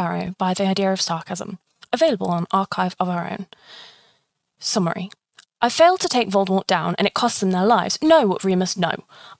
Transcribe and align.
Sparrow 0.00 0.34
by 0.38 0.54
the 0.54 0.66
idea 0.66 0.90
of 0.90 0.98
sarcasm. 0.98 1.58
Available 1.92 2.28
on 2.28 2.46
Archive 2.52 2.96
of 2.98 3.10
Our 3.10 3.30
Own. 3.30 3.46
Summary 4.58 5.10
I 5.60 5.68
failed 5.68 6.00
to 6.00 6.08
take 6.08 6.30
Voldemort 6.30 6.66
down 6.66 6.94
and 6.96 7.06
it 7.06 7.12
cost 7.12 7.38
them 7.38 7.50
their 7.50 7.66
lives. 7.66 7.98
No, 8.00 8.38
Remus, 8.42 8.78
no. 8.78 8.92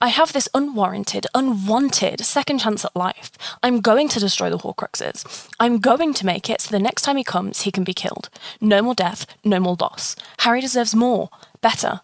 I 0.03 0.09
have 0.09 0.35
this 0.35 0.51
unwarranted, 0.53 1.27
unwanted 1.35 2.21
second 2.27 2.59
chance 2.59 2.85
at 2.85 2.95
life. 2.95 3.33
I'm 3.63 3.81
going 3.81 4.11
to 4.11 4.21
destroy 4.21 4.51
the 4.51 4.59
Horcruxes. 4.59 5.49
I'm 5.59 5.79
going 5.79 6.13
to 6.13 6.27
make 6.27 6.51
it 6.51 6.61
so 6.61 6.71
the 6.71 6.79
next 6.79 7.03
time 7.05 7.17
he 7.17 7.25
comes, 7.25 7.63
he 7.63 7.73
can 7.73 7.85
be 7.85 7.95
killed. 7.95 8.29
No 8.61 8.83
more 8.83 8.95
death, 8.95 9.25
no 9.43 9.61
more 9.61 9.79
loss. 9.81 10.15
Harry 10.41 10.61
deserves 10.61 10.95
more, 10.95 11.31
better. 11.63 12.03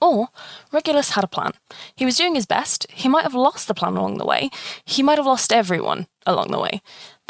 Or, 0.00 0.28
Regulus 0.72 1.10
had 1.10 1.24
a 1.24 1.28
plan. 1.28 1.52
He 1.94 2.06
was 2.06 2.16
doing 2.16 2.34
his 2.34 2.46
best. 2.46 2.86
He 2.90 3.06
might 3.06 3.24
have 3.24 3.34
lost 3.34 3.68
the 3.68 3.74
plan 3.74 3.98
along 3.98 4.16
the 4.16 4.24
way. 4.24 4.48
He 4.82 5.02
might 5.02 5.18
have 5.18 5.26
lost 5.26 5.52
everyone 5.52 6.06
along 6.24 6.52
the 6.52 6.58
way. 6.58 6.80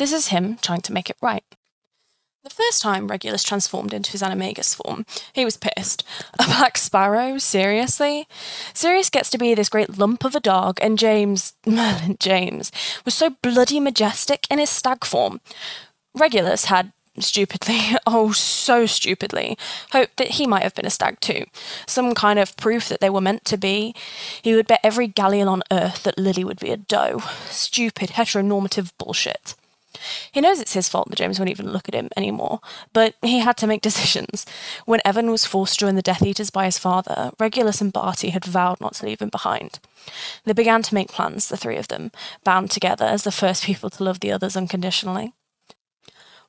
This 0.00 0.14
is 0.14 0.28
him 0.28 0.56
trying 0.62 0.80
to 0.80 0.94
make 0.94 1.10
it 1.10 1.18
right. 1.20 1.44
The 2.42 2.48
first 2.48 2.80
time 2.80 3.08
Regulus 3.08 3.42
transformed 3.42 3.92
into 3.92 4.12
his 4.12 4.22
animagus 4.22 4.74
form, 4.74 5.04
he 5.34 5.44
was 5.44 5.58
pissed. 5.58 6.04
A 6.38 6.44
black 6.44 6.78
sparrow? 6.78 7.36
Seriously? 7.36 8.26
Sirius 8.72 9.10
gets 9.10 9.28
to 9.28 9.36
be 9.36 9.52
this 9.52 9.68
great 9.68 9.98
lump 9.98 10.24
of 10.24 10.34
a 10.34 10.40
dog, 10.40 10.78
and 10.80 10.98
James, 10.98 11.52
Merlin 11.66 12.16
James, 12.18 12.72
was 13.04 13.12
so 13.12 13.36
bloody 13.42 13.78
majestic 13.78 14.46
in 14.50 14.58
his 14.58 14.70
stag 14.70 15.04
form. 15.04 15.42
Regulus 16.14 16.64
had 16.64 16.94
stupidly, 17.18 17.78
oh, 18.06 18.32
so 18.32 18.86
stupidly, 18.86 19.58
hoped 19.92 20.16
that 20.16 20.28
he 20.28 20.46
might 20.46 20.62
have 20.62 20.74
been 20.74 20.86
a 20.86 20.90
stag 20.90 21.20
too. 21.20 21.44
Some 21.86 22.14
kind 22.14 22.38
of 22.38 22.56
proof 22.56 22.88
that 22.88 23.02
they 23.02 23.10
were 23.10 23.20
meant 23.20 23.44
to 23.44 23.58
be. 23.58 23.94
He 24.40 24.54
would 24.54 24.66
bet 24.66 24.80
every 24.82 25.08
galleon 25.08 25.46
on 25.46 25.62
earth 25.70 26.04
that 26.04 26.16
Lily 26.16 26.44
would 26.44 26.58
be 26.58 26.70
a 26.70 26.78
doe. 26.78 27.20
Stupid, 27.50 28.12
heteronormative 28.12 28.92
bullshit. 28.96 29.56
He 30.32 30.40
knows 30.40 30.60
it's 30.60 30.74
his 30.74 30.88
fault 30.88 31.08
that 31.08 31.16
James 31.16 31.38
won't 31.38 31.50
even 31.50 31.72
look 31.72 31.88
at 31.88 31.94
him 31.94 32.08
anymore, 32.16 32.60
but 32.92 33.14
he 33.22 33.40
had 33.40 33.56
to 33.58 33.66
make 33.66 33.82
decisions. 33.90 34.46
When 34.86 35.00
Evan 35.04 35.30
was 35.30 35.46
forced 35.46 35.74
to 35.74 35.86
join 35.86 35.94
the 35.94 36.02
Death 36.02 36.22
Eaters 36.22 36.50
by 36.50 36.64
his 36.66 36.78
father, 36.78 37.32
Regulus 37.38 37.80
and 37.80 37.92
Barty 37.92 38.30
had 38.30 38.44
vowed 38.44 38.80
not 38.80 38.94
to 38.94 39.06
leave 39.06 39.20
him 39.20 39.30
behind. 39.30 39.78
They 40.44 40.52
began 40.52 40.82
to 40.82 40.94
make 40.94 41.08
plans, 41.08 41.48
the 41.48 41.56
three 41.56 41.76
of 41.76 41.88
them, 41.88 42.10
bound 42.44 42.70
together 42.70 43.04
as 43.04 43.24
the 43.24 43.32
first 43.32 43.64
people 43.64 43.90
to 43.90 44.04
love 44.04 44.20
the 44.20 44.32
others 44.32 44.56
unconditionally. 44.56 45.32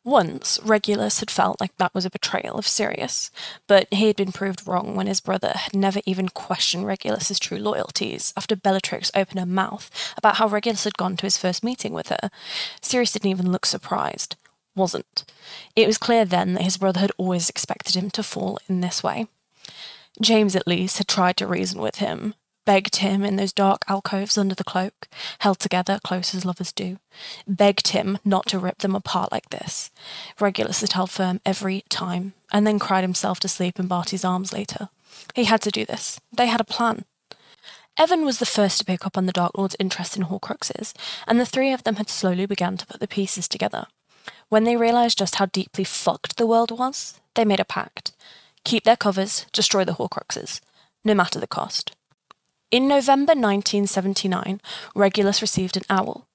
Once, 0.04 0.60
Regulus 0.64 1.20
had 1.20 1.30
felt 1.30 1.62
like 1.62 1.76
that 1.78 1.94
was 1.94 2.06
a 2.06 2.10
betrayal 2.10 2.58
of 2.58 2.68
Sirius, 2.68 3.30
but 3.68 3.88
he 3.92 4.08
had 4.08 4.16
been 4.16 4.32
proved 4.32 4.68
wrong 4.68 4.96
when 4.96 5.06
his 5.06 5.22
brother 5.22 5.54
had 5.56 5.76
never 5.76 6.02
even 6.08 6.28
questioned 6.28 6.88
Regulus's 6.88 7.38
true 7.38 7.60
loyalties 7.60 8.34
after 8.36 8.56
Bellatrix 8.56 9.12
opened 9.14 9.40
her 9.40 9.46
mouth 9.46 9.92
about 10.18 10.38
how 10.38 10.48
Regulus 10.48 10.86
had 10.86 10.98
gone 10.98 11.18
to 11.18 11.28
his 11.28 11.38
first 11.38 11.64
meeting 11.64 11.94
with 11.94 12.10
her. 12.10 12.32
Sirius 12.82 13.12
didn't 13.12 13.30
even 13.30 13.52
look 13.52 13.66
surprised. 13.66 14.38
Wasn't. 14.76 15.24
It 15.76 15.86
was 15.86 16.00
clear 16.00 16.26
then 16.26 16.54
that 16.54 16.64
his 16.64 16.78
brother 16.78 17.02
had 17.02 17.12
always 17.18 17.50
expected 17.50 17.96
him 17.96 18.10
to 18.12 18.24
fall 18.24 18.58
in 18.68 18.82
this 18.82 19.04
way. 19.04 19.28
James, 20.20 20.56
at 20.56 20.68
least, 20.68 20.98
had 20.98 21.08
tried 21.08 21.38
to 21.38 21.48
reason 21.48 21.80
with 21.80 21.98
him, 21.98 22.34
begged 22.66 22.98
him 22.98 23.24
in 23.24 23.36
those 23.36 23.54
dark 23.54 23.84
alcoves 23.88 24.38
under 24.38 24.56
the 24.56 24.64
cloak, 24.64 25.08
held 25.40 25.60
together 25.60 26.00
close 26.04 26.34
as 26.36 26.46
lovers 26.46 26.72
do, 26.72 26.98
begged 27.48 27.90
him 27.90 28.20
not 28.24 28.46
to 28.48 28.60
rip 28.60 28.80
them 28.80 28.96
apart 28.96 29.32
like 29.32 29.50
this. 29.50 29.92
Regulus 30.40 30.82
had 30.82 30.94
held 30.94 31.10
firm 31.10 31.42
every 31.46 31.84
time, 31.90 32.34
and 32.52 32.66
then 32.66 32.80
cried 32.80 33.04
himself 33.04 33.40
to 33.42 33.48
sleep 33.48 33.80
in 33.80 33.88
Barty's 33.88 34.26
arms 34.26 34.54
later. 34.54 34.90
He 35.34 35.46
had 35.46 35.62
to 35.62 35.72
do 35.72 35.86
this. 35.86 36.20
They 36.32 36.48
had 36.48 36.62
a 36.62 36.66
plan. 36.66 37.06
Evan 37.98 38.24
was 38.24 38.40
the 38.40 38.46
first 38.46 38.80
to 38.80 38.86
pick 38.86 39.06
up 39.06 39.18
on 39.18 39.26
the 39.26 39.34
Dark 39.34 39.58
Lord's 39.58 39.76
interest 39.80 40.16
in 40.16 40.24
Horcruxes, 40.24 40.94
and 41.28 41.40
the 41.40 41.46
three 41.46 41.74
of 41.74 41.84
them 41.84 41.96
had 41.96 42.10
slowly 42.10 42.46
begun 42.46 42.78
to 42.78 42.86
put 42.86 43.00
the 43.00 43.08
pieces 43.08 43.48
together. 43.48 43.88
When 44.50 44.64
they 44.64 44.78
realised 44.78 45.18
just 45.18 45.36
how 45.36 45.46
deeply 45.46 45.84
fucked 45.84 46.38
the 46.38 46.48
world 46.48 46.72
was, 46.72 47.20
they 47.36 47.46
made 47.46 47.60
a 47.60 47.66
pact. 47.66 48.12
Keep 48.64 48.84
their 48.84 48.98
covers, 48.98 49.46
destroy 49.52 49.84
the 49.84 49.94
Horcruxes, 49.94 50.62
no 51.04 51.14
matter 51.14 51.40
the 51.40 51.48
cost. 51.48 51.96
In 52.72 52.88
November 52.88 53.34
1979, 53.34 54.62
Regulus 54.96 55.42
received 55.42 55.76
an 55.76 55.84
owl. 55.90 56.26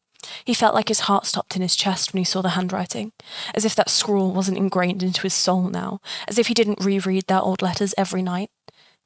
He 0.45 0.53
felt 0.53 0.75
like 0.75 0.89
his 0.89 1.01
heart 1.01 1.25
stopped 1.25 1.57
in 1.57 1.63
his 1.63 1.75
chest 1.75 2.13
when 2.13 2.19
he 2.19 2.25
saw 2.25 2.43
the 2.43 2.51
handwriting, 2.51 3.13
as 3.55 3.65
if 3.65 3.75
that 3.75 3.89
scrawl 3.89 4.33
wasn't 4.33 4.59
ingrained 4.59 5.03
into 5.03 5.23
his 5.23 5.33
soul 5.33 5.71
now, 5.71 6.01
as 6.29 6.39
if 6.39 6.49
he 6.49 6.55
didn't 6.55 6.85
reread 6.85 7.27
their 7.27 7.41
old 7.41 7.63
letters 7.63 7.95
every 7.97 8.21
night. 8.21 8.51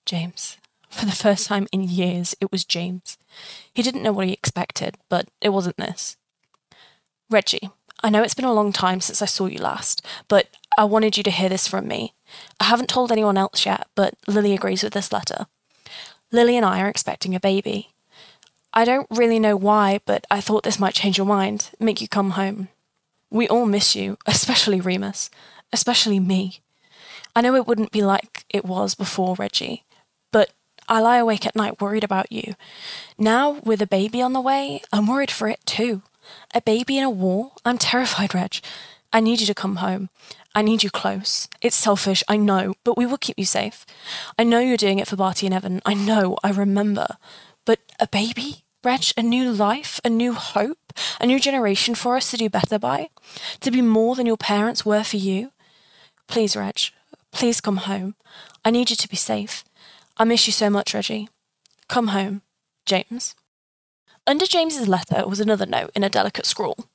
James. 0.05 0.59
For 0.89 1.07
the 1.07 1.13
first 1.13 1.47
time 1.47 1.69
in 1.71 1.83
years, 1.83 2.35
it 2.41 2.51
was 2.51 2.65
James. 2.65 3.17
He 3.73 3.83
didn't 3.83 4.03
know 4.03 4.13
what 4.13 4.27
he 4.27 4.33
expected, 4.33 4.97
but 5.09 5.29
it 5.41 5.51
wasn't 5.51 5.77
this. 5.77 6.17
Reggie, 7.31 7.71
I 8.03 8.11
know 8.11 8.23
it's 8.25 8.35
been 8.35 8.45
a 8.45 8.53
long 8.53 8.73
time 8.73 9.01
since 9.01 9.23
I 9.23 9.27
saw 9.27 9.47
you 9.47 9.59
last, 9.59 10.05
but 10.27 10.49
I 10.77 10.83
wanted 10.83 11.17
you 11.17 11.23
to 11.23 11.31
hear 11.31 11.49
this 11.49 11.69
from 11.69 11.87
me. 11.87 12.15
I 12.59 12.65
haven't 12.65 12.89
told 12.89 13.13
anyone 13.13 13.39
else 13.39 13.65
yet, 13.65 13.87
but 13.95 14.15
Lily 14.27 14.53
agrees 14.53 14.83
with 14.83 14.95
this 14.95 15.13
letter. 15.13 15.47
Lily 16.33 16.57
and 16.57 16.65
I 16.65 16.81
are 16.81 16.89
expecting 16.89 17.35
a 17.35 17.41
baby. 17.41 17.91
I 18.73 18.85
don't 18.85 19.09
really 19.11 19.39
know 19.41 19.57
why, 19.57 20.01
but 20.05 20.27
I 20.31 20.41
thought 20.41 20.63
this 20.63 20.79
might 20.79 20.95
change 20.95 21.19
your 21.19 21.27
mind, 21.27 21.71
make 21.81 22.01
you 22.01 22.07
come 22.07 22.31
home. 22.31 22.69
We 23.31 23.49
all 23.49 23.67
miss 23.67 23.97
you, 23.97 24.17
especially 24.27 24.81
Remus, 24.81 25.31
especially 25.73 26.21
me. 26.21 26.61
I 27.35 27.41
know 27.41 27.55
it 27.55 27.67
wouldn't 27.67 27.93
be 27.93 28.03
like 28.03 28.45
it 28.49 28.65
was 28.65 28.95
before, 28.95 29.35
Reggie, 29.37 29.85
but 30.33 30.51
I 30.89 31.01
lie 31.01 31.19
awake 31.19 31.47
at 31.47 31.57
night 31.57 31.81
worried 31.81 32.05
about 32.05 32.33
you. 32.33 32.55
Now, 33.19 33.61
with 33.65 33.81
a 33.83 33.87
baby 33.87 34.21
on 34.23 34.33
the 34.33 34.41
way, 34.41 34.83
I'm 34.93 35.07
worried 35.07 35.31
for 35.31 35.49
it 35.49 35.65
too. 35.65 36.03
A 36.55 36.61
baby 36.61 36.99
in 36.99 37.05
a 37.05 37.11
war? 37.11 37.53
I'm 37.65 37.79
terrified, 37.79 38.35
Reg. 38.35 38.57
I 39.13 39.21
need 39.21 39.41
you 39.41 39.47
to 39.47 39.55
come 39.55 39.77
home. 39.77 40.11
I 40.55 40.63
need 40.63 40.83
you 40.83 40.91
close. 40.91 41.49
It's 41.63 41.77
selfish, 41.77 42.25
I 42.29 42.37
know, 42.37 42.75
but 42.85 42.97
we 42.97 43.07
will 43.07 43.19
keep 43.19 43.39
you 43.39 43.45
safe. 43.45 43.87
I 44.39 44.45
know 44.45 44.59
you're 44.59 44.77
doing 44.77 44.99
it 44.99 45.07
for 45.07 45.17
Barty 45.17 45.47
and 45.47 45.55
Evan. 45.55 45.81
I 45.85 45.95
know, 45.95 46.37
I 46.43 46.51
remember. 46.51 47.17
But 47.65 47.81
a 48.01 48.09
baby? 48.09 48.65
Reg, 48.83 49.05
a 49.17 49.23
new 49.23 49.53
life, 49.53 50.01
a 50.05 50.09
new 50.09 50.33
hope, 50.33 50.93
a 51.21 51.27
new 51.27 51.39
generation 51.39 51.95
for 51.95 52.17
us 52.17 52.31
to 52.31 52.37
do 52.37 52.49
better 52.49 52.79
by? 52.79 53.11
To 53.61 53.71
be 53.71 53.83
more 53.83 54.17
than 54.17 54.27
your 54.27 54.39
parents 54.39 54.87
were 54.87 55.05
for 55.05 55.19
you? 55.19 55.53
Please, 56.27 56.57
Reg, 56.57 56.79
please 57.31 57.61
come 57.61 57.77
home. 57.77 58.15
I 58.65 58.71
need 58.71 58.91
you 58.91 58.97
to 58.97 59.09
be 59.09 59.17
safe. 59.17 59.65
I 60.17 60.25
miss 60.25 60.47
you 60.47 60.53
so 60.53 60.71
much, 60.71 60.95
Reggie. 60.95 61.29
Come 61.89 62.09
home, 62.09 62.43
James. 62.87 63.35
Under 64.27 64.47
James's 64.47 64.89
letter 64.89 65.27
was 65.29 65.41
another 65.41 65.67
note 65.67 65.91
in 65.95 66.03
a 66.03 66.11
delicate 66.11 66.47
scrawl. 66.47 66.87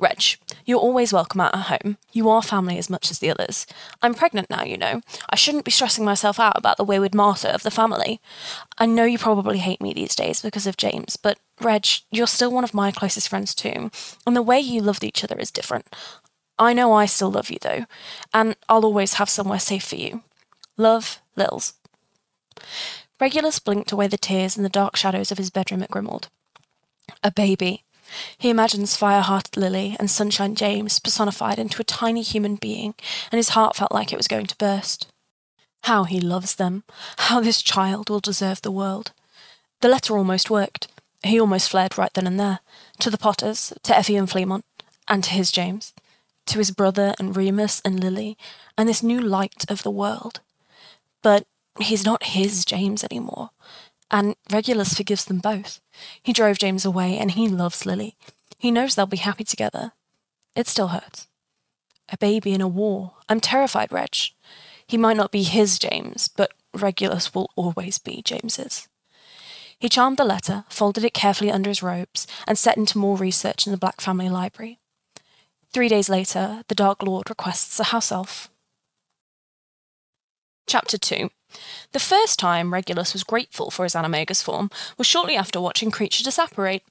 Reg, 0.00 0.22
you're 0.64 0.80
always 0.80 1.12
welcome 1.12 1.42
at 1.42 1.54
our 1.54 1.60
home. 1.60 1.98
You 2.10 2.30
are 2.30 2.40
family 2.40 2.78
as 2.78 2.88
much 2.88 3.10
as 3.10 3.18
the 3.18 3.30
others. 3.30 3.66
I'm 4.00 4.14
pregnant 4.14 4.48
now, 4.48 4.64
you 4.64 4.78
know. 4.78 5.02
I 5.28 5.36
shouldn't 5.36 5.66
be 5.66 5.70
stressing 5.70 6.06
myself 6.06 6.40
out 6.40 6.56
about 6.56 6.78
the 6.78 6.84
wayward 6.84 7.14
martyr 7.14 7.48
of 7.48 7.64
the 7.64 7.70
family. 7.70 8.18
I 8.78 8.86
know 8.86 9.04
you 9.04 9.18
probably 9.18 9.58
hate 9.58 9.82
me 9.82 9.92
these 9.92 10.14
days 10.16 10.40
because 10.40 10.66
of 10.66 10.78
James, 10.78 11.18
but 11.18 11.38
Reg, 11.60 11.86
you're 12.10 12.26
still 12.26 12.50
one 12.50 12.64
of 12.64 12.72
my 12.72 12.90
closest 12.90 13.28
friends 13.28 13.54
too, 13.54 13.90
and 14.26 14.34
the 14.34 14.40
way 14.40 14.58
you 14.58 14.80
loved 14.80 15.04
each 15.04 15.22
other 15.22 15.38
is 15.38 15.50
different. 15.50 15.94
I 16.58 16.72
know 16.72 16.94
I 16.94 17.04
still 17.04 17.30
love 17.30 17.50
you 17.50 17.58
though, 17.60 17.84
and 18.32 18.56
I'll 18.70 18.86
always 18.86 19.14
have 19.14 19.28
somewhere 19.28 19.58
safe 19.58 19.84
for 19.84 19.96
you. 19.96 20.22
Love, 20.78 21.20
Lils. 21.36 21.74
Regulus 23.20 23.58
blinked 23.58 23.92
away 23.92 24.06
the 24.06 24.16
tears 24.16 24.56
in 24.56 24.62
the 24.62 24.70
dark 24.70 24.96
shadows 24.96 25.30
of 25.30 25.36
his 25.36 25.50
bedroom 25.50 25.82
at 25.82 25.90
Grimmauld. 25.90 26.28
A 27.22 27.30
baby. 27.30 27.84
He 28.38 28.50
imagines 28.50 28.96
Fireheart 28.96 29.56
Lily 29.56 29.96
and 29.98 30.10
Sunshine 30.10 30.54
James 30.54 30.98
personified 30.98 31.58
into 31.58 31.80
a 31.80 31.84
tiny 31.84 32.22
human 32.22 32.56
being, 32.56 32.94
and 33.30 33.38
his 33.38 33.50
heart 33.50 33.76
felt 33.76 33.92
like 33.92 34.12
it 34.12 34.16
was 34.16 34.28
going 34.28 34.46
to 34.46 34.56
burst. 34.56 35.06
How 35.84 36.04
he 36.04 36.20
loves 36.20 36.56
them. 36.56 36.84
How 37.18 37.40
this 37.40 37.62
child 37.62 38.10
will 38.10 38.20
deserve 38.20 38.62
the 38.62 38.70
world. 38.70 39.12
The 39.80 39.88
letter 39.88 40.16
almost 40.16 40.50
worked. 40.50 40.88
He 41.22 41.40
almost 41.40 41.70
fled 41.70 41.96
right 41.96 42.12
then 42.12 42.26
and 42.26 42.38
there. 42.38 42.60
To 43.00 43.10
the 43.10 43.18
Potters, 43.18 43.72
to 43.82 43.96
Effie 43.96 44.16
and 44.16 44.28
Fleamont, 44.28 44.64
and 45.08 45.24
to 45.24 45.30
his 45.30 45.50
James. 45.50 45.92
To 46.46 46.58
his 46.58 46.70
brother 46.70 47.14
and 47.18 47.36
Remus 47.36 47.80
and 47.84 48.00
Lily, 48.00 48.36
and 48.76 48.88
this 48.88 49.02
new 49.02 49.20
light 49.20 49.64
of 49.68 49.82
the 49.82 49.90
world. 49.90 50.40
But 51.22 51.46
he's 51.78 52.04
not 52.04 52.24
his 52.24 52.64
James 52.64 53.04
anymore 53.04 53.50
and 54.10 54.34
Regulus 54.50 54.94
forgives 54.94 55.24
them 55.24 55.38
both. 55.38 55.80
He 56.22 56.32
drove 56.32 56.58
James 56.58 56.84
away, 56.84 57.18
and 57.18 57.30
he 57.30 57.48
loves 57.48 57.86
Lily. 57.86 58.16
He 58.58 58.70
knows 58.70 58.94
they'll 58.94 59.06
be 59.06 59.16
happy 59.18 59.44
together. 59.44 59.92
It 60.54 60.66
still 60.66 60.88
hurts. 60.88 61.28
A 62.08 62.18
baby 62.18 62.52
in 62.52 62.60
a 62.60 62.68
war. 62.68 63.14
I'm 63.28 63.40
terrified, 63.40 63.92
Reg. 63.92 64.16
He 64.86 64.96
might 64.96 65.16
not 65.16 65.30
be 65.30 65.44
his 65.44 65.78
James, 65.78 66.28
but 66.28 66.52
Regulus 66.74 67.34
will 67.34 67.50
always 67.54 67.98
be 67.98 68.22
James's. 68.22 68.88
He 69.78 69.88
charmed 69.88 70.18
the 70.18 70.24
letter, 70.24 70.64
folded 70.68 71.04
it 71.04 71.14
carefully 71.14 71.50
under 71.50 71.70
his 71.70 71.82
robes, 71.82 72.26
and 72.46 72.58
set 72.58 72.76
into 72.76 72.98
more 72.98 73.16
research 73.16 73.66
in 73.66 73.72
the 73.72 73.78
Black 73.78 74.00
Family 74.00 74.28
Library. 74.28 74.78
Three 75.72 75.88
days 75.88 76.08
later, 76.08 76.64
the 76.68 76.74
Dark 76.74 77.02
Lord 77.02 77.30
requests 77.30 77.78
a 77.78 77.84
house 77.84 78.10
elf. 78.10 78.50
Chapter 80.66 80.98
2 80.98 81.30
The 81.92 81.98
first 81.98 82.38
time 82.38 82.72
Regulus 82.72 83.12
was 83.12 83.24
grateful 83.24 83.70
for 83.70 83.84
his 83.84 83.94
animagus 83.94 84.42
form 84.42 84.70
was 84.96 85.06
shortly 85.06 85.36
after 85.36 85.60
watching 85.60 85.90
Kreacher 85.90 86.22
disapparate, 86.22 86.82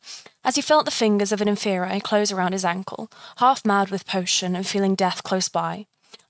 as 0.44 0.56
he 0.56 0.62
felt 0.62 0.86
the 0.86 0.92
fingers 0.92 1.32
of 1.32 1.42
an 1.42 1.48
inferior 1.48 2.00
close 2.00 2.32
around 2.32 2.54
his 2.54 2.66
ankle, 2.66 3.10
half 3.38 3.66
mad 3.66 3.90
with 3.90 4.08
potion 4.08 4.56
and 4.56 4.68
feeling 4.68 4.96
death 4.96 5.24
close 5.24 5.50
by. 5.50 5.86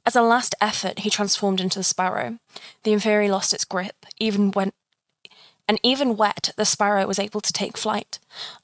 As 0.06 0.16
a 0.16 0.22
last 0.22 0.56
effort, 0.60 1.00
he 1.00 1.10
transformed 1.10 1.62
into 1.62 1.80
the 1.80 1.84
sparrow. 1.84 2.40
The 2.84 2.94
inferior 2.94 3.32
lost 3.32 3.54
its 3.54 3.66
grip, 3.66 4.06
even 4.20 4.52
when 4.52 4.72
and 5.70 5.80
even 5.84 6.18
wet, 6.18 6.52
the 6.58 6.66
sparrow 6.66 7.06
was 7.06 7.20
able 7.20 7.42
to 7.42 7.54
take 7.54 7.78
flight. 7.78 8.18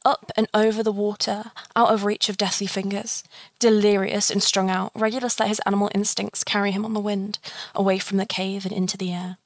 Up 0.04 0.32
and 0.36 0.48
over 0.56 0.82
the 0.82 0.92
water, 0.92 1.52
out 1.76 1.94
of 1.94 2.04
reach 2.04 2.30
of 2.30 2.38
deathly 2.38 2.66
fingers. 2.66 3.24
Delirious 3.60 4.32
and 4.32 4.42
strung 4.42 4.72
out, 4.72 4.92
Regulus 4.96 5.40
let 5.40 5.50
his 5.50 5.62
animal 5.68 5.92
instincts 5.94 6.44
carry 6.44 6.72
him 6.72 6.84
on 6.84 6.96
the 6.96 7.00
wind, 7.00 7.38
away 7.76 8.00
from 8.00 8.18
the 8.18 8.26
cave 8.26 8.66
and 8.66 8.74
into 8.74 8.98
the 8.98 9.14
air. 9.14 9.38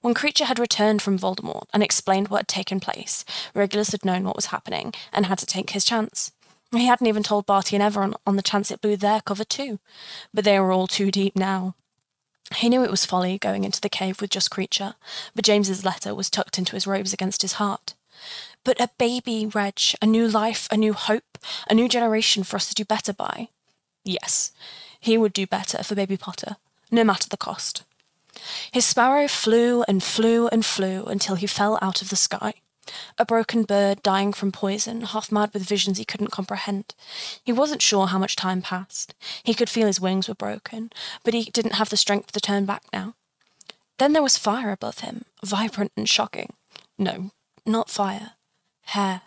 When 0.00 0.14
Kreacher 0.14 0.46
had 0.46 0.58
returned 0.58 1.02
from 1.02 1.18
Voldemort 1.18 1.64
and 1.74 1.82
explained 1.82 2.28
what 2.28 2.40
had 2.40 2.48
taken 2.48 2.80
place, 2.80 3.24
Regulus 3.54 3.92
had 3.92 4.04
known 4.04 4.24
what 4.24 4.36
was 4.36 4.46
happening 4.46 4.94
and 5.12 5.26
had 5.26 5.38
to 5.38 5.46
take 5.46 5.70
his 5.70 5.84
chance. 5.84 6.32
He 6.72 6.86
hadn't 6.86 7.06
even 7.06 7.22
told 7.22 7.46
Barty 7.46 7.76
and 7.76 7.82
Evan 7.82 8.14
on 8.26 8.36
the 8.36 8.42
chance 8.42 8.70
it 8.70 8.80
blew 8.80 8.96
their 8.96 9.20
cover 9.20 9.44
too, 9.44 9.78
but 10.32 10.44
they 10.44 10.58
were 10.58 10.72
all 10.72 10.86
too 10.86 11.10
deep 11.10 11.36
now. 11.36 11.74
He 12.56 12.68
knew 12.68 12.82
it 12.82 12.90
was 12.90 13.04
folly 13.04 13.38
going 13.38 13.64
into 13.64 13.80
the 13.80 13.88
cave 13.88 14.20
with 14.20 14.30
just 14.30 14.50
Kreacher, 14.50 14.94
but 15.34 15.44
James's 15.44 15.84
letter 15.84 16.14
was 16.14 16.30
tucked 16.30 16.58
into 16.58 16.72
his 16.72 16.86
robes 16.86 17.12
against 17.12 17.42
his 17.42 17.54
heart. 17.54 17.94
But 18.64 18.80
a 18.80 18.90
baby, 18.98 19.46
Reg, 19.46 19.80
a 20.00 20.06
new 20.06 20.26
life, 20.26 20.66
a 20.70 20.76
new 20.76 20.92
hope, 20.92 21.38
a 21.68 21.74
new 21.74 21.88
generation 21.88 22.42
for 22.42 22.56
us 22.56 22.68
to 22.68 22.74
do 22.74 22.84
better 22.84 23.12
by. 23.12 23.48
Yes, 24.04 24.52
he 24.98 25.18
would 25.18 25.32
do 25.32 25.46
better 25.46 25.82
for 25.82 25.94
baby 25.94 26.16
Potter, 26.16 26.56
no 26.90 27.04
matter 27.04 27.28
the 27.28 27.36
cost. 27.36 27.84
His 28.72 28.84
sparrow 28.84 29.28
flew 29.28 29.82
and 29.88 30.02
flew 30.02 30.48
and 30.48 30.64
flew 30.64 31.04
until 31.06 31.36
he 31.36 31.46
fell 31.46 31.78
out 31.82 32.02
of 32.02 32.10
the 32.10 32.16
sky 32.16 32.54
a 33.18 33.24
broken 33.24 33.64
bird 33.64 34.02
dying 34.02 34.32
from 34.32 34.52
poison, 34.52 35.02
half 35.02 35.30
mad 35.30 35.50
with 35.52 35.68
visions 35.68 35.98
he 35.98 36.04
couldn't 36.04 36.32
comprehend. 36.32 36.94
He 37.44 37.52
wasn't 37.52 37.82
sure 37.82 38.08
how 38.08 38.18
much 38.18 38.36
time 38.36 38.62
passed. 38.62 39.14
He 39.42 39.54
could 39.54 39.68
feel 39.68 39.86
his 39.86 40.00
wings 40.00 40.28
were 40.28 40.34
broken, 40.34 40.90
but 41.24 41.34
he 41.34 41.44
didn't 41.44 41.74
have 41.74 41.90
the 41.90 41.96
strength 41.96 42.32
to 42.32 42.40
turn 42.40 42.64
back 42.64 42.82
now. 42.92 43.14
Then 43.98 44.12
there 44.12 44.22
was 44.22 44.38
fire 44.38 44.70
above 44.70 45.00
him, 45.00 45.24
vibrant 45.44 45.92
and 45.96 46.08
shocking. 46.08 46.54
No, 46.98 47.30
not 47.66 47.90
fire. 47.90 48.32
Hair. 48.86 49.22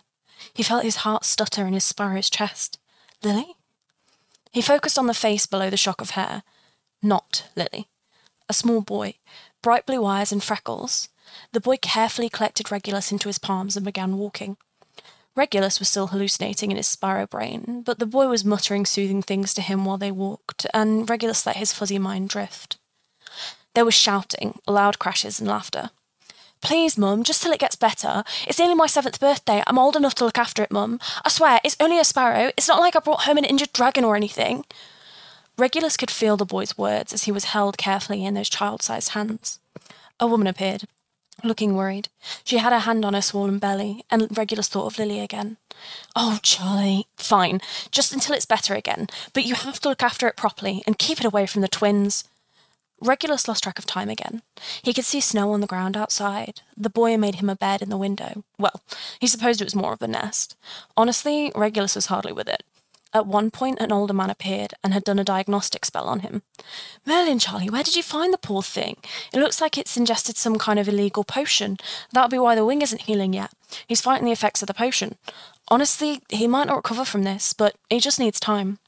He 0.53 0.63
felt 0.63 0.83
his 0.83 0.97
heart 0.97 1.25
stutter 1.25 1.65
in 1.65 1.73
his 1.73 1.83
sparrow's 1.83 2.29
chest. 2.29 2.79
Lily? 3.23 3.56
He 4.51 4.61
focused 4.61 4.97
on 4.97 5.07
the 5.07 5.13
face 5.13 5.45
below 5.45 5.69
the 5.69 5.77
shock 5.77 6.01
of 6.01 6.11
hair. 6.11 6.44
Not 7.01 7.49
Lily. 7.56 7.88
A 8.50 8.54
small 8.54 8.81
boy, 8.81 9.16
bright 9.62 9.86
blue 9.86 10.06
eyes 10.06 10.31
and 10.31 10.44
freckles, 10.44 11.10
the 11.51 11.62
boy 11.62 11.78
carefully 11.78 12.30
collected 12.30 12.72
Regulus 12.72 13.12
into 13.12 13.30
his 13.30 13.40
palms 13.40 13.75
and 13.75 13.86
began 13.86 14.18
walking. 14.18 14.57
Regulus 15.36 15.80
was 15.80 15.90
still 15.90 16.07
hallucinating 16.07 16.69
in 16.69 16.78
his 16.78 16.88
sparrow 16.88 17.25
brain, 17.25 17.81
but 17.84 17.98
the 17.98 18.06
boy 18.06 18.28
was 18.28 18.45
muttering 18.45 18.86
soothing 18.86 19.24
things 19.24 19.54
to 19.56 19.62
him 19.62 19.84
while 19.84 19.98
they 19.98 20.12
walked, 20.12 20.68
and 20.74 21.10
Regulus 21.10 21.45
let 21.45 21.57
his 21.57 21.74
fuzzy 21.74 21.98
mind 21.98 22.30
drift. 22.30 22.78
There 23.74 23.86
was 23.86 23.95
shouting, 23.95 24.60
loud 24.68 25.00
crashes, 25.00 25.40
and 25.40 25.50
laughter. 25.50 25.90
Please, 26.62 26.98
Mum, 26.98 27.24
just 27.24 27.42
till 27.42 27.51
it 27.51 27.60
gets 27.60 27.75
better. 27.75 28.24
It's 28.48 28.60
nearly 28.60 28.75
my 28.75 28.88
seventh 28.88 29.19
birthday. 29.19 29.63
I'm 29.66 29.80
old 29.80 29.95
enough 29.95 30.16
to 30.16 30.25
look 30.25 30.38
after 30.38 30.63
it, 30.63 30.72
Mum. 30.72 31.00
I 31.25 31.30
swear, 31.30 31.60
it's 31.63 31.75
only 31.80 32.00
a 32.00 32.06
sparrow. 32.06 32.51
It's 32.56 32.68
not 32.68 32.80
like 32.80 32.95
I 32.95 33.00
brought 33.00 33.24
home 33.24 33.38
an 33.38 33.44
injured 33.44 33.74
dragon 33.74 34.06
or 34.06 34.16
anything. 34.16 34.66
Regulus 35.57 35.97
could 35.97 36.11
feel 36.11 36.38
the 36.38 36.45
boy's 36.45 36.77
words 36.77 37.13
as 37.13 37.23
he 37.23 37.31
was 37.31 37.45
held 37.45 37.77
carefully 37.77 38.25
in 38.25 38.33
those 38.33 38.50
child 38.50 38.81
sized 38.81 39.09
hands. 39.09 39.59
A 40.19 40.27
woman 40.27 40.47
appeared 40.47 40.85
looking 41.44 41.75
worried. 41.75 42.09
She 42.44 42.57
had 42.57 42.73
her 42.73 42.79
hand 42.79 43.03
on 43.05 43.13
her 43.13 43.21
swollen 43.21 43.59
belly, 43.59 44.03
and 44.09 44.35
Regulus 44.35 44.67
thought 44.67 44.85
of 44.85 44.97
Lily 44.97 45.19
again. 45.19 45.57
Oh, 46.15 46.39
Charlie, 46.41 47.07
fine, 47.17 47.59
just 47.91 48.13
until 48.13 48.35
it's 48.35 48.45
better 48.45 48.73
again, 48.73 49.07
but 49.33 49.45
you 49.45 49.55
have 49.55 49.79
to 49.81 49.89
look 49.89 50.03
after 50.03 50.27
it 50.27 50.38
properly 50.38 50.83
and 50.88 51.00
keep 51.00 51.19
it 51.19 51.25
away 51.25 51.45
from 51.45 51.61
the 51.61 51.67
twins. 51.67 52.23
Regulus 53.01 53.47
lost 53.47 53.63
track 53.63 53.77
of 53.77 53.85
time 53.85 54.09
again. 54.09 54.44
He 54.81 54.94
could 54.94 55.03
see 55.03 55.19
snow 55.19 55.51
on 55.51 55.59
the 55.59 55.67
ground 55.67 55.97
outside. 55.97 56.61
The 56.77 56.89
boy 56.89 57.17
made 57.17 57.35
him 57.35 57.49
a 57.49 57.56
bed 57.56 57.81
in 57.81 57.89
the 57.89 57.97
window. 57.97 58.45
Well, 58.57 58.81
he 59.19 59.27
supposed 59.27 59.59
it 59.59 59.65
was 59.65 59.75
more 59.75 59.91
of 59.91 60.01
a 60.01 60.07
nest. 60.07 60.56
Honestly, 60.95 61.51
Regulus 61.53 61.95
was 61.95 62.06
hardly 62.06 62.31
with 62.31 62.47
it. 62.47 62.63
At 63.13 63.27
one 63.27 63.51
point, 63.51 63.80
an 63.80 63.92
older 63.92 64.13
man 64.13 64.31
appeared 64.31 64.74
and 64.83 64.92
had 64.92 65.04
done 65.04 65.19
a 65.19 65.24
diagnostic 65.24 65.86
spell 65.86 66.07
on 66.07 66.21
him. 66.21 66.42
Merlin, 67.06 67.38
Charlie, 67.38 67.69
where 67.69 67.83
did 67.83 67.95
you 67.95 68.01
find 68.01 68.33
the 68.33 68.39
poor 68.39 68.63
thing? 68.63 68.98
It 69.31 69.39
looks 69.39 69.62
like 69.62 69.77
it's 69.77 69.95
ingested 69.95 70.36
some 70.36 70.57
kind 70.57 70.80
of 70.80 70.88
illegal 70.88 71.24
potion. 71.24 71.77
That'll 72.12 72.30
be 72.30 72.39
why 72.39 72.56
the 72.56 72.65
wing 72.65 72.81
isn't 72.81 73.04
healing 73.04 73.33
yet. 73.33 73.51
He's 73.88 74.01
fighting 74.01 74.25
the 74.25 74.31
effects 74.31 74.63
of 74.63 74.68
the 74.68 74.74
potion. 74.74 75.15
Honestly, 75.68 76.21
he 76.30 76.48
might 76.48 76.68
not 76.68 76.77
recover 76.77 77.06
from 77.06 77.24
this, 77.24 77.54
but 77.54 77.75
he 77.89 78.00
just 78.00 78.19
needs 78.19 78.39
time. 78.39 78.80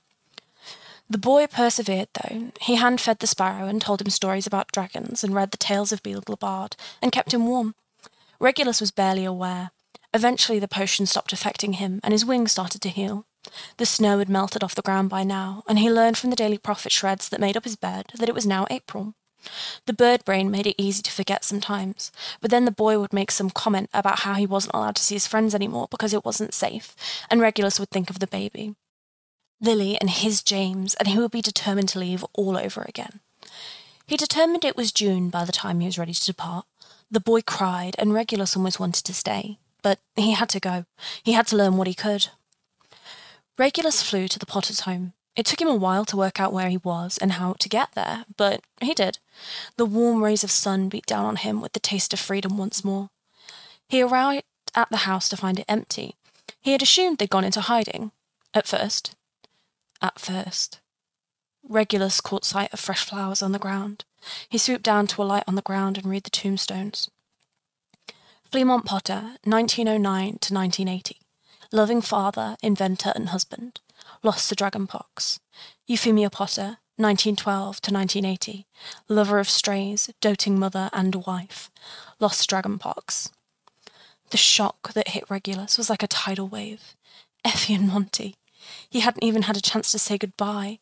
The 1.07 1.19
boy 1.19 1.45
persevered, 1.45 2.07
though. 2.16 2.51
He 2.62 2.75
hand 2.75 3.00
fed 3.00 3.19
the 3.19 3.28
sparrow 3.28 3.68
and 3.68 3.80
told 3.80 4.01
him 4.01 4.10
stories 4.10 4.48
about 4.48 4.71
dragons 4.71 5.24
and 5.24 5.36
read 5.36 5.51
the 5.51 5.57
tales 5.57 5.92
of 5.92 6.01
Beedle 6.01 6.25
the 6.25 6.36
Bard 6.36 6.75
and 7.00 7.12
kept 7.12 7.31
him 7.31 7.45
warm. 7.45 7.75
Regulus 8.39 8.81
was 8.81 8.89
barely 8.89 9.24
aware. 9.24 9.69
Eventually, 10.16 10.57
the 10.57 10.68
potion 10.68 11.06
stopped 11.06 11.31
affecting 11.31 11.74
him 11.74 12.00
and 12.04 12.12
his 12.12 12.25
wings 12.25 12.54
started 12.54 12.81
to 12.81 12.89
heal. 12.89 13.28
The 13.77 13.86
snow 13.86 14.19
had 14.19 14.30
melted 14.30 14.63
off 14.63 14.75
the 14.75 14.81
ground 14.81 15.09
by 15.09 15.24
now, 15.24 15.63
and 15.68 15.80
he 15.80 15.92
learned 15.92 16.18
from 16.18 16.30
the 16.30 16.36
Daily 16.36 16.57
Prophet 16.57 16.92
shreds 16.92 17.30
that 17.30 17.39
made 17.39 17.57
up 17.57 17.63
his 17.63 17.75
bed 17.75 18.12
that 18.15 18.30
it 18.30 18.36
was 18.36 18.45
now 18.45 18.65
April. 18.69 19.13
The 19.86 19.94
bird 19.94 20.25
brain 20.25 20.50
made 20.50 20.65
it 20.65 20.81
easy 20.81 21.03
to 21.03 21.12
forget 21.12 21.44
sometimes, 21.44 22.12
but 22.42 22.51
then 22.51 22.65
the 22.65 22.71
boy 22.71 23.00
would 23.00 23.13
make 23.13 23.31
some 23.31 23.50
comment 23.50 23.89
about 23.94 24.19
how 24.19 24.33
he 24.33 24.47
wasn't 24.47 24.74
allowed 24.74 24.95
to 24.95 25.03
see 25.03 25.15
his 25.15 25.27
friends 25.27 25.53
anymore 25.53 25.88
because 25.92 26.13
it 26.13 26.25
wasn't 26.25 26.53
safe, 26.53 26.95
and 27.30 27.42
Regulus 27.42 27.80
would 27.80 27.89
think 27.89 28.09
of 28.09 28.19
the 28.19 28.27
baby. 28.27 28.75
Lily 29.62 30.00
and 30.00 30.09
his 30.09 30.42
James, 30.42 30.95
and 30.95 31.07
he 31.07 31.18
would 31.18 31.31
be 31.31 31.42
determined 31.42 31.89
to 31.89 32.00
leave 32.00 32.25
all 32.33 32.57
over 32.57 32.83
again. 32.88 33.19
He 34.07 34.18
determined 34.18 34.65
it 34.65 34.77
was 34.77 34.92
June 34.92 35.30
by 35.30 35.45
the 35.45 35.51
time 35.51 35.80
he 35.80 35.88
was 35.88 35.97
ready 35.97 36.13
to 36.13 36.25
depart. 36.25 36.65
The 37.09 37.19
boy 37.19 37.42
cried, 37.42 37.95
and 37.97 38.13
Regulus 38.13 38.56
almost 38.56 38.80
wanted 38.80 39.03
to 39.06 39.13
stay, 39.13 39.57
but 39.81 40.00
he 40.15 40.31
had 40.31 40.50
to 40.50 40.59
go. 40.59 40.86
He 41.24 41.33
had 41.33 41.47
to 41.47 41.56
learn 41.56 41.77
what 41.77 41.88
he 41.88 41.94
could. 41.94 42.30
Regulus 43.57 44.04
flew 44.04 44.28
to 44.28 44.38
the 44.38 44.46
Potter's 44.46 44.81
home. 44.81 45.13
It 45.36 45.46
took 45.46 45.62
him 45.62 45.68
a 45.68 45.75
while 45.75 46.04
to 46.06 46.18
work 46.18 46.40
out 46.40 46.52
where 46.52 46.69
he 46.69 46.78
was 46.78 47.18
and 47.18 47.34
how 47.34 47.54
to 47.54 47.69
get 47.69 47.94
there, 47.94 48.25
but 48.36 48.62
he 48.81 48.94
did. 48.94 49.19
The 49.78 49.86
warm 49.86 50.24
rays 50.24 50.44
of 50.44 50.52
sun 50.52 50.90
beat 50.90 51.06
down 51.06 51.25
on 51.25 51.38
him 51.38 51.62
with 51.62 51.74
the 51.74 51.80
taste 51.80 52.13
of 52.13 52.19
freedom 52.19 52.57
once 52.57 52.84
more. 52.84 53.10
He 53.88 54.02
arrived 54.02 54.44
at 54.75 54.90
the 54.90 55.06
house 55.07 55.30
to 55.30 55.38
find 55.38 55.60
it 55.60 55.66
empty. 55.69 56.16
He 56.60 56.74
had 56.74 56.81
assumed 56.81 57.18
they'd 57.18 57.30
gone 57.30 57.44
into 57.46 57.62
hiding. 57.62 58.12
At 58.54 58.68
first. 58.68 59.16
At 60.02 60.19
first. 60.19 60.80
Regulus 61.68 62.22
caught 62.22 62.45
sight 62.45 62.74
of 62.74 62.80
fresh 62.80 63.06
flowers 63.06 63.42
on 63.42 63.54
the 63.54 63.59
ground. 63.59 64.04
He 64.50 64.57
swooped 64.57 64.83
down 64.83 65.07
to 65.07 65.21
alight 65.21 65.44
on 65.47 65.56
the 65.56 65.62
ground 65.62 65.97
and 65.97 66.07
read 66.07 66.24
the 66.24 66.30
tombstones. 66.30 67.09
Fleamont 68.52 68.85
Potter, 68.85 69.38
1909 69.44 70.40
to 70.40 70.54
1980 70.54 71.19
loving 71.72 72.02
father, 72.02 72.56
inventor, 72.62 73.12
and 73.16 73.30
husband, 73.30 73.80
lost 74.24 74.50
to 74.50 74.56
dragonpox. 74.56 75.40
Euphemia 75.88 76.30
Potter, 76.30 76.78
1912 76.98 77.81
to 77.81 77.94
1980, 77.94 78.66
lover 79.10 79.40
of 79.40 79.50
strays, 79.50 80.10
doting 80.22 80.57
mother 80.57 80.90
and 80.94 81.16
wife, 81.26 81.69
lost 82.19 82.48
to 82.50 82.56
dragonpox. 82.56 83.31
The 84.31 84.38
shock 84.38 84.94
that 84.94 85.10
hit 85.10 85.30
Regulus 85.30 85.78
was 85.78 85.90
like 85.90 86.04
a 86.04 86.07
tidal 86.07 86.48
wave. 86.48 86.95
Effie 87.44 87.76
and 87.76 87.88
Monty. 87.88 88.36
He 88.90 89.02
hadn't 89.02 89.24
even 89.24 89.44
had 89.44 89.56
a 89.56 89.62
chance 89.62 89.92
to 89.92 90.00
say 90.00 90.18
goodbye. 90.18 90.80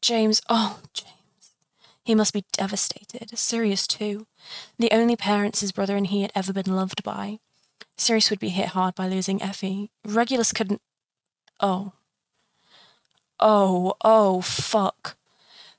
James, 0.00 0.40
oh, 0.48 0.80
James. 0.94 1.12
He 2.04 2.14
must 2.14 2.32
be 2.32 2.44
devastated. 2.52 3.36
Sirius, 3.36 3.86
too. 3.86 4.26
The 4.78 4.92
only 4.92 5.16
parents 5.16 5.60
his 5.60 5.72
brother 5.72 5.96
and 5.96 6.06
he 6.06 6.22
had 6.22 6.32
ever 6.34 6.52
been 6.52 6.74
loved 6.74 7.02
by. 7.02 7.40
Sirius 7.96 8.30
would 8.30 8.38
be 8.38 8.50
hit 8.50 8.68
hard 8.68 8.94
by 8.94 9.08
losing 9.08 9.42
Effie. 9.42 9.90
Regulus 10.04 10.52
couldn't. 10.52 10.80
Oh. 11.60 11.92
Oh, 13.40 13.94
oh, 14.02 14.40
fuck. 14.40 15.16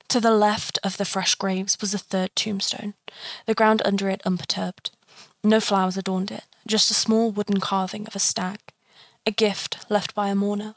To 0.09 0.19
the 0.19 0.31
left 0.31 0.79
of 0.83 0.97
the 0.97 1.05
fresh 1.05 1.35
graves 1.35 1.77
was 1.81 1.93
a 1.93 1.97
third 1.97 2.35
tombstone, 2.35 2.93
the 3.45 3.53
ground 3.53 3.81
under 3.83 4.09
it 4.09 4.21
unperturbed. 4.25 4.91
No 5.43 5.59
flowers 5.59 5.97
adorned 5.97 6.31
it, 6.31 6.43
just 6.65 6.89
a 6.89 6.93
small 6.93 7.31
wooden 7.31 7.59
carving 7.59 8.07
of 8.07 8.15
a 8.15 8.19
stag, 8.19 8.59
a 9.25 9.31
gift 9.31 9.85
left 9.89 10.15
by 10.15 10.29
a 10.29 10.35
mourner. 10.35 10.75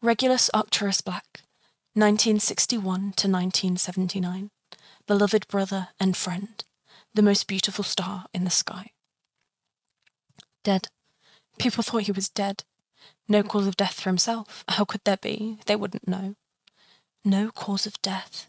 Regulus 0.00 0.50
Arcturus 0.54 1.00
Black, 1.00 1.42
1961 1.94 2.82
to 2.84 3.28
1979. 3.28 4.50
Beloved 5.06 5.48
brother 5.48 5.88
and 5.98 6.16
friend, 6.16 6.64
the 7.12 7.22
most 7.22 7.46
beautiful 7.48 7.84
star 7.84 8.26
in 8.32 8.44
the 8.44 8.50
sky. 8.50 8.92
Dead. 10.62 10.88
People 11.58 11.82
thought 11.82 12.02
he 12.02 12.12
was 12.12 12.28
dead. 12.28 12.64
No 13.28 13.42
cause 13.42 13.66
of 13.66 13.76
death 13.76 14.00
for 14.00 14.10
himself. 14.10 14.64
How 14.68 14.84
could 14.84 15.02
there 15.04 15.16
be? 15.16 15.58
They 15.66 15.76
wouldn't 15.76 16.08
know. 16.08 16.34
No 17.24 17.50
cause 17.50 17.86
of 17.86 18.00
death. 18.02 18.46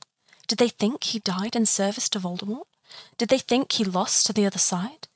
Did 0.48 0.58
they 0.58 0.70
think 0.70 1.04
he 1.04 1.20
died 1.20 1.56
in 1.56 1.66
service 1.66 2.10
to 2.10 2.20
Voldemort? 2.20 2.66
Did 3.18 3.30
they 3.30 3.38
think 3.38 3.72
he 3.72 3.84
lost 3.84 4.26
to 4.26 4.34
the 4.34 4.46
other 4.46 4.60
side? 4.60 5.08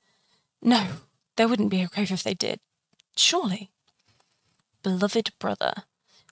No, 0.61 0.87
there 1.35 1.47
wouldn't 1.47 1.69
be 1.69 1.81
a 1.81 1.87
grave 1.87 2.11
if 2.11 2.23
they 2.23 2.33
did. 2.33 2.59
Surely. 3.15 3.69
Beloved 4.83 5.31
brother. 5.39 5.83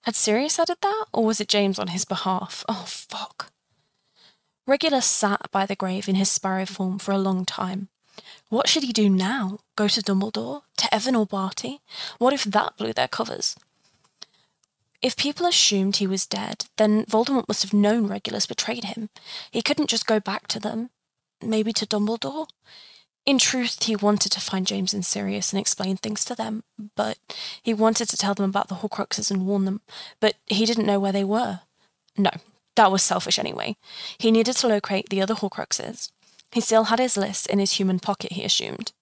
Had 0.03 0.15
Sirius 0.15 0.59
added 0.59 0.77
that, 0.81 1.05
or 1.13 1.25
was 1.25 1.41
it 1.41 1.47
James 1.47 1.79
on 1.79 1.87
his 1.87 2.05
behalf? 2.05 2.63
Oh, 2.69 2.85
fuck. 2.87 3.51
Regulus 4.67 5.05
sat 5.05 5.51
by 5.51 5.65
the 5.65 5.75
grave 5.75 6.07
in 6.07 6.15
his 6.15 6.29
sparrow 6.29 6.65
form 6.65 6.99
for 6.99 7.11
a 7.11 7.17
long 7.17 7.43
time. 7.45 7.89
What 8.49 8.67
should 8.67 8.83
he 8.83 8.93
do 8.93 9.09
now? 9.09 9.59
Go 9.75 9.87
to 9.87 10.01
Dumbledore? 10.01 10.61
To 10.77 10.93
Evan 10.93 11.15
or 11.15 11.25
Barty? 11.25 11.81
What 12.17 12.33
if 12.33 12.43
that 12.43 12.77
blew 12.77 12.93
their 12.93 13.07
covers? 13.07 13.55
If 15.01 15.17
people 15.17 15.45
assumed 15.45 15.97
he 15.97 16.07
was 16.07 16.25
dead, 16.25 16.65
then 16.77 17.05
Voldemort 17.05 17.47
must 17.47 17.63
have 17.63 17.73
known 17.73 18.07
Regulus 18.07 18.45
betrayed 18.45 18.85
him. 18.85 19.09
He 19.51 19.61
couldn't 19.61 19.89
just 19.89 20.07
go 20.07 20.19
back 20.19 20.47
to 20.47 20.59
them. 20.59 20.89
Maybe 21.43 21.73
to 21.73 21.85
Dumbledore? 21.85 22.47
In 23.25 23.39
truth, 23.39 23.83
he 23.83 23.95
wanted 23.95 24.31
to 24.33 24.41
find 24.41 24.67
James 24.67 24.93
and 24.93 25.03
Sirius 25.03 25.51
and 25.51 25.59
explain 25.59 25.97
things 25.97 26.23
to 26.25 26.35
them, 26.35 26.63
but 26.95 27.17
he 27.61 27.73
wanted 27.73 28.07
to 28.09 28.17
tell 28.17 28.35
them 28.35 28.49
about 28.49 28.67
the 28.67 28.75
Horcruxes 28.75 29.31
and 29.31 29.47
warn 29.47 29.65
them, 29.65 29.81
but 30.19 30.35
he 30.45 30.65
didn't 30.65 30.85
know 30.85 30.99
where 30.99 31.11
they 31.11 31.23
were. 31.23 31.61
No, 32.17 32.29
that 32.75 32.91
was 32.91 33.01
selfish 33.01 33.39
anyway. 33.39 33.77
He 34.19 34.31
needed 34.31 34.55
to 34.57 34.67
locate 34.67 35.09
the 35.09 35.21
other 35.21 35.33
Horcruxes. 35.33 36.11
He 36.51 36.61
still 36.61 36.85
had 36.85 36.99
his 36.99 37.17
list 37.17 37.47
in 37.47 37.59
his 37.59 37.73
human 37.73 37.99
pocket, 37.99 38.33
he 38.33 38.43
assumed. 38.43 38.93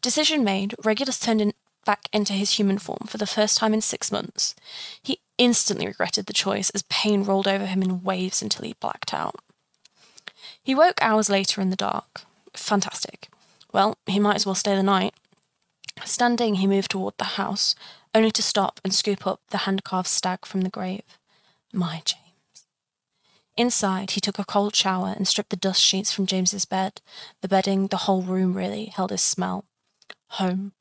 Decision 0.00 0.42
made, 0.42 0.74
Regulus 0.84 1.18
turned 1.18 1.40
in 1.40 1.52
back 1.84 2.08
into 2.12 2.32
his 2.32 2.58
human 2.58 2.78
form 2.78 3.06
for 3.06 3.16
the 3.16 3.26
first 3.26 3.56
time 3.56 3.72
in 3.72 3.80
six 3.80 4.10
months. 4.10 4.54
He 5.00 5.20
instantly 5.38 5.86
regretted 5.86 6.26
the 6.26 6.32
choice 6.32 6.68
as 6.70 6.82
pain 6.90 7.22
rolled 7.22 7.46
over 7.46 7.64
him 7.64 7.80
in 7.80 8.02
waves 8.02 8.42
until 8.42 8.64
he 8.64 8.74
blacked 8.80 9.14
out. 9.14 9.36
He 10.62 10.74
woke 10.74 11.00
hours 11.00 11.30
later 11.30 11.60
in 11.60 11.70
the 11.70 11.76
dark. 11.76 12.22
Fantastic. 12.54 13.28
Well, 13.72 13.96
he 14.06 14.18
might 14.18 14.36
as 14.36 14.44
well 14.44 14.54
stay 14.54 14.74
the 14.74 14.82
night. 14.82 15.14
Standing, 16.04 16.56
he 16.56 16.66
moved 16.66 16.90
toward 16.90 17.14
the 17.18 17.24
house, 17.24 17.74
only 18.14 18.30
to 18.32 18.42
stop 18.42 18.80
and 18.84 18.92
scoop 18.92 19.26
up 19.26 19.40
the 19.50 19.58
hand 19.58 19.84
carved 19.84 20.08
stag 20.08 20.44
from 20.44 20.62
the 20.62 20.70
grave. 20.70 21.02
My 21.72 22.02
James. 22.04 22.25
Inside, 23.56 24.12
he 24.12 24.20
took 24.20 24.38
a 24.38 24.44
cold 24.44 24.76
shower 24.76 25.14
and 25.16 25.26
stripped 25.26 25.50
the 25.50 25.56
dust 25.56 25.82
sheets 25.82 26.12
from 26.12 26.26
James's 26.26 26.64
bed. 26.64 27.00
The 27.40 27.48
bedding, 27.48 27.86
the 27.86 27.96
whole 27.98 28.22
room 28.22 28.54
really, 28.54 28.86
held 28.86 29.10
his 29.10 29.22
smell. 29.22 29.64
Home. 30.30 30.72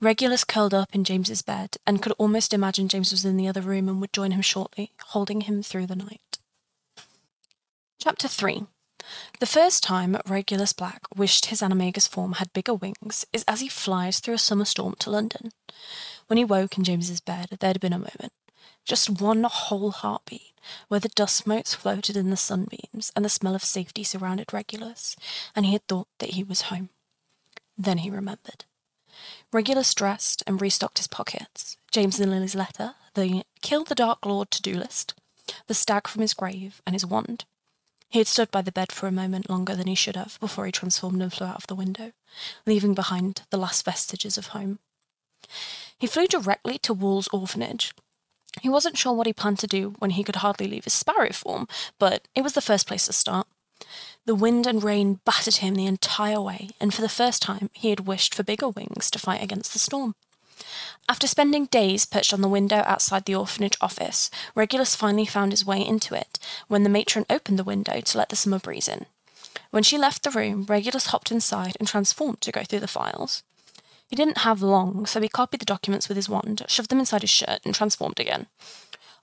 Regulus 0.00 0.42
curled 0.42 0.74
up 0.74 0.88
in 0.94 1.04
James's 1.04 1.42
bed 1.42 1.76
and 1.86 2.02
could 2.02 2.12
almost 2.18 2.54
imagine 2.54 2.88
James 2.88 3.12
was 3.12 3.24
in 3.24 3.36
the 3.36 3.46
other 3.46 3.60
room 3.60 3.88
and 3.88 4.00
would 4.00 4.12
join 4.12 4.32
him 4.32 4.42
shortly, 4.42 4.92
holding 5.08 5.42
him 5.42 5.62
through 5.62 5.86
the 5.86 5.94
night. 5.96 6.38
Chapter 8.00 8.26
3 8.26 8.66
the 9.40 9.46
first 9.46 9.82
time 9.82 10.16
Regulus 10.26 10.72
Black 10.72 11.02
wished 11.14 11.46
his 11.46 11.60
animagus 11.60 12.08
form 12.08 12.34
had 12.34 12.52
bigger 12.52 12.74
wings 12.74 13.26
is 13.32 13.44
as 13.48 13.60
he 13.60 13.68
flies 13.68 14.20
through 14.20 14.34
a 14.34 14.38
summer 14.38 14.64
storm 14.64 14.94
to 15.00 15.10
London. 15.10 15.50
When 16.28 16.36
he 16.36 16.44
woke 16.44 16.78
in 16.78 16.84
James's 16.84 17.20
bed, 17.20 17.48
there 17.60 17.68
had 17.68 17.80
been 17.80 17.92
a 17.92 17.98
moment, 17.98 18.32
just 18.84 19.20
one 19.20 19.44
whole 19.44 19.90
heartbeat, 19.90 20.52
where 20.88 21.00
the 21.00 21.08
dust 21.10 21.46
motes 21.46 21.74
floated 21.74 22.16
in 22.16 22.30
the 22.30 22.36
sunbeams 22.36 23.12
and 23.14 23.24
the 23.24 23.28
smell 23.28 23.54
of 23.54 23.64
safety 23.64 24.04
surrounded 24.04 24.52
Regulus, 24.52 25.16
and 25.54 25.66
he 25.66 25.72
had 25.72 25.86
thought 25.86 26.08
that 26.18 26.30
he 26.30 26.44
was 26.44 26.62
home. 26.62 26.90
Then 27.76 27.98
he 27.98 28.10
remembered. 28.10 28.64
Regulus 29.52 29.94
dressed 29.94 30.42
and 30.46 30.60
restocked 30.60 30.98
his 30.98 31.08
pockets. 31.08 31.76
James 31.90 32.18
and 32.18 32.30
Lily's 32.30 32.54
letter, 32.54 32.94
the 33.14 33.44
Kill 33.60 33.84
the 33.84 33.94
Dark 33.94 34.24
Lord 34.24 34.50
to 34.52 34.62
do 34.62 34.74
list, 34.74 35.14
the 35.66 35.74
stag 35.74 36.08
from 36.08 36.22
his 36.22 36.34
grave, 36.34 36.80
and 36.86 36.94
his 36.94 37.06
wand. 37.06 37.44
He 38.08 38.18
had 38.18 38.28
stood 38.28 38.50
by 38.50 38.62
the 38.62 38.72
bed 38.72 38.92
for 38.92 39.06
a 39.06 39.12
moment 39.12 39.48
longer 39.48 39.74
than 39.74 39.86
he 39.86 39.94
should 39.94 40.16
have 40.16 40.38
before 40.38 40.66
he 40.66 40.72
transformed 40.72 41.22
and 41.22 41.32
flew 41.32 41.46
out 41.46 41.56
of 41.56 41.66
the 41.66 41.74
window, 41.74 42.12
leaving 42.66 42.94
behind 42.94 43.42
the 43.50 43.56
last 43.56 43.84
vestiges 43.84 44.36
of 44.36 44.48
home. 44.48 44.80
He 45.98 46.06
flew 46.06 46.26
directly 46.26 46.78
to 46.78 46.92
Wool's 46.92 47.28
orphanage. 47.32 47.94
He 48.60 48.68
wasn't 48.68 48.98
sure 48.98 49.12
what 49.12 49.26
he 49.26 49.32
planned 49.32 49.58
to 49.60 49.66
do 49.66 49.94
when 49.98 50.10
he 50.10 50.24
could 50.24 50.36
hardly 50.36 50.68
leave 50.68 50.84
his 50.84 50.92
sparrow 50.92 51.32
form, 51.32 51.66
but 51.98 52.28
it 52.34 52.42
was 52.42 52.52
the 52.52 52.60
first 52.60 52.86
place 52.86 53.06
to 53.06 53.12
start. 53.12 53.46
The 54.24 54.34
wind 54.34 54.66
and 54.66 54.84
rain 54.84 55.20
battered 55.24 55.56
him 55.56 55.74
the 55.74 55.86
entire 55.86 56.40
way, 56.40 56.70
and 56.80 56.94
for 56.94 57.02
the 57.02 57.08
first 57.08 57.42
time 57.42 57.70
he 57.72 57.90
had 57.90 58.06
wished 58.06 58.34
for 58.34 58.42
bigger 58.42 58.68
wings 58.68 59.10
to 59.10 59.18
fight 59.18 59.42
against 59.42 59.72
the 59.72 59.78
storm. 59.78 60.14
After 61.08 61.26
spending 61.26 61.66
days 61.66 62.06
perched 62.06 62.32
on 62.32 62.40
the 62.40 62.48
window 62.48 62.82
outside 62.86 63.24
the 63.24 63.34
orphanage 63.34 63.76
office, 63.80 64.30
Regulus 64.54 64.94
finally 64.94 65.26
found 65.26 65.50
his 65.50 65.66
way 65.66 65.84
into 65.84 66.14
it 66.14 66.38
when 66.68 66.84
the 66.84 66.90
matron 66.90 67.26
opened 67.28 67.58
the 67.58 67.64
window 67.64 68.00
to 68.00 68.18
let 68.18 68.28
the 68.28 68.36
summer 68.36 68.60
breeze 68.60 68.86
in. 68.86 69.06
When 69.70 69.82
she 69.82 69.98
left 69.98 70.22
the 70.22 70.30
room, 70.30 70.64
Regulus 70.68 71.06
hopped 71.06 71.32
inside 71.32 71.76
and 71.78 71.88
transformed 71.88 72.40
to 72.42 72.52
go 72.52 72.62
through 72.62 72.80
the 72.80 72.86
files. 72.86 73.42
He 74.12 74.16
didn't 74.16 74.44
have 74.44 74.60
long, 74.60 75.06
so 75.06 75.22
he 75.22 75.28
copied 75.30 75.62
the 75.62 75.64
documents 75.64 76.06
with 76.06 76.16
his 76.16 76.28
wand, 76.28 76.66
shoved 76.68 76.90
them 76.90 76.98
inside 76.98 77.22
his 77.22 77.30
shirt, 77.30 77.60
and 77.64 77.74
transformed 77.74 78.20
again. 78.20 78.46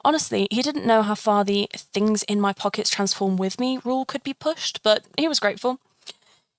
Honestly, 0.04 0.48
he 0.50 0.64
didn't 0.64 0.84
know 0.84 1.04
how 1.04 1.14
far 1.14 1.46
the 1.46 1.70
things 1.76 2.24
in 2.24 2.42
my 2.42 2.54
pockets 2.54 2.90
transform 2.90 3.38
with 3.38 3.60
me 3.60 3.80
rule 3.86 4.04
could 4.04 4.24
be 4.24 4.34
pushed, 4.34 4.82
but 4.82 5.06
he 5.16 5.28
was 5.28 5.40
grateful. 5.40 5.80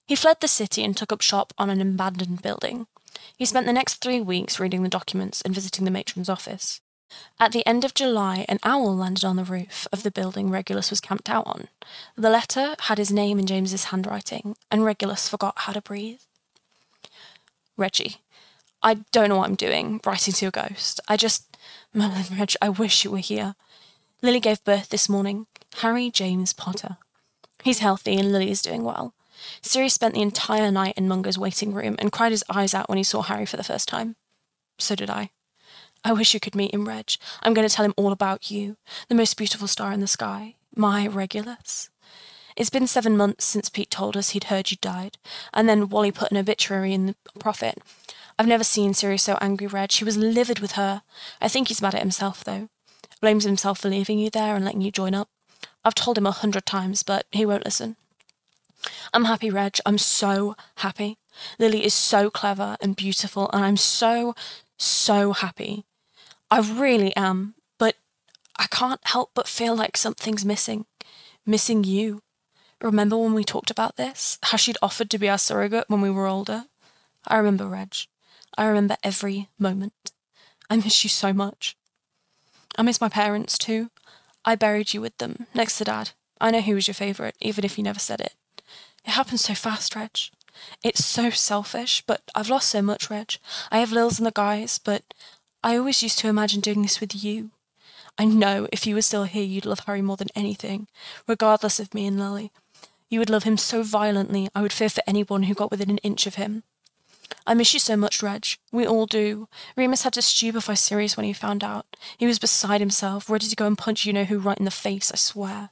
He 0.06 0.14
fled 0.14 0.36
the 0.40 0.46
city 0.46 0.84
and 0.84 0.96
took 0.96 1.10
up 1.10 1.22
shop 1.22 1.52
on 1.58 1.70
an 1.70 1.80
abandoned 1.80 2.40
building. 2.40 2.86
He 3.36 3.44
spent 3.44 3.66
the 3.66 3.72
next 3.72 3.94
three 3.96 4.20
weeks 4.20 4.60
reading 4.60 4.84
the 4.84 4.88
documents 4.88 5.42
and 5.42 5.52
visiting 5.52 5.84
the 5.84 5.90
matron's 5.90 6.28
office. 6.28 6.80
At 7.40 7.50
the 7.50 7.66
end 7.66 7.84
of 7.84 7.94
July, 7.94 8.46
an 8.48 8.60
owl 8.62 8.94
landed 8.94 9.24
on 9.24 9.34
the 9.34 9.42
roof 9.42 9.88
of 9.92 10.04
the 10.04 10.12
building 10.12 10.50
Regulus 10.50 10.90
was 10.90 11.00
camped 11.00 11.28
out 11.28 11.48
on. 11.48 11.66
The 12.14 12.30
letter 12.30 12.76
had 12.82 12.98
his 12.98 13.10
name 13.10 13.40
in 13.40 13.46
James's 13.46 13.86
handwriting, 13.86 14.54
and 14.70 14.84
Regulus 14.84 15.28
forgot 15.28 15.54
how 15.56 15.72
to 15.72 15.82
breathe. 15.82 16.20
Reggie, 17.80 18.18
I 18.82 18.94
don't 19.10 19.30
know 19.30 19.38
what 19.38 19.48
I'm 19.48 19.56
doing, 19.56 20.00
writing 20.04 20.34
to 20.34 20.44
your 20.44 20.52
ghost. 20.52 21.00
I 21.08 21.16
just. 21.16 21.46
Merlin 21.92 22.24
Reg, 22.38 22.52
I 22.62 22.68
wish 22.68 23.04
you 23.04 23.10
were 23.10 23.18
here. 23.18 23.54
Lily 24.22 24.40
gave 24.40 24.62
birth 24.64 24.90
this 24.90 25.08
morning. 25.08 25.46
Harry 25.78 26.10
James 26.10 26.52
Potter. 26.52 26.98
He's 27.62 27.78
healthy 27.80 28.16
and 28.16 28.30
Lily 28.32 28.50
is 28.50 28.62
doing 28.62 28.84
well. 28.84 29.14
Sirius 29.62 29.94
spent 29.94 30.14
the 30.14 30.22
entire 30.22 30.70
night 30.70 30.94
in 30.96 31.08
Mungo's 31.08 31.38
waiting 31.38 31.72
room 31.72 31.96
and 31.98 32.12
cried 32.12 32.32
his 32.32 32.44
eyes 32.54 32.74
out 32.74 32.88
when 32.88 32.98
he 32.98 33.04
saw 33.04 33.22
Harry 33.22 33.46
for 33.46 33.56
the 33.56 33.64
first 33.64 33.88
time. 33.88 34.16
So 34.78 34.94
did 34.94 35.10
I. 35.10 35.30
I 36.04 36.12
wish 36.12 36.34
you 36.34 36.40
could 36.40 36.54
meet 36.54 36.74
him, 36.74 36.88
Reg. 36.88 37.12
I'm 37.42 37.54
going 37.54 37.66
to 37.66 37.74
tell 37.74 37.84
him 37.84 37.94
all 37.96 38.12
about 38.12 38.50
you, 38.50 38.76
the 39.08 39.14
most 39.14 39.36
beautiful 39.36 39.68
star 39.68 39.92
in 39.92 40.00
the 40.00 40.06
sky, 40.06 40.56
my 40.74 41.06
Regulus. 41.06 41.90
It's 42.60 42.68
been 42.68 42.86
seven 42.86 43.16
months 43.16 43.46
since 43.46 43.70
Pete 43.70 43.90
told 43.90 44.18
us 44.18 44.30
he'd 44.30 44.44
heard 44.44 44.70
you 44.70 44.76
died, 44.82 45.16
and 45.54 45.66
then 45.66 45.88
Wally 45.88 46.12
put 46.12 46.30
an 46.30 46.36
obituary 46.36 46.92
in 46.92 47.06
the 47.06 47.14
Prophet. 47.38 47.78
I've 48.38 48.46
never 48.46 48.64
seen 48.64 48.92
Sirius 48.92 49.22
so 49.22 49.38
angry, 49.40 49.66
Reg. 49.66 49.90
She 49.90 50.04
was 50.04 50.18
livid 50.18 50.58
with 50.58 50.72
her. 50.72 51.00
I 51.40 51.48
think 51.48 51.68
he's 51.68 51.80
mad 51.80 51.94
at 51.94 52.02
himself, 52.02 52.44
though. 52.44 52.68
Blames 53.22 53.44
himself 53.44 53.78
for 53.78 53.88
leaving 53.88 54.18
you 54.18 54.28
there 54.28 54.54
and 54.54 54.62
letting 54.62 54.82
you 54.82 54.90
join 54.90 55.14
up. 55.14 55.30
I've 55.86 55.94
told 55.94 56.18
him 56.18 56.26
a 56.26 56.32
hundred 56.32 56.66
times, 56.66 57.02
but 57.02 57.24
he 57.30 57.46
won't 57.46 57.64
listen. 57.64 57.96
I'm 59.14 59.24
happy, 59.24 59.48
Reg. 59.48 59.78
I'm 59.86 59.96
so 59.96 60.54
happy. 60.76 61.16
Lily 61.58 61.82
is 61.82 61.94
so 61.94 62.28
clever 62.28 62.76
and 62.82 62.94
beautiful, 62.94 63.48
and 63.54 63.64
I'm 63.64 63.78
so, 63.78 64.34
so 64.76 65.32
happy. 65.32 65.86
I 66.50 66.60
really 66.60 67.16
am, 67.16 67.54
but 67.78 67.96
I 68.58 68.66
can't 68.66 69.00
help 69.04 69.30
but 69.34 69.48
feel 69.48 69.74
like 69.74 69.96
something's 69.96 70.44
missing. 70.44 70.84
Missing 71.46 71.84
you. 71.84 72.20
Remember 72.82 73.16
when 73.18 73.34
we 73.34 73.44
talked 73.44 73.70
about 73.70 73.96
this? 73.96 74.38
How 74.42 74.56
she'd 74.56 74.78
offered 74.80 75.10
to 75.10 75.18
be 75.18 75.28
our 75.28 75.38
surrogate 75.38 75.84
when 75.88 76.00
we 76.00 76.10
were 76.10 76.26
older? 76.26 76.64
I 77.26 77.36
remember, 77.36 77.66
Reg. 77.66 77.94
I 78.56 78.66
remember 78.66 78.96
every 79.02 79.48
moment. 79.58 80.12
I 80.70 80.76
miss 80.76 81.04
you 81.04 81.10
so 81.10 81.32
much. 81.32 81.76
I 82.78 82.82
miss 82.82 83.00
my 83.00 83.08
parents 83.08 83.58
too. 83.58 83.90
I 84.44 84.54
buried 84.54 84.94
you 84.94 85.00
with 85.00 85.18
them, 85.18 85.46
next 85.54 85.76
to 85.78 85.84
Dad. 85.84 86.10
I 86.40 86.50
know 86.50 86.60
he 86.62 86.72
was 86.72 86.88
your 86.88 86.94
favourite, 86.94 87.34
even 87.40 87.64
if 87.64 87.76
you 87.76 87.84
never 87.84 87.98
said 87.98 88.20
it. 88.20 88.34
It 89.04 89.10
happens 89.10 89.42
so 89.42 89.54
fast, 89.54 89.94
Reg. 89.94 90.16
It's 90.82 91.04
so 91.04 91.30
selfish, 91.30 92.02
but 92.06 92.22
I've 92.34 92.48
lost 92.48 92.68
so 92.68 92.80
much, 92.80 93.10
Reg. 93.10 93.34
I 93.70 93.80
have 93.80 93.92
Lils 93.92 94.18
and 94.18 94.26
the 94.26 94.32
guys, 94.32 94.78
but 94.78 95.02
I 95.62 95.76
always 95.76 96.02
used 96.02 96.18
to 96.20 96.28
imagine 96.28 96.60
doing 96.60 96.80
this 96.80 97.00
with 97.00 97.22
you. 97.22 97.50
I 98.18 98.24
know 98.24 98.66
if 98.72 98.86
you 98.86 98.94
were 98.94 99.02
still 99.02 99.24
here, 99.24 99.42
you'd 99.42 99.66
love 99.66 99.80
Harry 99.80 100.02
more 100.02 100.16
than 100.16 100.28
anything, 100.34 100.88
regardless 101.26 101.78
of 101.78 101.94
me 101.94 102.06
and 102.06 102.18
Lily. 102.18 102.50
You 103.10 103.18
would 103.18 103.28
love 103.28 103.42
him 103.42 103.58
so 103.58 103.82
violently, 103.82 104.48
I 104.54 104.62
would 104.62 104.72
fear 104.72 104.88
for 104.88 105.02
anyone 105.06 105.42
who 105.42 105.54
got 105.54 105.70
within 105.70 105.90
an 105.90 105.98
inch 105.98 106.26
of 106.26 106.36
him. 106.36 106.62
I 107.46 107.54
miss 107.54 107.74
you 107.74 107.80
so 107.80 107.96
much, 107.96 108.22
Reg. 108.22 108.46
We 108.70 108.86
all 108.86 109.06
do. 109.06 109.48
Remus 109.76 110.04
had 110.04 110.12
to 110.14 110.22
stupefy 110.22 110.76
Sirius 110.76 111.16
when 111.16 111.26
he 111.26 111.32
found 111.32 111.64
out. 111.64 111.96
He 112.16 112.26
was 112.26 112.38
beside 112.38 112.80
himself, 112.80 113.28
ready 113.28 113.46
to 113.48 113.56
go 113.56 113.66
and 113.66 113.76
punch 113.76 114.06
you 114.06 114.12
know 114.12 114.24
who 114.24 114.38
right 114.38 114.58
in 114.58 114.64
the 114.64 114.70
face, 114.70 115.10
I 115.12 115.16
swear. 115.16 115.70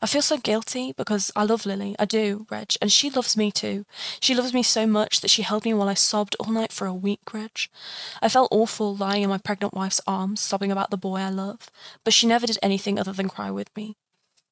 I 0.00 0.06
feel 0.06 0.22
so 0.22 0.36
guilty 0.36 0.92
because 0.96 1.30
I 1.36 1.44
love 1.44 1.64
Lily. 1.64 1.94
I 1.98 2.04
do, 2.04 2.46
Reg, 2.50 2.74
and 2.80 2.90
she 2.90 3.10
loves 3.10 3.36
me 3.36 3.52
too. 3.52 3.84
She 4.20 4.34
loves 4.34 4.52
me 4.52 4.62
so 4.62 4.86
much 4.86 5.20
that 5.20 5.30
she 5.30 5.42
held 5.42 5.64
me 5.64 5.74
while 5.74 5.88
I 5.88 5.94
sobbed 5.94 6.36
all 6.40 6.52
night 6.52 6.72
for 6.72 6.86
a 6.86 6.94
week, 6.94 7.32
Reg. 7.32 7.68
I 8.20 8.28
felt 8.28 8.48
awful 8.50 8.96
lying 8.96 9.22
in 9.22 9.30
my 9.30 9.38
pregnant 9.38 9.74
wife's 9.74 10.00
arms, 10.06 10.40
sobbing 10.40 10.72
about 10.72 10.90
the 10.90 10.96
boy 10.96 11.18
I 11.18 11.30
love, 11.30 11.70
but 12.02 12.12
she 12.12 12.26
never 12.26 12.46
did 12.46 12.58
anything 12.62 12.98
other 12.98 13.12
than 13.12 13.28
cry 13.28 13.50
with 13.50 13.74
me. 13.76 13.96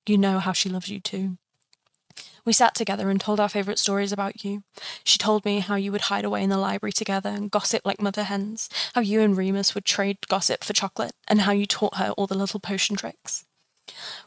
You 0.07 0.19
know 0.19 0.39
how 0.39 0.53
she 0.53 0.69
loves 0.69 0.89
you 0.89 1.01
too. 1.01 1.37
We 2.45 2.53
sat 2.53 2.75
together 2.75 3.11
and 3.11 3.21
told 3.21 3.41
our 3.41 3.49
favourite 3.49 3.79
stories 3.79 4.13
about 4.13 4.45
you. 4.45 4.63
She 5.05 5.19
told 5.19 5.45
me 5.45 5.61
how 5.61 5.77
you 5.77 5.93
would 5.93 6.03
hide 6.03 6.25
away 6.25 6.43
in 6.43 6.51
the 6.51 6.59
library 6.59 6.93
together 6.93 7.31
and 7.31 7.51
gossip 7.51 7.83
like 7.85 8.01
mother 8.01 8.25
hens, 8.25 8.69
how 8.95 9.01
you 9.01 9.21
and 9.21 9.37
Remus 9.37 9.75
would 9.75 9.85
trade 9.85 10.19
gossip 10.29 10.65
for 10.65 10.73
chocolate, 10.73 11.13
and 11.29 11.43
how 11.43 11.53
you 11.53 11.67
taught 11.67 11.97
her 11.97 12.11
all 12.11 12.27
the 12.27 12.35
little 12.35 12.61
potion 12.61 12.97
tricks. 12.97 13.45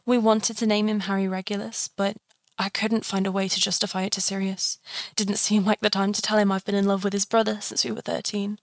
We 0.05 0.17
wanted 0.17 0.57
to 0.57 0.67
name 0.67 0.87
him 0.87 1.01
Harry 1.01 1.27
Regulus, 1.27 1.89
but 1.95 2.17
I 2.57 2.69
couldn't 2.69 3.05
find 3.05 3.25
a 3.25 3.31
way 3.31 3.47
to 3.47 3.59
justify 3.59 4.03
it 4.03 4.11
to 4.13 4.21
Sirius. 4.21 4.79
Didn't 5.15 5.37
seem 5.37 5.65
like 5.65 5.79
the 5.79 5.89
time 5.89 6.13
to 6.13 6.21
tell 6.21 6.37
him 6.37 6.51
I've 6.51 6.65
been 6.65 6.75
in 6.75 6.85
love 6.85 7.03
with 7.03 7.13
his 7.13 7.25
brother 7.25 7.59
since 7.61 7.83
we 7.83 7.91
were 7.91 8.01
13. 8.01 8.59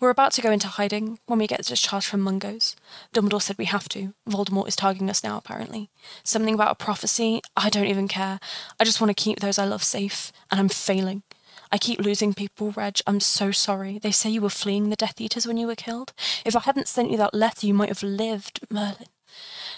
We're 0.00 0.10
about 0.10 0.32
to 0.32 0.42
go 0.42 0.50
into 0.50 0.66
hiding 0.66 1.18
when 1.26 1.38
we 1.38 1.46
get 1.46 1.64
discharged 1.64 2.08
from 2.08 2.20
Mungo's. 2.20 2.74
Dumbledore 3.14 3.40
said 3.40 3.56
we 3.56 3.66
have 3.66 3.88
to. 3.90 4.12
Voldemort 4.28 4.66
is 4.66 4.76
targeting 4.76 5.08
us 5.08 5.22
now, 5.22 5.38
apparently. 5.38 5.88
Something 6.24 6.54
about 6.54 6.72
a 6.72 6.84
prophecy, 6.84 7.40
I 7.56 7.70
don't 7.70 7.86
even 7.86 8.08
care. 8.08 8.40
I 8.80 8.84
just 8.84 9.00
want 9.00 9.16
to 9.16 9.22
keep 9.22 9.40
those 9.40 9.58
I 9.58 9.64
love 9.64 9.84
safe, 9.84 10.32
and 10.50 10.58
I'm 10.58 10.68
failing. 10.68 11.22
I 11.70 11.78
keep 11.78 12.00
losing 12.00 12.34
people, 12.34 12.72
Reg. 12.72 12.98
I'm 13.06 13.20
so 13.20 13.52
sorry. 13.52 13.98
They 13.98 14.10
say 14.10 14.30
you 14.30 14.42
were 14.42 14.50
fleeing 14.50 14.90
the 14.90 14.96
Death 14.96 15.20
Eaters 15.20 15.46
when 15.46 15.56
you 15.56 15.66
were 15.66 15.74
killed. 15.74 16.12
If 16.44 16.56
I 16.56 16.60
hadn't 16.60 16.88
sent 16.88 17.10
you 17.10 17.16
that 17.18 17.34
letter, 17.34 17.66
you 17.66 17.74
might 17.74 17.88
have 17.88 18.02
lived, 18.02 18.60
Merlin. 18.70 19.08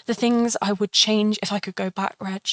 The 0.07 0.13
things 0.13 0.57
I 0.61 0.73
would 0.73 0.91
change 0.91 1.39
if 1.41 1.51
I 1.51 1.59
could 1.59 1.75
go 1.75 1.89
back, 1.89 2.15
Reg. 2.19 2.47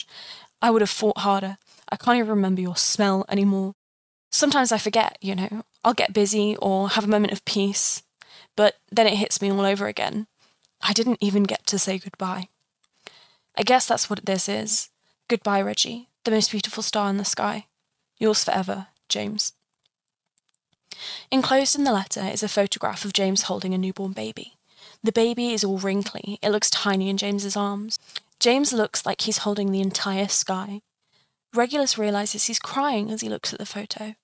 I 0.61 0.71
would 0.71 0.83
have 0.83 0.91
fought 0.91 1.19
harder. 1.19 1.57
I 1.89 1.97
can't 1.97 2.19
even 2.19 2.31
remember 2.31 2.61
your 2.61 2.77
smell 2.77 3.25
anymore. 3.29 3.75
Sometimes 4.35 4.73
I 4.73 4.79
forget, 4.79 5.17
you 5.21 5.37
know. 5.37 5.63
I'll 5.85 5.95
get 5.95 6.13
busy 6.13 6.57
or 6.57 6.89
have 6.89 7.05
a 7.05 7.09
moment 7.09 7.33
of 7.33 7.45
peace, 7.45 8.03
but 8.57 8.75
then 8.91 9.07
it 9.07 9.15
hits 9.15 9.41
me 9.41 9.49
all 9.49 9.61
over 9.61 9.87
again. 9.87 10.27
I 10.83 10.93
didn't 10.93 11.19
even 11.21 11.45
get 11.45 11.65
to 11.69 11.79
say 11.79 11.99
goodbye. 11.99 12.49
I 13.57 13.63
guess 13.63 13.87
that's 13.87 14.11
what 14.11 14.27
this 14.27 14.49
is. 14.49 14.91
Goodbye, 15.29 15.63
Reggie, 15.63 16.09
the 16.25 16.33
most 16.33 16.51
beautiful 16.51 16.83
star 16.83 17.09
in 17.11 17.17
the 17.17 17.25
sky. 17.25 17.67
Yours 18.19 18.43
forever, 18.43 18.89
James. 19.09 19.53
Enclosed 21.31 21.77
in 21.77 21.85
the 21.85 21.93
letter 21.93 22.23
is 22.23 22.43
a 22.43 22.49
photograph 22.49 23.05
of 23.05 23.13
James 23.13 23.43
holding 23.43 23.73
a 23.73 23.79
newborn 23.79 24.15
baby. 24.15 24.55
The 25.01 25.13
baby 25.13 25.53
is 25.53 25.63
all 25.63 25.79
wrinkly, 25.79 26.41
it 26.43 26.51
looks 26.51 26.71
tiny 26.71 27.09
in 27.09 27.19
James's 27.19 27.57
arms. 27.57 28.01
James 28.41 28.73
looks 28.73 29.07
like 29.07 29.21
he's 29.21 29.39
holding 29.47 29.71
the 29.71 29.81
entire 29.81 30.27
sky. 30.27 30.81
Regulus 31.55 31.97
realizes 31.97 32.47
he's 32.47 32.59
crying 32.59 33.13
as 33.13 33.21
he 33.21 33.29
looks 33.29 33.53
at 33.53 33.61
the 33.61 33.65
photo 33.65 34.17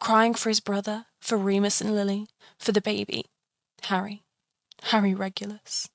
crying 0.00 0.34
for 0.34 0.48
his 0.48 0.60
brother, 0.60 1.06
for 1.20 1.36
Remus 1.36 1.80
and 1.80 1.94
Lily, 1.94 2.26
for 2.58 2.72
the 2.72 2.80
baby, 2.80 3.26
Harry, 3.84 4.22
Harry 4.84 5.14
Regulus. 5.14 5.88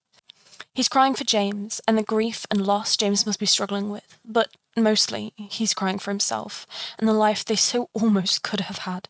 He's 0.74 0.89
crying 0.89 1.15
for 1.15 1.24
James 1.24 1.81
and 1.88 1.97
the 1.97 2.03
grief 2.03 2.45
and 2.51 2.65
loss 2.65 2.95
James 2.95 3.25
must 3.25 3.39
be 3.39 3.45
struggling 3.45 3.89
with, 3.89 4.19
but 4.24 4.50
mostly 4.77 5.33
he's 5.38 5.74
crying 5.74 6.00
for 6.00 6.12
himself 6.12 6.67
and 7.00 7.07
the 7.07 7.13
life 7.13 7.43
they 7.43 7.55
so 7.55 7.89
almost 7.93 8.43
could 8.43 8.62
have 8.62 8.79
had. 8.79 9.09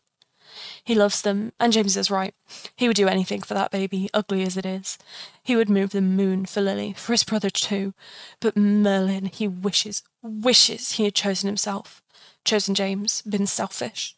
He 0.84 0.94
loves 0.94 1.20
them, 1.20 1.52
and 1.60 1.72
James 1.72 1.96
is 1.96 2.10
right. 2.10 2.34
He 2.76 2.86
would 2.86 2.96
do 2.96 3.08
anything 3.08 3.42
for 3.42 3.54
that 3.54 3.70
baby, 3.70 4.08
ugly 4.14 4.42
as 4.42 4.56
it 4.56 4.64
is. 4.64 4.96
He 5.42 5.56
would 5.56 5.68
move 5.68 5.90
the 5.90 6.00
moon 6.00 6.46
for 6.46 6.60
Lily, 6.62 6.94
for 6.96 7.12
his 7.12 7.24
brother 7.24 7.50
too. 7.50 7.92
But 8.40 8.56
Merlin, 8.56 9.26
he 9.26 9.46
wishes, 9.46 10.02
wishes 10.22 10.92
he 10.92 11.04
had 11.04 11.14
chosen 11.14 11.48
himself. 11.48 12.02
Chosen 12.44 12.74
James, 12.74 13.20
been 13.22 13.46
selfish. 13.46 14.14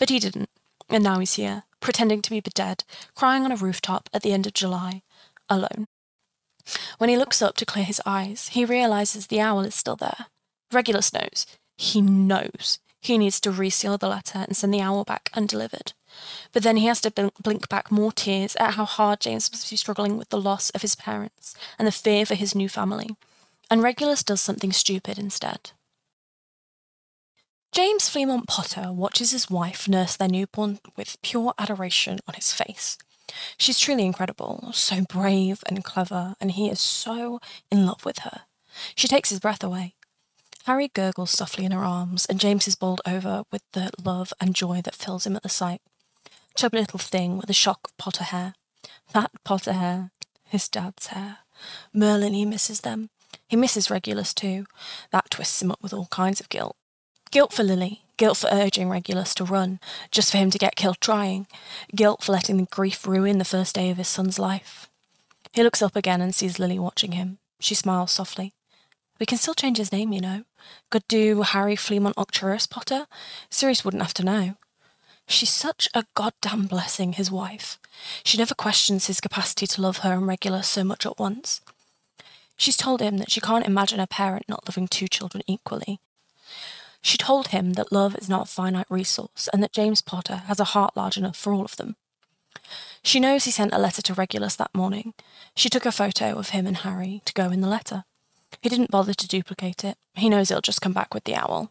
But 0.00 0.08
he 0.08 0.18
didn't, 0.18 0.48
and 0.88 1.04
now 1.04 1.20
he's 1.20 1.34
here, 1.34 1.64
pretending 1.78 2.22
to 2.22 2.30
be 2.30 2.40
dead, 2.40 2.84
crying 3.14 3.44
on 3.44 3.52
a 3.52 3.56
rooftop 3.56 4.08
at 4.14 4.22
the 4.22 4.32
end 4.32 4.46
of 4.46 4.54
July, 4.54 5.02
alone. 5.48 5.86
When 6.96 7.10
he 7.10 7.18
looks 7.18 7.42
up 7.42 7.56
to 7.56 7.66
clear 7.66 7.84
his 7.84 8.00
eyes, 8.06 8.48
he 8.48 8.64
realizes 8.64 9.26
the 9.26 9.40
owl 9.40 9.60
is 9.60 9.74
still 9.74 9.96
there. 9.96 10.26
Regulus 10.72 11.12
knows. 11.12 11.46
He 11.76 12.00
knows. 12.00 12.78
He 13.02 13.18
needs 13.18 13.40
to 13.40 13.50
reseal 13.50 13.98
the 13.98 14.08
letter 14.08 14.38
and 14.38 14.56
send 14.56 14.72
the 14.72 14.80
owl 14.80 15.04
back 15.04 15.28
undelivered. 15.34 15.92
But 16.52 16.62
then 16.62 16.78
he 16.78 16.86
has 16.86 17.02
to 17.02 17.30
blink 17.42 17.68
back 17.68 17.90
more 17.90 18.12
tears 18.12 18.56
at 18.56 18.74
how 18.74 18.86
hard 18.86 19.20
James 19.20 19.52
must 19.52 19.68
be 19.68 19.76
struggling 19.76 20.16
with 20.16 20.30
the 20.30 20.40
loss 20.40 20.70
of 20.70 20.82
his 20.82 20.96
parents 20.96 21.54
and 21.78 21.86
the 21.86 21.92
fear 21.92 22.24
for 22.24 22.34
his 22.34 22.54
new 22.54 22.70
family. 22.70 23.10
And 23.70 23.82
Regulus 23.82 24.22
does 24.22 24.40
something 24.40 24.72
stupid 24.72 25.18
instead. 25.18 25.72
James 27.72 28.10
Fleamont 28.10 28.48
Potter 28.48 28.92
watches 28.92 29.30
his 29.30 29.48
wife 29.48 29.88
nurse 29.88 30.16
their 30.16 30.26
newborn 30.26 30.80
with 30.96 31.16
pure 31.22 31.54
adoration 31.56 32.18
on 32.26 32.34
his 32.34 32.52
face. 32.52 32.98
She's 33.56 33.78
truly 33.78 34.04
incredible, 34.04 34.70
so 34.72 35.02
brave 35.02 35.62
and 35.68 35.84
clever, 35.84 36.34
and 36.40 36.50
he 36.50 36.68
is 36.68 36.80
so 36.80 37.38
in 37.70 37.86
love 37.86 38.04
with 38.04 38.20
her. 38.20 38.40
She 38.96 39.06
takes 39.06 39.30
his 39.30 39.38
breath 39.38 39.62
away. 39.62 39.94
Harry 40.64 40.88
gurgles 40.88 41.30
softly 41.30 41.64
in 41.64 41.70
her 41.70 41.84
arms, 41.84 42.26
and 42.26 42.40
James 42.40 42.66
is 42.66 42.74
bowled 42.74 43.02
over 43.06 43.44
with 43.52 43.62
the 43.70 43.92
love 44.04 44.32
and 44.40 44.52
joy 44.52 44.80
that 44.82 44.96
fills 44.96 45.24
him 45.24 45.36
at 45.36 45.44
the 45.44 45.48
sight. 45.48 45.80
Chubby 46.56 46.78
little 46.78 46.98
thing 46.98 47.36
with 47.36 47.48
a 47.48 47.54
shock 47.54 47.80
of 47.84 47.96
Potter 47.96 48.24
hair. 48.24 48.54
That 49.12 49.30
Potter 49.44 49.74
hair, 49.74 50.10
his 50.42 50.68
dad's 50.68 51.08
hair. 51.08 51.38
Merlin, 51.94 52.34
he 52.34 52.44
misses 52.44 52.80
them. 52.80 53.10
He 53.46 53.54
misses 53.54 53.90
Regulus 53.90 54.34
too. 54.34 54.66
That 55.12 55.30
twists 55.30 55.62
him 55.62 55.70
up 55.70 55.80
with 55.80 55.92
all 55.92 56.06
kinds 56.06 56.40
of 56.40 56.48
guilt. 56.48 56.76
Guilt 57.30 57.52
for 57.52 57.62
Lily, 57.62 58.02
guilt 58.16 58.38
for 58.38 58.48
urging 58.50 58.88
Regulus 58.88 59.34
to 59.36 59.44
run, 59.44 59.78
just 60.10 60.32
for 60.32 60.38
him 60.38 60.50
to 60.50 60.58
get 60.58 60.74
killed 60.74 61.00
trying, 61.00 61.46
guilt 61.94 62.24
for 62.24 62.32
letting 62.32 62.56
the 62.56 62.64
grief 62.64 63.06
ruin 63.06 63.38
the 63.38 63.44
first 63.44 63.76
day 63.76 63.88
of 63.90 63.98
his 63.98 64.08
son's 64.08 64.36
life. 64.36 64.88
He 65.52 65.62
looks 65.62 65.80
up 65.80 65.94
again 65.94 66.20
and 66.20 66.34
sees 66.34 66.58
Lily 66.58 66.78
watching 66.78 67.12
him. 67.12 67.38
She 67.60 67.76
smiles 67.76 68.10
softly. 68.10 68.52
We 69.20 69.26
can 69.26 69.38
still 69.38 69.54
change 69.54 69.78
his 69.78 69.92
name, 69.92 70.12
you 70.12 70.20
know. 70.20 70.42
Could 70.90 71.06
do 71.06 71.42
Harry 71.42 71.76
Fleamont 71.76 72.14
Arcturus 72.16 72.66
Potter. 72.66 73.06
Sirius 73.48 73.84
wouldn't 73.84 74.02
have 74.02 74.14
to 74.14 74.24
know. 74.24 74.56
She's 75.28 75.50
such 75.50 75.88
a 75.94 76.06
goddamn 76.16 76.66
blessing, 76.66 77.12
his 77.12 77.30
wife. 77.30 77.78
She 78.24 78.38
never 78.38 78.56
questions 78.56 79.06
his 79.06 79.20
capacity 79.20 79.68
to 79.68 79.80
love 79.80 79.98
her 79.98 80.14
and 80.14 80.26
Regulus 80.26 80.66
so 80.66 80.82
much 80.82 81.06
at 81.06 81.20
once. 81.20 81.60
She's 82.56 82.76
told 82.76 83.00
him 83.00 83.18
that 83.18 83.30
she 83.30 83.40
can't 83.40 83.66
imagine 83.66 84.00
a 84.00 84.08
parent 84.08 84.48
not 84.48 84.66
loving 84.66 84.88
two 84.88 85.06
children 85.06 85.44
equally, 85.46 86.00
she 87.02 87.16
told 87.16 87.48
him 87.48 87.74
that 87.74 87.92
love 87.92 88.14
is 88.16 88.28
not 88.28 88.48
a 88.48 88.50
finite 88.50 88.86
resource 88.90 89.48
and 89.52 89.62
that 89.62 89.72
James 89.72 90.02
Potter 90.02 90.36
has 90.46 90.60
a 90.60 90.64
heart 90.64 90.96
large 90.96 91.16
enough 91.16 91.36
for 91.36 91.52
all 91.52 91.64
of 91.64 91.76
them. 91.76 91.96
She 93.02 93.20
knows 93.20 93.44
he 93.44 93.50
sent 93.50 93.72
a 93.72 93.78
letter 93.78 94.02
to 94.02 94.14
Regulus 94.14 94.56
that 94.56 94.74
morning. 94.74 95.14
She 95.54 95.70
took 95.70 95.86
a 95.86 95.92
photo 95.92 96.38
of 96.38 96.50
him 96.50 96.66
and 96.66 96.78
Harry 96.78 97.22
to 97.24 97.32
go 97.32 97.50
in 97.50 97.60
the 97.60 97.68
letter. 97.68 98.04
He 98.60 98.68
didn't 98.68 98.90
bother 98.90 99.14
to 99.14 99.28
duplicate 99.28 99.84
it. 99.84 99.96
He 100.14 100.28
knows 100.28 100.50
it'll 100.50 100.60
just 100.60 100.82
come 100.82 100.92
back 100.92 101.14
with 101.14 101.24
the 101.24 101.34
owl. 101.34 101.70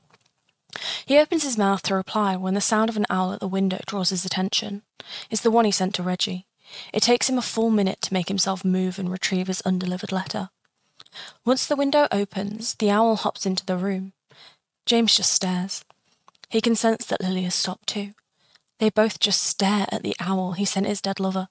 He 1.05 1.19
opens 1.19 1.43
his 1.43 1.57
mouth 1.57 1.81
to 1.83 1.95
reply 1.95 2.35
when 2.35 2.53
the 2.53 2.61
sound 2.61 2.89
of 2.89 2.97
an 2.97 3.05
owl 3.09 3.33
at 3.33 3.39
the 3.39 3.47
window 3.47 3.79
draws 3.85 4.09
his 4.09 4.25
attention. 4.25 4.83
It's 5.29 5.41
the 5.41 5.51
one 5.51 5.65
he 5.65 5.71
sent 5.71 5.93
to 5.95 6.03
Reggie. 6.03 6.45
It 6.93 7.03
takes 7.03 7.29
him 7.29 7.37
a 7.37 7.43
full 7.43 7.69
minute 7.69 8.01
to 8.03 8.13
make 8.13 8.27
himself 8.27 8.63
move 8.63 8.99
and 8.99 9.11
retrieve 9.11 9.47
his 9.47 9.61
undelivered 9.61 10.11
letter. 10.11 10.49
Once 11.43 11.65
the 11.65 11.75
window 11.75 12.07
opens, 12.11 12.75
the 12.75 12.91
owl 12.91 13.15
hops 13.15 13.45
into 13.45 13.65
the 13.65 13.77
room. 13.77 14.13
James 14.89 15.15
just 15.15 15.31
stares. 15.31 15.85
He 16.49 16.61
can 16.61 16.75
sense 16.75 17.05
that 17.05 17.21
Lily 17.21 17.43
has 17.43 17.53
stopped 17.53 17.85
too. 17.85 18.13
They 18.79 18.89
both 18.89 19.19
just 19.19 19.43
stare 19.43 19.85
at 19.91 20.01
the 20.01 20.15
owl 20.19 20.53
he 20.53 20.65
sent 20.65 20.87
his 20.87 20.99
dead 20.99 21.19
lover. 21.19 21.47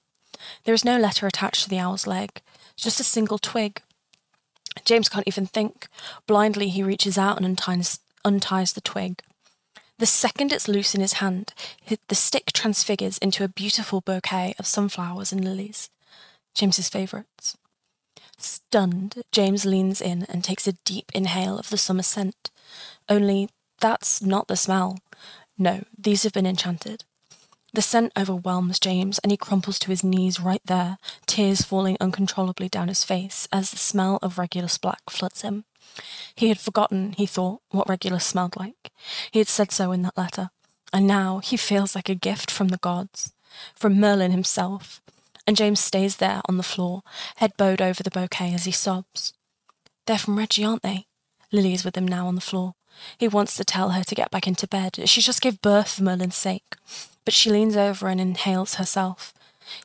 There 0.65 0.73
is 0.73 0.83
no 0.83 0.99
letter 0.99 1.25
attached 1.25 1.63
to 1.63 1.69
the 1.69 1.79
owl's 1.79 2.05
leg, 2.05 2.41
just 2.75 2.99
a 2.99 3.03
single 3.05 3.37
twig. 3.37 3.81
James 4.83 5.07
can't 5.07 5.25
even 5.25 5.45
think. 5.45 5.87
Blindly, 6.27 6.67
he 6.67 6.83
reaches 6.83 7.17
out 7.17 7.37
and 7.37 7.45
unties, 7.45 8.01
unties 8.25 8.73
the 8.73 8.81
twig. 8.81 9.21
The 9.99 10.05
second 10.05 10.51
it's 10.51 10.67
loose 10.67 10.93
in 10.93 10.99
his 10.99 11.13
hand, 11.13 11.53
the 12.09 12.15
stick 12.15 12.51
transfigures 12.51 13.17
into 13.19 13.45
a 13.45 13.47
beautiful 13.47 14.01
bouquet 14.01 14.53
of 14.59 14.67
sunflowers 14.67 15.31
and 15.31 15.45
lilies, 15.45 15.89
James's 16.53 16.89
favourites. 16.89 17.55
Stunned, 18.37 19.23
James 19.31 19.65
leans 19.65 20.01
in 20.01 20.23
and 20.23 20.43
takes 20.43 20.67
a 20.67 20.73
deep 20.83 21.09
inhale 21.15 21.57
of 21.57 21.69
the 21.69 21.77
summer 21.77 22.03
scent. 22.03 22.51
Only 23.09 23.49
that's 23.79 24.21
not 24.21 24.47
the 24.47 24.55
smell. 24.55 24.99
No, 25.57 25.83
these 25.97 26.23
have 26.23 26.33
been 26.33 26.45
enchanted. 26.45 27.03
The 27.73 27.81
scent 27.81 28.13
overwhelms 28.17 28.79
James, 28.79 29.19
and 29.19 29.31
he 29.31 29.37
crumples 29.37 29.77
to 29.79 29.91
his 29.91 30.03
knees 30.03 30.39
right 30.39 30.61
there, 30.65 30.97
tears 31.27 31.61
falling 31.61 31.97
uncontrollably 31.99 32.67
down 32.69 32.87
his 32.87 33.03
face 33.03 33.47
as 33.51 33.69
the 33.69 33.77
smell 33.77 34.17
of 34.21 34.37
Regulus 34.37 34.77
Black 34.77 35.09
floods 35.09 35.41
him. 35.41 35.65
He 36.35 36.49
had 36.49 36.59
forgotten, 36.59 37.13
he 37.13 37.25
thought, 37.25 37.61
what 37.69 37.89
Regulus 37.89 38.25
smelled 38.25 38.55
like. 38.55 38.91
He 39.31 39.39
had 39.39 39.47
said 39.47 39.71
so 39.71 39.91
in 39.91 40.01
that 40.03 40.17
letter, 40.17 40.49
and 40.91 41.05
now 41.05 41.39
he 41.39 41.57
feels 41.57 41.95
like 41.95 42.09
a 42.09 42.15
gift 42.15 42.49
from 42.49 42.69
the 42.69 42.77
gods, 42.77 43.33
from 43.75 43.99
Merlin 43.99 44.31
himself. 44.31 45.01
And 45.45 45.57
James 45.57 45.79
stays 45.79 46.17
there 46.17 46.41
on 46.47 46.57
the 46.57 46.63
floor, 46.63 47.01
head 47.37 47.53
bowed 47.57 47.81
over 47.81 48.01
the 48.03 48.11
bouquet 48.11 48.53
as 48.53 48.65
he 48.65 48.71
sobs. 48.71 49.33
They're 50.05 50.17
from 50.17 50.37
Reggie, 50.37 50.63
aren't 50.63 50.83
they? 50.83 51.05
Lily 51.51 51.73
is 51.73 51.83
with 51.83 51.97
him 51.97 52.07
now 52.07 52.27
on 52.27 52.35
the 52.35 52.41
floor. 52.41 52.75
He 53.17 53.27
wants 53.27 53.55
to 53.57 53.63
tell 53.63 53.91
her 53.91 54.03
to 54.03 54.15
get 54.15 54.31
back 54.31 54.47
into 54.47 54.67
bed. 54.67 54.99
She 55.07 55.21
just 55.21 55.41
gave 55.41 55.61
birth 55.61 55.91
for 55.91 56.03
Merlin's 56.03 56.35
sake. 56.35 56.75
But 57.25 57.33
she 57.33 57.49
leans 57.49 57.75
over 57.75 58.07
and 58.07 58.19
inhales 58.19 58.75
herself. 58.75 59.33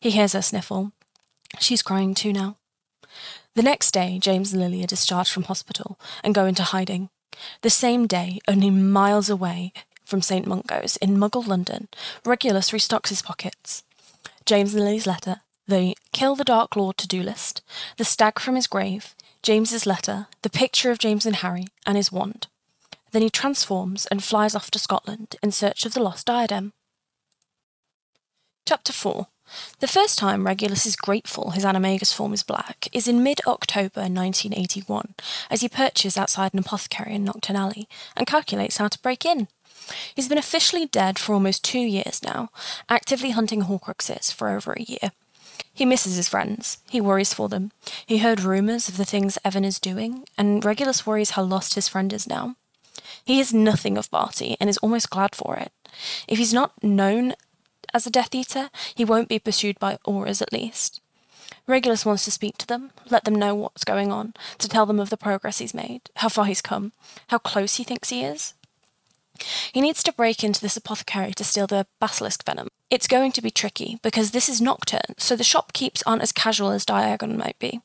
He 0.01 0.11
hears 0.11 0.33
her 0.33 0.43
sniffle. 0.43 0.93
She's 1.59 1.83
crying 1.83 2.15
too 2.15 2.33
now. 2.33 2.57
The 3.55 3.63
next 3.63 3.93
day, 3.93 4.19
James 4.19 4.53
and 4.53 4.61
Lily 4.61 4.83
are 4.83 4.89
discharged 4.89 5.31
from 5.31 5.45
hospital 5.45 5.99
and 6.23 6.35
go 6.35 6.47
into 6.47 6.63
hiding. 6.63 7.11
The 7.63 7.71
same 7.71 8.07
day, 8.07 8.41
only 8.49 8.71
miles 8.71 9.29
away 9.29 9.73
from 10.05 10.23
St. 10.23 10.47
Mungo's 10.47 10.97
in 10.99 11.17
Muggle 11.17 11.47
London, 11.47 11.89
Regulus 12.25 12.71
restocks 12.71 13.09
his 13.09 13.23
pockets. 13.23 13.83
James 14.47 14.75
and 14.75 14.85
Lily's 14.85 15.07
letter, 15.07 15.41
the 15.67 15.97
Kill 16.13 16.37
the 16.37 16.45
Dark 16.45 16.77
Lord 16.77 16.97
to 16.99 17.09
do 17.09 17.23
list, 17.23 17.63
the 17.97 18.05
stag 18.05 18.39
from 18.39 18.57
his 18.57 18.67
grave, 18.67 19.15
James's 19.43 19.87
letter, 19.87 20.27
the 20.43 20.51
picture 20.51 20.91
of 20.91 20.99
James 20.99 21.27
and 21.27 21.37
Harry, 21.37 21.67
and 21.87 21.97
his 21.97 22.13
wand. 22.13 22.49
Then 23.15 23.23
he 23.23 23.31
transforms 23.31 24.07
and 24.07 24.25
flies 24.25 24.57
off 24.57 24.73
to 24.73 24.79
Scotland 24.81 25.37
in 25.41 25.53
search 25.53 25.87
of 25.87 25.95
the 25.95 26.03
lost 26.03 26.27
diadem. 26.27 26.73
Chapter 28.67 28.93
4 28.93 29.29
The 29.79 29.87
first 29.87 30.19
time 30.19 30.45
Regulus 30.45 30.85
is 30.85 30.97
grateful 30.97 31.51
his 31.51 31.65
animagus 31.65 32.13
form 32.13 32.33
is 32.33 32.43
black 32.43 32.89
is 32.93 33.07
in 33.07 33.23
mid 33.23 33.41
October 33.47 34.01
1981, 34.01 35.15
as 35.49 35.61
he 35.61 35.69
perches 35.69 36.17
outside 36.17 36.53
an 36.55 36.59
apothecary 36.59 37.15
in 37.15 37.25
Knockturn 37.25 37.55
Alley 37.55 37.89
and 38.17 38.27
calculates 38.27 38.79
how 38.79 38.89
to 38.89 38.99
break 38.99 39.25
in. 39.25 39.47
He's 40.17 40.29
been 40.29 40.37
officially 40.37 40.87
dead 40.87 41.17
for 41.17 41.35
almost 41.35 41.63
two 41.63 41.79
years 41.79 42.21
now, 42.21 42.49
actively 42.89 43.31
hunting 43.31 43.63
Horcruxes 43.63 44.35
for 44.35 44.49
over 44.49 44.73
a 44.73 44.83
year. 44.83 45.13
He 45.73 45.85
misses 45.85 46.17
his 46.17 46.29
friends. 46.29 46.79
He 46.91 47.01
worries 47.01 47.33
for 47.33 47.49
them. 47.49 47.71
He 48.05 48.19
heard 48.19 48.41
rumours 48.41 48.89
of 48.89 48.97
the 48.97 49.05
things 49.05 49.39
Evan 49.45 49.65
is 49.65 49.79
doing, 49.79 50.25
and 50.37 50.65
Regulus 50.65 51.07
worries 51.07 51.31
how 51.31 51.45
lost 51.45 51.75
his 51.75 51.87
friend 51.87 52.13
is 52.13 52.27
now. 52.27 52.57
He 53.25 53.41
is 53.41 53.55
nothing 53.55 53.97
of 53.97 54.11
Barty 54.11 54.57
and 54.61 54.69
is 54.69 54.79
almost 54.79 55.11
glad 55.11 55.35
for 55.35 55.57
it. 55.57 55.73
If 56.29 56.39
he's 56.39 56.55
not 56.55 56.83
known 56.83 57.35
as 57.93 58.07
a 58.07 58.11
Death 58.11 58.35
Eater, 58.35 58.71
he 58.95 59.05
won't 59.05 59.29
be 59.29 59.39
pursued 59.39 59.79
by 59.79 59.99
Aurors 60.07 60.43
at 60.43 60.53
least. 60.53 61.01
Regulus 61.67 62.05
wants 62.05 62.25
to 62.25 62.31
speak 62.31 62.59
to 62.59 62.67
them, 62.67 62.91
let 63.09 63.25
them 63.25 63.35
know 63.35 63.55
what's 63.55 63.85
going 63.85 64.13
on, 64.13 64.35
to 64.59 64.69
tell 64.69 64.85
them 64.85 65.01
of 65.01 65.11
the 65.11 65.17
progress 65.17 65.59
he's 65.59 65.73
made, 65.73 66.03
how 66.17 66.29
far 66.29 66.45
he's 66.45 66.61
come, 66.61 66.93
how 67.29 67.39
close 67.39 67.77
he 67.77 67.85
thinks 67.85 68.11
he 68.11 68.23
is. 68.23 68.55
He 69.73 69.81
needs 69.81 70.03
to 70.03 70.13
break 70.13 70.45
into 70.45 70.61
this 70.61 70.77
apothecary 70.77 71.33
to 71.35 71.45
steal 71.45 71.67
the 71.67 71.87
basilisk 72.01 72.45
venom. 72.45 72.69
It's 72.91 73.09
going 73.09 73.33
to 73.33 73.43
be 73.43 73.51
tricky 73.51 73.99
because 74.03 74.31
this 74.31 74.49
is 74.49 74.61
Knockturn, 74.61 75.19
so 75.19 75.35
the 75.35 75.43
shopkeepers 75.43 76.03
aren't 76.07 76.23
as 76.23 76.33
casual 76.33 76.71
as 76.71 76.85
Diagon 76.85 77.37
might 77.37 77.59
be. 77.59 77.81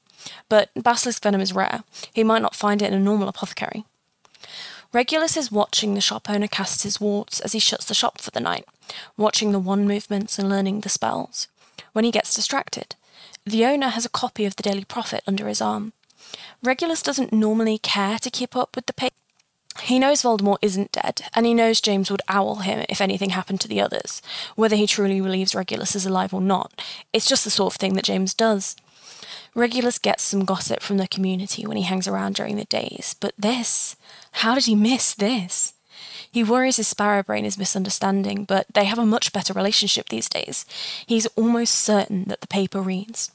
But 0.49 0.69
basilisk 0.75 1.23
venom 1.23 1.41
is 1.41 1.53
rare. 1.53 1.84
He 2.13 2.23
might 2.23 2.41
not 2.41 2.55
find 2.55 2.82
it 2.82 2.88
in 2.88 2.93
a 2.93 2.99
normal 2.99 3.29
apothecary. 3.29 3.86
Regulus 4.91 5.38
is 5.38 5.52
watching 5.52 5.93
the 5.93 6.02
shop 6.02 6.30
owner 6.30 6.47
cast 6.47 6.82
his 6.82 6.99
wards 6.99 7.39
as 7.41 7.54
he 7.54 7.60
shuts 7.60 7.86
the 7.86 7.93
shop 7.93 8.19
for 8.19 8.32
the 8.32 8.39
night, 8.39 8.65
watching 9.17 9.52
the 9.52 9.60
wand 9.60 9.88
movements 9.88 10.39
and 10.39 10.49
learning 10.49 10.82
the 10.82 10.89
spells. 10.89 11.47
When 11.93 12.06
he 12.06 12.12
gets 12.12 12.34
distracted, 12.34 12.95
the 13.45 13.65
owner 13.65 13.89
has 13.89 14.06
a 14.06 14.10
copy 14.10 14.45
of 14.45 14.56
the 14.56 14.63
Daily 14.63 14.84
Prophet 14.84 15.23
under 15.28 15.47
his 15.47 15.62
arm. 15.62 15.93
Regulus 16.63 17.04
doesn't 17.04 17.32
normally 17.32 17.78
care 17.78 18.17
to 18.17 18.32
keep 18.32 18.56
up 18.56 18.75
with 18.75 18.88
the 18.88 18.93
pace. 18.93 19.12
He 19.84 19.99
knows 19.99 20.23
Voldemort 20.23 20.58
isn't 20.63 20.91
dead, 20.91 21.21
and 21.36 21.45
he 21.45 21.54
knows 21.54 21.80
James 21.80 22.10
would 22.10 22.23
owl 22.28 22.58
him 22.58 22.84
if 22.89 22.99
anything 22.99 23.30
happened 23.30 23.62
to 23.62 23.67
the 23.67 23.80
others. 23.80 24.23
Whether 24.56 24.75
he 24.75 24.88
truly 24.88 25.21
believes 25.21 25.54
Regulus 25.54 25.95
is 25.95 26.08
alive 26.08 26.34
or 26.34 26.41
not, 26.41 26.82
it's 27.13 27.28
just 27.28 27.43
the 27.43 27.52
sort 27.52 27.73
of 27.73 27.80
thing 27.80 27.93
that 27.93 28.06
James 28.06 28.34
does. 28.34 28.75
Regulus 29.56 29.98
gets 29.98 30.24
some 30.24 30.46
gossip 30.46 30.82
from 30.82 30.98
the 30.98 31.08
community 31.08 31.65
when 31.65 31.78
he 31.78 31.84
hangs 31.84 32.08
around 32.08 32.36
during 32.36 32.56
the 32.56 32.65
days, 32.65 33.15
but 33.20 33.34
this, 33.38 33.96
how 34.32 34.56
did 34.56 34.65
he 34.65 34.76
miss 34.76 35.13
this? 35.13 35.74
He 36.32 36.44
worries 36.44 36.78
his 36.78 36.88
sparrow 36.88 37.24
brain 37.24 37.46
is 37.46 37.58
misunderstanding, 37.58 38.46
but 38.46 38.68
they 38.74 38.86
have 38.86 39.00
a 39.00 39.06
much 39.06 39.34
better 39.34 39.54
relationship 39.54 40.10
these 40.10 40.30
days. 40.30 40.65
He's 41.06 41.26
almost 41.36 41.76
certain 41.76 42.26
that 42.26 42.42
the 42.42 42.48
paper 42.48 42.82
reads 42.82 43.32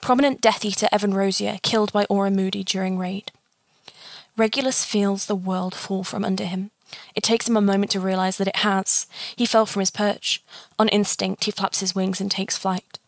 Prominent 0.00 0.40
Death 0.40 0.64
Eater 0.64 0.88
Evan 0.90 1.14
Rosier 1.14 1.58
killed 1.62 1.92
by 1.92 2.06
Auror 2.06 2.34
Moody 2.34 2.64
during 2.64 2.98
raid. 2.98 3.30
Regulus 4.36 4.84
feels 4.84 5.26
the 5.26 5.36
world 5.36 5.74
fall 5.74 6.02
from 6.04 6.24
under 6.24 6.44
him. 6.44 6.70
It 7.14 7.22
takes 7.22 7.48
him 7.48 7.56
a 7.56 7.60
moment 7.60 7.90
to 7.92 8.00
realize 8.00 8.38
that 8.38 8.48
it 8.48 8.56
has. 8.56 9.06
He 9.36 9.46
fell 9.46 9.66
from 9.66 9.80
his 9.80 9.90
perch. 9.90 10.42
On 10.78 10.88
instinct, 10.88 11.44
he 11.44 11.50
flaps 11.50 11.80
his 11.80 11.94
wings 11.94 12.20
and 12.20 12.30
takes 12.30 12.58
flight. 12.58 12.98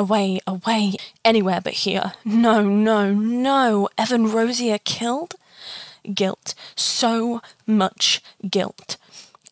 Away, 0.00 0.40
away, 0.46 0.94
anywhere 1.26 1.60
but 1.60 1.74
here. 1.74 2.14
No, 2.24 2.62
no, 2.62 3.12
no. 3.12 3.90
Evan 3.98 4.32
Rosier 4.32 4.78
killed? 4.78 5.34
Guilt. 6.14 6.54
So 6.74 7.42
much 7.66 8.22
guilt. 8.48 8.96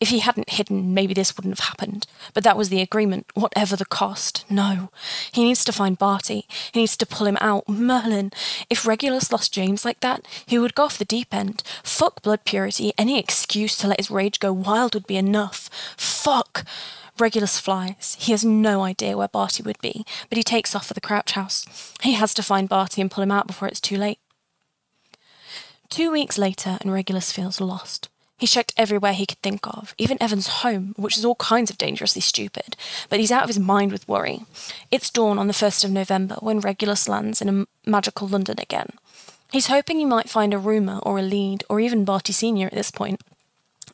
If 0.01 0.09
he 0.09 0.19
hadn't 0.19 0.49
hidden, 0.49 0.95
maybe 0.95 1.13
this 1.13 1.37
wouldn't 1.37 1.59
have 1.59 1.67
happened. 1.67 2.07
But 2.33 2.43
that 2.45 2.57
was 2.57 2.69
the 2.69 2.81
agreement, 2.81 3.27
whatever 3.35 3.75
the 3.75 3.85
cost. 3.85 4.43
No. 4.49 4.89
He 5.31 5.43
needs 5.43 5.63
to 5.65 5.71
find 5.71 5.99
Barty. 5.99 6.47
He 6.71 6.79
needs 6.79 6.97
to 6.97 7.05
pull 7.05 7.27
him 7.27 7.37
out. 7.39 7.69
Merlin. 7.69 8.31
If 8.71 8.87
Regulus 8.87 9.31
lost 9.31 9.53
James 9.53 9.85
like 9.85 9.99
that, 9.99 10.25
he 10.47 10.57
would 10.57 10.73
go 10.73 10.85
off 10.85 10.97
the 10.97 11.05
deep 11.05 11.31
end. 11.31 11.61
Fuck 11.83 12.23
blood 12.23 12.43
purity. 12.43 12.91
Any 12.97 13.19
excuse 13.19 13.77
to 13.77 13.87
let 13.87 13.99
his 13.99 14.09
rage 14.09 14.39
go 14.39 14.51
wild 14.51 14.95
would 14.95 15.05
be 15.05 15.17
enough. 15.17 15.69
Fuck. 15.95 16.65
Regulus 17.19 17.59
flies. 17.59 18.17
He 18.19 18.31
has 18.31 18.45
no 18.45 18.83
idea 18.83 19.17
where 19.17 19.27
Barty 19.27 19.63
would 19.63 19.79
be, 19.81 20.05
but 20.29 20.37
he 20.37 20.43
takes 20.43 20.75
off 20.75 20.87
for 20.87 20.93
the 20.93 21.01
Crouch 21.01 21.33
house. 21.33 21.93
He 22.01 22.13
has 22.13 22.33
to 22.35 22.43
find 22.43 22.69
Barty 22.69 23.01
and 23.01 23.11
pull 23.11 23.23
him 23.23 23.31
out 23.31 23.47
before 23.47 23.67
it's 23.67 23.81
too 23.81 23.97
late. 23.97 24.19
Two 25.89 26.11
weeks 26.11 26.37
later, 26.37 26.77
and 26.81 26.93
Regulus 26.93 27.31
feels 27.31 27.59
lost. 27.59 28.09
He 28.37 28.47
checked 28.47 28.73
everywhere 28.77 29.11
he 29.11 29.25
could 29.25 29.41
think 29.41 29.67
of, 29.67 29.93
even 29.97 30.21
Evan's 30.21 30.47
home, 30.47 30.93
which 30.95 31.17
is 31.17 31.25
all 31.25 31.35
kinds 31.35 31.69
of 31.69 31.77
dangerously 31.77 32.21
stupid, 32.21 32.77
but 33.09 33.19
he's 33.19 33.31
out 33.31 33.43
of 33.43 33.49
his 33.49 33.59
mind 33.59 33.91
with 33.91 34.07
worry. 34.07 34.45
It's 34.91 35.09
dawn 35.09 35.37
on 35.37 35.47
the 35.47 35.53
1st 35.53 35.83
of 35.83 35.91
November 35.91 36.35
when 36.39 36.61
Regulus 36.61 37.09
lands 37.09 37.41
in 37.41 37.49
a 37.49 37.89
magical 37.89 38.29
London 38.29 38.57
again. 38.59 38.91
He's 39.51 39.67
hoping 39.67 39.97
he 39.97 40.05
might 40.05 40.29
find 40.29 40.53
a 40.53 40.57
rumour 40.57 40.99
or 40.99 41.19
a 41.19 41.23
lead, 41.23 41.65
or 41.69 41.81
even 41.81 42.05
Barty 42.05 42.31
Sr. 42.31 42.67
at 42.67 42.73
this 42.73 42.91
point. 42.91 43.19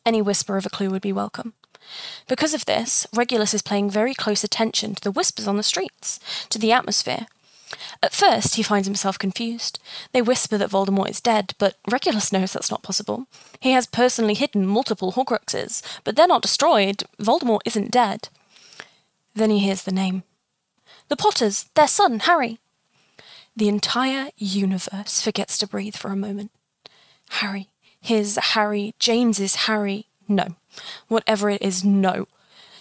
Any 0.04 0.22
whisper 0.22 0.56
of 0.56 0.66
a 0.66 0.70
clue 0.70 0.90
would 0.90 1.02
be 1.02 1.12
welcome. 1.12 1.54
Because 2.28 2.54
of 2.54 2.66
this, 2.66 3.06
Regulus 3.14 3.54
is 3.54 3.62
paying 3.62 3.90
very 3.90 4.14
close 4.14 4.44
attention 4.44 4.94
to 4.94 5.02
the 5.02 5.10
whispers 5.10 5.46
on 5.46 5.56
the 5.56 5.62
streets, 5.62 6.18
to 6.50 6.58
the 6.58 6.72
atmosphere. 6.72 7.26
At 8.02 8.12
first, 8.12 8.54
he 8.54 8.62
finds 8.62 8.86
himself 8.86 9.18
confused. 9.18 9.78
They 10.12 10.22
whisper 10.22 10.56
that 10.58 10.70
Voldemort 10.70 11.10
is 11.10 11.20
dead, 11.20 11.54
but 11.58 11.76
Regulus 11.90 12.32
knows 12.32 12.52
that's 12.52 12.70
not 12.70 12.82
possible. 12.82 13.26
He 13.60 13.72
has 13.72 13.86
personally 13.86 14.34
hidden 14.34 14.66
multiple 14.66 15.12
Horcruxes, 15.12 15.82
but 16.04 16.14
they're 16.14 16.26
not 16.26 16.42
destroyed. 16.42 17.04
Voldemort 17.20 17.60
isn't 17.64 17.90
dead. 17.90 18.28
Then 19.34 19.50
he 19.50 19.58
hears 19.58 19.82
the 19.82 19.92
name. 19.92 20.22
The 21.08 21.16
Potters, 21.16 21.66
their 21.74 21.88
son, 21.88 22.20
Harry. 22.20 22.58
The 23.56 23.68
entire 23.68 24.30
universe 24.36 25.20
forgets 25.20 25.58
to 25.58 25.66
breathe 25.66 25.96
for 25.96 26.10
a 26.10 26.16
moment. 26.16 26.50
Harry. 27.30 27.68
His 28.00 28.36
Harry. 28.36 28.94
James's 28.98 29.54
Harry. 29.66 30.06
No. 30.28 30.56
Whatever 31.08 31.50
it 31.50 31.62
is, 31.62 31.84
no. 31.84 32.26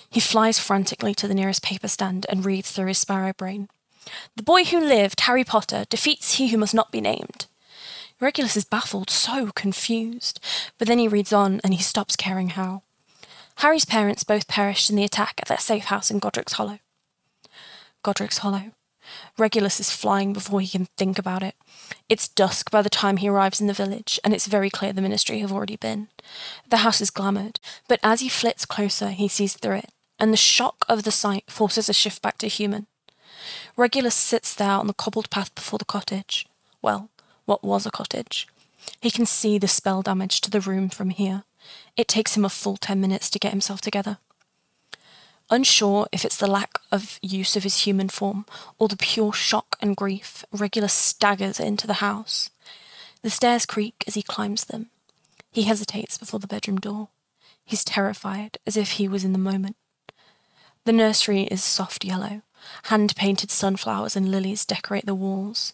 He 0.09 0.19
flies 0.19 0.59
frantically 0.59 1.13
to 1.15 1.27
the 1.27 1.33
nearest 1.33 1.63
paper 1.63 1.87
stand 1.87 2.25
and 2.29 2.45
reads 2.45 2.71
through 2.71 2.87
his 2.87 2.97
sparrow 2.97 3.33
brain. 3.33 3.69
The 4.35 4.43
boy 4.43 4.65
who 4.65 4.79
lived, 4.79 5.21
Harry 5.21 5.43
Potter, 5.43 5.85
defeats 5.89 6.35
he 6.35 6.47
who 6.49 6.57
must 6.57 6.73
not 6.73 6.91
be 6.91 7.01
named. 7.01 7.47
Regulus 8.21 8.55
is 8.55 8.63
baffled, 8.63 9.09
so 9.09 9.51
confused, 9.51 10.39
but 10.77 10.87
then 10.87 10.99
he 10.99 11.07
reads 11.07 11.33
on 11.33 11.59
and 11.63 11.73
he 11.73 11.81
stops 11.81 12.15
caring 12.15 12.49
how. 12.49 12.83
Harry's 13.57 13.85
parents 13.85 14.23
both 14.23 14.47
perished 14.47 14.89
in 14.89 14.95
the 14.95 15.03
attack 15.03 15.35
at 15.41 15.47
their 15.47 15.57
safe 15.57 15.85
house 15.85 16.09
in 16.09 16.19
Godric's 16.19 16.53
Hollow. 16.53 16.79
Godric's 18.03 18.39
Hollow. 18.39 18.71
Regulus 19.37 19.79
is 19.79 19.91
flying 19.91 20.33
before 20.33 20.61
he 20.61 20.67
can 20.67 20.87
think 20.97 21.19
about 21.19 21.43
it. 21.43 21.55
It's 22.09 22.27
dusk 22.27 22.71
by 22.71 22.81
the 22.81 22.89
time 22.89 23.17
he 23.17 23.29
arrives 23.29 23.61
in 23.61 23.67
the 23.67 23.73
village, 23.73 24.19
and 24.23 24.33
it's 24.33 24.47
very 24.47 24.69
clear 24.69 24.93
the 24.93 25.01
ministry 25.01 25.39
have 25.39 25.51
already 25.51 25.75
been. 25.75 26.07
The 26.69 26.77
house 26.77 27.01
is 27.01 27.11
glamoured, 27.11 27.59
but 27.87 27.99
as 28.03 28.21
he 28.21 28.29
flits 28.29 28.65
closer, 28.65 29.09
he 29.09 29.27
sees 29.27 29.53
through 29.53 29.77
it, 29.77 29.89
and 30.19 30.31
the 30.31 30.37
shock 30.37 30.85
of 30.87 31.03
the 31.03 31.11
sight 31.11 31.45
forces 31.47 31.89
a 31.89 31.93
shift 31.93 32.21
back 32.21 32.37
to 32.39 32.47
human. 32.47 32.87
Regulus 33.75 34.15
sits 34.15 34.53
there 34.53 34.69
on 34.69 34.87
the 34.87 34.93
cobbled 34.93 35.29
path 35.29 35.53
before 35.53 35.79
the 35.79 35.85
cottage. 35.85 36.47
Well, 36.81 37.09
what 37.45 37.63
was 37.63 37.85
a 37.85 37.91
cottage. 37.91 38.47
He 39.01 39.11
can 39.11 39.25
see 39.25 39.57
the 39.57 39.67
spell 39.67 40.01
damage 40.01 40.41
to 40.41 40.51
the 40.51 40.61
room 40.61 40.89
from 40.89 41.09
here. 41.09 41.43
It 41.97 42.07
takes 42.07 42.37
him 42.37 42.45
a 42.45 42.49
full 42.49 42.77
ten 42.77 43.01
minutes 43.01 43.29
to 43.31 43.39
get 43.39 43.51
himself 43.51 43.81
together. 43.81 44.17
Unsure 45.49 46.07
if 46.11 46.25
it's 46.25 46.37
the 46.37 46.47
lack 46.47 46.79
of 46.91 47.19
use 47.21 47.55
of 47.55 47.63
his 47.63 47.81
human 47.81 48.09
form 48.09 48.45
or 48.79 48.87
the 48.87 48.97
pure 48.97 49.31
shock 49.31 49.77
and 49.79 49.95
grief, 49.95 50.43
Regulus 50.51 50.93
staggers 50.93 51.59
into 51.59 51.85
the 51.85 51.95
house. 51.95 52.49
The 53.21 53.29
stairs 53.29 53.65
creak 53.65 54.03
as 54.07 54.15
he 54.15 54.23
climbs 54.23 54.65
them. 54.65 54.89
He 55.51 55.63
hesitates 55.63 56.17
before 56.17 56.39
the 56.39 56.47
bedroom 56.47 56.77
door. 56.77 57.09
He's 57.63 57.83
terrified, 57.83 58.57
as 58.67 58.75
if 58.75 58.91
he 58.91 59.07
was 59.07 59.23
in 59.23 59.33
the 59.33 59.39
moment. 59.39 59.75
The 60.85 60.93
nursery 60.93 61.43
is 61.43 61.63
soft 61.63 62.03
yellow. 62.03 62.41
Hand 62.85 63.15
painted 63.15 63.51
sunflowers 63.51 64.15
and 64.15 64.29
lilies 64.29 64.65
decorate 64.65 65.05
the 65.05 65.15
walls. 65.15 65.73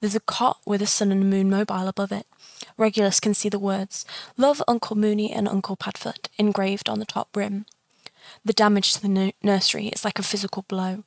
There's 0.00 0.14
a 0.14 0.20
cot 0.20 0.58
with 0.66 0.82
a 0.82 0.86
sun 0.86 1.10
and 1.10 1.30
moon 1.30 1.48
mobile 1.48 1.88
above 1.88 2.12
it. 2.12 2.26
Regulus 2.76 3.20
can 3.20 3.34
see 3.34 3.48
the 3.48 3.58
words, 3.58 4.04
Love 4.36 4.62
Uncle 4.68 4.96
Moony 4.96 5.32
and 5.32 5.48
Uncle 5.48 5.76
Padfoot, 5.76 6.28
engraved 6.38 6.88
on 6.88 6.98
the 6.98 7.06
top 7.06 7.36
rim. 7.36 7.66
The 8.44 8.52
damage 8.52 8.94
to 8.94 9.02
the 9.02 9.32
nursery 9.42 9.88
is 9.88 10.04
like 10.04 10.18
a 10.18 10.22
physical 10.22 10.64
blow. 10.68 11.04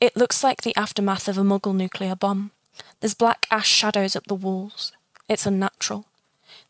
It 0.00 0.16
looks 0.16 0.42
like 0.42 0.62
the 0.62 0.76
aftermath 0.76 1.28
of 1.28 1.38
a 1.38 1.42
muggle 1.42 1.74
nuclear 1.74 2.14
bomb. 2.14 2.50
There's 3.00 3.14
black 3.14 3.46
ash 3.50 3.68
shadows 3.68 4.16
up 4.16 4.26
the 4.26 4.34
walls. 4.34 4.92
It's 5.28 5.46
unnatural. 5.46 6.06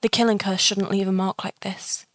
The 0.00 0.08
killing 0.08 0.38
curse 0.38 0.60
shouldn't 0.60 0.90
leave 0.90 1.08
a 1.08 1.12
mark 1.12 1.44
like 1.44 1.60
this. 1.60 2.06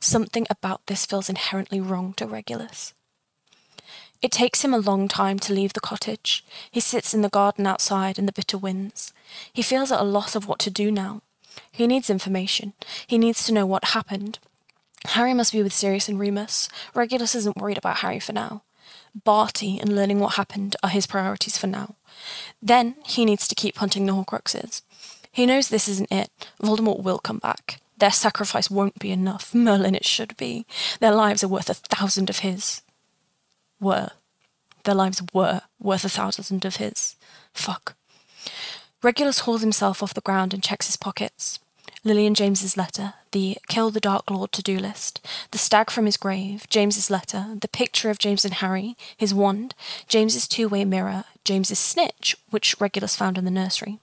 Something 0.00 0.46
about 0.50 0.86
this 0.86 1.06
feels 1.06 1.28
inherently 1.28 1.80
wrong 1.80 2.14
to 2.14 2.26
Regulus. 2.26 2.94
It 4.20 4.30
takes 4.30 4.64
him 4.64 4.72
a 4.72 4.78
long 4.78 5.08
time 5.08 5.40
to 5.40 5.52
leave 5.52 5.72
the 5.72 5.80
cottage. 5.80 6.44
He 6.70 6.78
sits 6.78 7.12
in 7.12 7.22
the 7.22 7.28
garden 7.28 7.66
outside 7.66 8.18
in 8.18 8.26
the 8.26 8.32
bitter 8.32 8.56
winds. 8.56 9.12
He 9.52 9.62
feels 9.62 9.90
at 9.90 10.00
a 10.00 10.04
loss 10.04 10.36
of 10.36 10.46
what 10.46 10.60
to 10.60 10.70
do 10.70 10.92
now. 10.92 11.22
He 11.70 11.88
needs 11.88 12.08
information. 12.08 12.72
He 13.06 13.18
needs 13.18 13.44
to 13.46 13.52
know 13.52 13.66
what 13.66 13.86
happened. 13.86 14.38
Harry 15.06 15.34
must 15.34 15.52
be 15.52 15.62
with 15.62 15.72
Sirius 15.72 16.08
and 16.08 16.18
Remus. 16.18 16.68
Regulus 16.94 17.34
isn't 17.34 17.56
worried 17.56 17.78
about 17.78 17.98
Harry 17.98 18.20
for 18.20 18.32
now. 18.32 18.62
Barty 19.24 19.78
and 19.78 19.94
learning 19.94 20.20
what 20.20 20.34
happened 20.34 20.76
are 20.82 20.88
his 20.88 21.06
priorities 21.06 21.58
for 21.58 21.66
now. 21.66 21.96
Then 22.62 22.94
he 23.04 23.24
needs 23.24 23.46
to 23.48 23.54
keep 23.54 23.76
hunting 23.76 24.06
the 24.06 24.12
Horcruxes. 24.12 24.82
He 25.30 25.46
knows 25.46 25.68
this 25.68 25.88
isn't 25.88 26.12
it. 26.12 26.30
Voldemort 26.62 27.02
will 27.02 27.18
come 27.18 27.38
back. 27.38 27.80
Their 27.98 28.10
sacrifice 28.10 28.70
won't 28.70 28.98
be 28.98 29.10
enough. 29.10 29.54
Merlin, 29.54 29.94
it 29.94 30.04
should 30.04 30.36
be. 30.36 30.66
Their 31.00 31.12
lives 31.12 31.42
are 31.42 31.48
worth 31.48 31.70
a 31.70 31.74
thousand 31.74 32.30
of 32.30 32.40
his. 32.40 32.82
Were. 33.80 34.10
Their 34.84 34.94
lives 34.94 35.22
were 35.32 35.62
worth 35.78 36.04
a 36.04 36.08
thousand 36.08 36.64
of 36.64 36.76
his. 36.76 37.16
Fuck. 37.52 37.94
Regulus 39.02 39.40
hauls 39.40 39.60
himself 39.60 40.02
off 40.02 40.14
the 40.14 40.20
ground 40.20 40.54
and 40.54 40.62
checks 40.62 40.86
his 40.86 40.96
pockets. 40.96 41.58
Lily 42.04 42.26
and 42.26 42.34
James's 42.34 42.76
letter, 42.76 43.14
the 43.30 43.58
kill 43.68 43.90
the 43.90 44.00
Dark 44.00 44.28
Lord 44.28 44.50
to-do 44.50 44.76
list, 44.76 45.24
the 45.52 45.58
stag 45.58 45.88
from 45.88 46.06
his 46.06 46.16
grave, 46.16 46.66
James's 46.68 47.10
letter, 47.10 47.56
the 47.60 47.68
picture 47.68 48.10
of 48.10 48.18
James 48.18 48.44
and 48.44 48.54
Harry, 48.54 48.96
his 49.16 49.32
wand, 49.32 49.76
James's 50.08 50.48
two-way 50.48 50.84
mirror, 50.84 51.24
James's 51.44 51.78
snitch, 51.78 52.36
which 52.50 52.80
Regulus 52.80 53.14
found 53.14 53.38
in 53.38 53.44
the 53.44 53.52
nursery, 53.52 54.00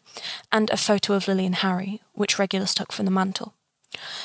and 0.50 0.70
a 0.70 0.78
photo 0.78 1.14
of 1.14 1.28
Lily 1.28 1.46
and 1.46 1.56
Harry, 1.56 2.02
which 2.14 2.40
Regulus 2.40 2.74
took 2.74 2.94
from 2.94 3.04
the 3.04 3.12
mantel. 3.12 3.54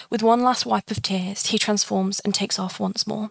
With 0.08 0.22
one 0.22 0.42
last 0.42 0.64
wipe 0.64 0.92
of 0.92 1.02
tears, 1.02 1.46
he 1.46 1.58
transforms 1.58 2.20
and 2.20 2.32
takes 2.32 2.60
off 2.60 2.78
once 2.78 3.08
more. 3.08 3.30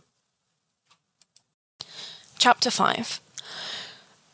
Chapter 2.37 2.69
5 2.69 3.21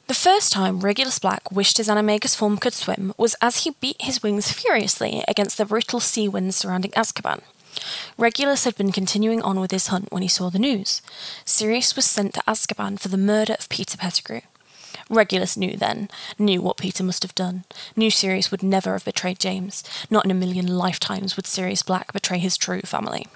The 0.09 0.15
first 0.15 0.51
time 0.51 0.79
Regulus 0.79 1.19
Black 1.19 1.51
wished 1.51 1.77
his 1.77 1.87
animagus 1.87 2.35
form 2.35 2.57
could 2.57 2.73
swim 2.73 3.13
was 3.15 3.35
as 3.43 3.57
he 3.57 3.75
beat 3.79 4.01
his 4.01 4.23
wings 4.23 4.51
furiously 4.51 5.23
against 5.27 5.59
the 5.59 5.65
brutal 5.65 5.99
sea 5.99 6.27
winds 6.27 6.55
surrounding 6.55 6.89
Azkaban. 6.93 7.41
Regulus 8.17 8.63
had 8.63 8.75
been 8.75 8.91
continuing 8.91 9.39
on 9.43 9.59
with 9.59 9.69
his 9.69 9.85
hunt 9.89 10.11
when 10.11 10.23
he 10.23 10.27
saw 10.27 10.49
the 10.49 10.57
news. 10.57 11.03
Sirius 11.45 11.95
was 11.95 12.05
sent 12.05 12.33
to 12.33 12.43
Azkaban 12.47 12.99
for 12.99 13.09
the 13.09 13.17
murder 13.19 13.55
of 13.59 13.69
Peter 13.69 13.97
Pettigrew. 13.97 14.41
Regulus 15.11 15.55
knew 15.55 15.77
then, 15.77 16.09
knew 16.39 16.59
what 16.59 16.77
Peter 16.77 17.03
must 17.03 17.21
have 17.21 17.35
done, 17.35 17.65
knew 17.95 18.09
Sirius 18.09 18.49
would 18.49 18.63
never 18.63 18.93
have 18.93 19.05
betrayed 19.05 19.37
James. 19.37 19.83
Not 20.09 20.25
in 20.25 20.31
a 20.31 20.33
million 20.33 20.65
lifetimes 20.65 21.35
would 21.35 21.45
Sirius 21.45 21.83
Black 21.83 22.13
betray 22.13 22.39
his 22.39 22.57
true 22.57 22.81
family. 22.81 23.27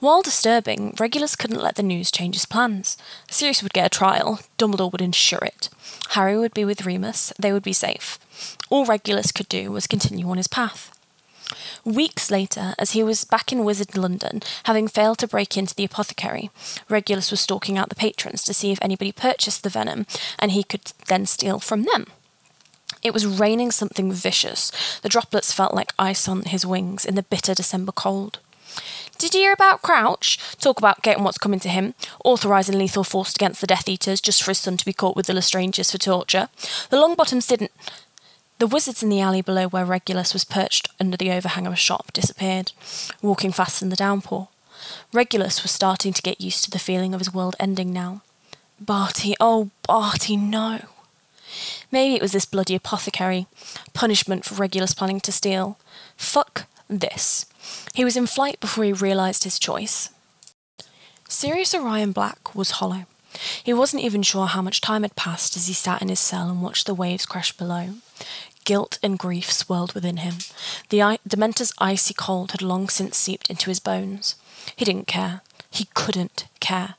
While 0.00 0.22
disturbing, 0.22 0.94
Regulus 0.98 1.36
couldn't 1.36 1.62
let 1.62 1.76
the 1.76 1.82
news 1.82 2.10
change 2.10 2.34
his 2.34 2.46
plans. 2.46 2.96
Sirius 3.30 3.62
would 3.62 3.72
get 3.72 3.86
a 3.86 3.88
trial, 3.88 4.40
Dumbledore 4.58 4.92
would 4.92 5.00
ensure 5.00 5.44
it. 5.44 5.68
Harry 6.10 6.38
would 6.38 6.54
be 6.54 6.64
with 6.64 6.86
Remus, 6.86 7.32
they 7.38 7.52
would 7.52 7.62
be 7.62 7.72
safe. 7.72 8.18
All 8.70 8.84
Regulus 8.84 9.32
could 9.32 9.48
do 9.48 9.70
was 9.70 9.86
continue 9.86 10.28
on 10.28 10.36
his 10.36 10.48
path. 10.48 10.90
Weeks 11.84 12.30
later, 12.30 12.74
as 12.78 12.92
he 12.92 13.04
was 13.04 13.24
back 13.24 13.52
in 13.52 13.64
Wizard 13.64 13.96
London, 13.96 14.40
having 14.64 14.88
failed 14.88 15.18
to 15.18 15.28
break 15.28 15.56
into 15.56 15.74
the 15.74 15.84
apothecary, 15.84 16.50
Regulus 16.88 17.30
was 17.30 17.40
stalking 17.40 17.76
out 17.76 17.90
the 17.90 17.94
patrons 17.94 18.42
to 18.44 18.54
see 18.54 18.72
if 18.72 18.78
anybody 18.80 19.12
purchased 19.12 19.62
the 19.62 19.68
venom, 19.68 20.06
and 20.38 20.52
he 20.52 20.64
could 20.64 20.92
then 21.08 21.26
steal 21.26 21.58
from 21.60 21.84
them. 21.84 22.06
It 23.02 23.12
was 23.12 23.26
raining 23.26 23.70
something 23.70 24.10
vicious. 24.12 24.72
The 25.02 25.10
droplets 25.10 25.52
felt 25.52 25.74
like 25.74 25.92
ice 25.98 26.26
on 26.26 26.44
his 26.44 26.64
wings 26.64 27.04
in 27.04 27.16
the 27.16 27.22
bitter 27.22 27.54
December 27.54 27.92
cold. 27.92 28.38
Did 29.18 29.32
you 29.34 29.40
hear 29.40 29.52
about 29.52 29.82
Crouch? 29.82 30.38
Talk 30.58 30.78
about 30.78 31.02
getting 31.02 31.24
what's 31.24 31.38
coming 31.38 31.60
to 31.60 31.68
him, 31.68 31.94
authorising 32.24 32.78
lethal 32.78 33.04
force 33.04 33.34
against 33.34 33.60
the 33.60 33.66
Death 33.66 33.88
Eaters 33.88 34.20
just 34.20 34.42
for 34.42 34.50
his 34.50 34.58
son 34.58 34.76
to 34.76 34.84
be 34.84 34.92
caught 34.92 35.16
with 35.16 35.26
the 35.26 35.32
Lestranges 35.32 35.92
for 35.92 35.98
torture. 35.98 36.48
The 36.90 36.96
Longbottoms 36.96 37.48
didn't. 37.48 37.70
The 38.58 38.66
wizards 38.66 39.02
in 39.02 39.08
the 39.08 39.20
alley 39.20 39.42
below 39.42 39.66
where 39.68 39.84
Regulus 39.84 40.32
was 40.32 40.44
perched 40.44 40.88
under 41.00 41.16
the 41.16 41.32
overhang 41.32 41.66
of 41.66 41.72
a 41.72 41.76
shop 41.76 42.12
disappeared, 42.12 42.72
walking 43.22 43.52
fast 43.52 43.82
in 43.82 43.88
the 43.88 43.96
downpour. 43.96 44.48
Regulus 45.12 45.62
was 45.62 45.72
starting 45.72 46.12
to 46.12 46.22
get 46.22 46.40
used 46.40 46.64
to 46.64 46.70
the 46.70 46.78
feeling 46.78 47.14
of 47.14 47.20
his 47.20 47.32
world 47.32 47.56
ending 47.58 47.92
now. 47.92 48.22
Barty, 48.80 49.34
oh, 49.40 49.70
Barty, 49.86 50.36
no. 50.36 50.80
Maybe 51.90 52.14
it 52.14 52.22
was 52.22 52.32
this 52.32 52.46
bloody 52.46 52.74
apothecary. 52.74 53.46
Punishment 53.92 54.44
for 54.44 54.54
Regulus 54.54 54.94
planning 54.94 55.20
to 55.20 55.32
steal. 55.32 55.78
Fuck 56.16 56.66
this. 56.88 57.46
He 57.94 58.04
was 58.04 58.16
in 58.16 58.26
flight 58.26 58.60
before 58.60 58.84
he 58.84 58.92
realised 58.92 59.44
his 59.44 59.58
choice. 59.58 60.10
Sirius 61.28 61.74
Orion 61.74 62.12
Black 62.12 62.54
was 62.54 62.72
hollow. 62.72 63.06
He 63.62 63.72
wasn't 63.72 64.04
even 64.04 64.22
sure 64.22 64.46
how 64.46 64.62
much 64.62 64.80
time 64.80 65.02
had 65.02 65.16
passed 65.16 65.56
as 65.56 65.66
he 65.66 65.72
sat 65.72 66.02
in 66.02 66.08
his 66.08 66.20
cell 66.20 66.48
and 66.48 66.62
watched 66.62 66.86
the 66.86 66.94
waves 66.94 67.26
crash 67.26 67.52
below. 67.56 67.94
Guilt 68.64 68.98
and 69.02 69.18
grief 69.18 69.52
swirled 69.52 69.92
within 69.92 70.18
him. 70.18 70.36
The 70.88 71.02
I- 71.02 71.18
Dementor's 71.26 71.72
icy 71.78 72.14
cold 72.14 72.52
had 72.52 72.62
long 72.62 72.88
since 72.88 73.16
seeped 73.16 73.50
into 73.50 73.70
his 73.70 73.80
bones. 73.80 74.36
He 74.76 74.84
didn't 74.84 75.06
care. 75.06 75.42
He 75.70 75.88
couldn't 75.94 76.46
care. 76.60 76.94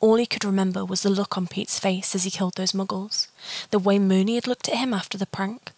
All 0.00 0.16
he 0.16 0.26
could 0.26 0.44
remember 0.44 0.84
was 0.84 1.02
the 1.02 1.10
look 1.10 1.36
on 1.36 1.46
Pete's 1.46 1.78
face 1.78 2.14
as 2.14 2.24
he 2.24 2.30
killed 2.30 2.54
those 2.56 2.72
muggles, 2.72 3.28
the 3.70 3.78
way 3.78 3.98
Moony 3.98 4.34
had 4.34 4.46
looked 4.46 4.68
at 4.68 4.76
him 4.76 4.92
after 4.92 5.16
the 5.16 5.26
prank, 5.26 5.72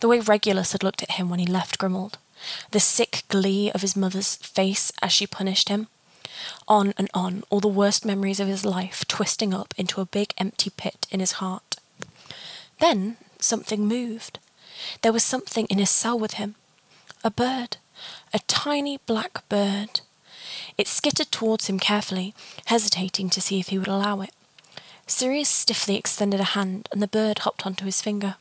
the 0.00 0.08
way 0.08 0.20
Regulus 0.20 0.72
had 0.72 0.82
looked 0.82 1.02
at 1.02 1.12
him 1.12 1.28
when 1.30 1.38
he 1.38 1.46
left 1.46 1.78
Grimmauld, 1.78 2.14
the 2.70 2.80
sick 2.80 3.24
glee 3.28 3.70
of 3.70 3.82
his 3.82 3.96
mother's 3.96 4.36
face 4.36 4.92
as 5.02 5.12
she 5.12 5.26
punished 5.26 5.68
him. 5.68 5.88
On 6.68 6.92
and 6.98 7.08
on, 7.14 7.44
all 7.50 7.60
the 7.60 7.68
worst 7.68 8.04
memories 8.04 8.40
of 8.40 8.48
his 8.48 8.64
life 8.64 9.04
twisting 9.08 9.54
up 9.54 9.74
into 9.76 10.00
a 10.00 10.06
big 10.06 10.34
empty 10.38 10.70
pit 10.70 11.06
in 11.10 11.20
his 11.20 11.32
heart. 11.32 11.76
Then 12.78 13.16
something 13.38 13.86
moved. 13.86 14.38
There 15.02 15.12
was 15.12 15.22
something 15.22 15.66
in 15.66 15.78
his 15.78 15.90
cell 15.90 16.18
with 16.18 16.34
him. 16.34 16.54
A 17.24 17.30
bird. 17.30 17.78
A 18.34 18.40
tiny 18.46 18.98
black 19.06 19.48
bird. 19.48 20.00
It 20.76 20.86
skittered 20.86 21.32
towards 21.32 21.68
him 21.68 21.78
carefully, 21.78 22.34
hesitating 22.66 23.30
to 23.30 23.40
see 23.40 23.58
if 23.58 23.68
he 23.68 23.78
would 23.78 23.88
allow 23.88 24.20
it. 24.20 24.34
Sirius 25.06 25.48
stiffly 25.48 25.96
extended 25.96 26.40
a 26.40 26.44
hand, 26.44 26.88
and 26.92 27.00
the 27.00 27.08
bird 27.08 27.40
hopped 27.40 27.64
onto 27.64 27.84
his 27.84 28.02
finger. 28.02 28.36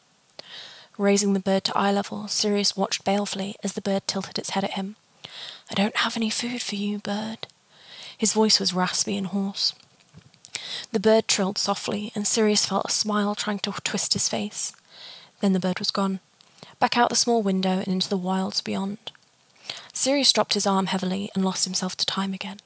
Raising 0.97 1.33
the 1.33 1.39
bird 1.39 1.63
to 1.65 1.77
eye 1.77 1.91
level, 1.91 2.27
Sirius 2.27 2.77
watched 2.77 3.03
balefully 3.03 3.55
as 3.63 3.73
the 3.73 3.81
bird 3.81 4.07
tilted 4.07 4.37
its 4.37 4.51
head 4.51 4.63
at 4.63 4.71
him. 4.71 4.95
I 5.69 5.73
don't 5.73 5.97
have 5.97 6.15
any 6.15 6.29
food 6.29 6.61
for 6.61 6.75
you, 6.75 6.99
bird. 6.99 7.47
His 8.17 8.33
voice 8.33 8.59
was 8.59 8.73
raspy 8.73 9.17
and 9.17 9.27
hoarse. 9.27 9.73
The 10.91 10.99
bird 10.99 11.27
trilled 11.27 11.57
softly, 11.57 12.11
and 12.15 12.25
Sirius 12.25 12.65
felt 12.65 12.85
a 12.85 12.91
smile 12.91 13.35
trying 13.35 13.59
to 13.59 13.73
twist 13.83 14.13
his 14.13 14.29
face. 14.29 14.71
Then 15.41 15.53
the 15.53 15.59
bird 15.59 15.79
was 15.79 15.91
gone, 15.91 16.21
back 16.79 16.97
out 16.97 17.09
the 17.09 17.15
small 17.15 17.41
window 17.41 17.79
and 17.79 17.87
into 17.87 18.09
the 18.09 18.17
wilds 18.17 18.61
beyond. 18.61 19.11
Sirius 19.93 20.31
dropped 20.31 20.53
his 20.53 20.67
arm 20.67 20.87
heavily 20.87 21.29
and 21.35 21.43
lost 21.43 21.65
himself 21.65 21.97
to 21.97 22.05
time 22.05 22.33
again. 22.33 22.57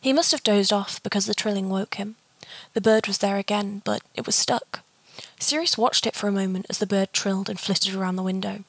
He 0.00 0.12
must 0.12 0.32
have 0.32 0.42
dozed 0.42 0.72
off 0.72 1.02
because 1.02 1.26
the 1.26 1.34
trilling 1.34 1.68
woke 1.68 1.94
him. 1.94 2.16
The 2.74 2.80
bird 2.80 3.06
was 3.06 3.18
there 3.18 3.38
again, 3.38 3.82
but 3.84 4.02
it 4.14 4.26
was 4.26 4.34
stuck. 4.34 4.80
Sirius 5.38 5.76
watched 5.76 6.06
it 6.06 6.14
for 6.14 6.28
a 6.28 6.32
moment 6.32 6.66
as 6.68 6.78
the 6.78 6.86
bird 6.86 7.12
trilled 7.12 7.48
and 7.48 7.60
flitted 7.60 7.94
around 7.94 8.16
the 8.16 8.22
window. 8.22 8.64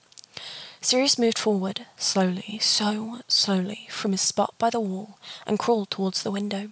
Sirius 0.82 1.18
moved 1.18 1.40
forward, 1.40 1.86
slowly, 1.98 2.60
so 2.62 3.20
slowly, 3.28 3.88
from 3.90 4.12
his 4.12 4.22
spot 4.22 4.54
by 4.60 4.70
the 4.70 4.80
wall 4.80 5.18
and 5.48 5.58
crawled 5.58 5.90
towards 5.90 6.22
the 6.22 6.32
window. 6.32 6.72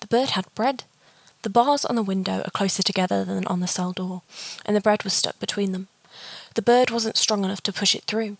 The 0.00 0.06
bird 0.06 0.30
had 0.30 0.46
bread. 0.54 0.84
The 1.42 1.50
bars 1.50 1.84
on 1.84 1.96
the 1.96 2.02
window 2.02 2.42
are 2.44 2.50
closer 2.50 2.82
together 2.82 3.24
than 3.24 3.46
on 3.46 3.60
the 3.60 3.66
cell 3.66 3.92
door, 3.92 4.22
and 4.64 4.74
the 4.74 4.80
bread 4.80 5.04
was 5.04 5.12
stuck 5.12 5.38
between 5.38 5.72
them. 5.72 5.88
The 6.54 6.62
bird 6.62 6.90
wasn't 6.90 7.16
strong 7.16 7.44
enough 7.44 7.60
to 7.62 7.72
push 7.72 7.94
it 7.94 8.04
through. 8.04 8.38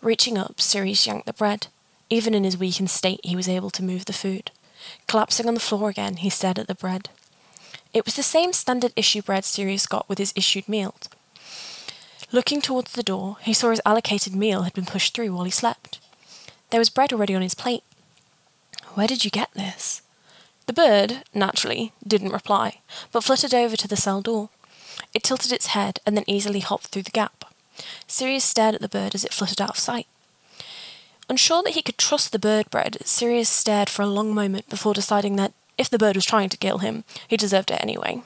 Reaching 0.00 0.38
up, 0.38 0.60
Sirius 0.60 1.06
yanked 1.06 1.26
the 1.26 1.32
bread. 1.32 1.66
Even 2.08 2.34
in 2.34 2.44
his 2.44 2.56
weakened 2.56 2.90
state, 2.90 3.20
he 3.24 3.34
was 3.34 3.48
able 3.48 3.70
to 3.70 3.82
move 3.82 4.04
the 4.04 4.12
food. 4.12 4.50
Collapsing 5.08 5.48
on 5.48 5.54
the 5.54 5.60
floor 5.60 5.88
again, 5.88 6.18
he 6.18 6.30
stared 6.30 6.58
at 6.58 6.68
the 6.68 6.74
bread. 6.74 7.08
It 7.96 8.04
was 8.04 8.14
the 8.14 8.22
same 8.22 8.52
standard 8.52 8.92
issue 8.94 9.22
bread 9.22 9.46
Sirius 9.46 9.86
got 9.86 10.06
with 10.06 10.18
his 10.18 10.34
issued 10.36 10.68
meals. 10.68 11.08
Looking 12.30 12.60
towards 12.60 12.92
the 12.92 13.02
door, 13.02 13.38
he 13.40 13.54
saw 13.54 13.70
his 13.70 13.80
allocated 13.86 14.36
meal 14.36 14.64
had 14.64 14.74
been 14.74 14.84
pushed 14.84 15.14
through 15.14 15.32
while 15.32 15.44
he 15.46 15.50
slept. 15.50 15.98
There 16.68 16.78
was 16.78 16.90
bread 16.90 17.10
already 17.10 17.34
on 17.34 17.40
his 17.40 17.54
plate. 17.54 17.84
Where 18.92 19.06
did 19.06 19.24
you 19.24 19.30
get 19.30 19.48
this? 19.54 20.02
The 20.66 20.74
bird, 20.74 21.22
naturally, 21.32 21.92
didn't 22.06 22.34
reply, 22.34 22.80
but 23.12 23.24
fluttered 23.24 23.54
over 23.54 23.78
to 23.78 23.88
the 23.88 23.96
cell 23.96 24.20
door. 24.20 24.50
It 25.14 25.22
tilted 25.22 25.50
its 25.50 25.68
head 25.68 26.00
and 26.04 26.18
then 26.18 26.24
easily 26.26 26.60
hopped 26.60 26.88
through 26.88 27.04
the 27.04 27.10
gap. 27.10 27.46
Sirius 28.06 28.44
stared 28.44 28.74
at 28.74 28.82
the 28.82 28.90
bird 28.90 29.14
as 29.14 29.24
it 29.24 29.32
fluttered 29.32 29.62
out 29.62 29.70
of 29.70 29.78
sight. 29.78 30.06
Unsure 31.30 31.62
that 31.62 31.72
he 31.72 31.80
could 31.80 31.96
trust 31.96 32.32
the 32.32 32.38
bird 32.38 32.68
bread, 32.68 32.98
Sirius 33.06 33.48
stared 33.48 33.88
for 33.88 34.02
a 34.02 34.06
long 34.06 34.34
moment 34.34 34.68
before 34.68 34.92
deciding 34.92 35.36
that 35.36 35.54
if 35.78 35.90
the 35.90 35.98
bird 35.98 36.16
was 36.16 36.24
trying 36.24 36.48
to 36.48 36.56
kill 36.56 36.78
him, 36.78 37.04
he 37.28 37.36
deserved 37.36 37.70
it 37.70 37.82
anyway. 37.82 38.22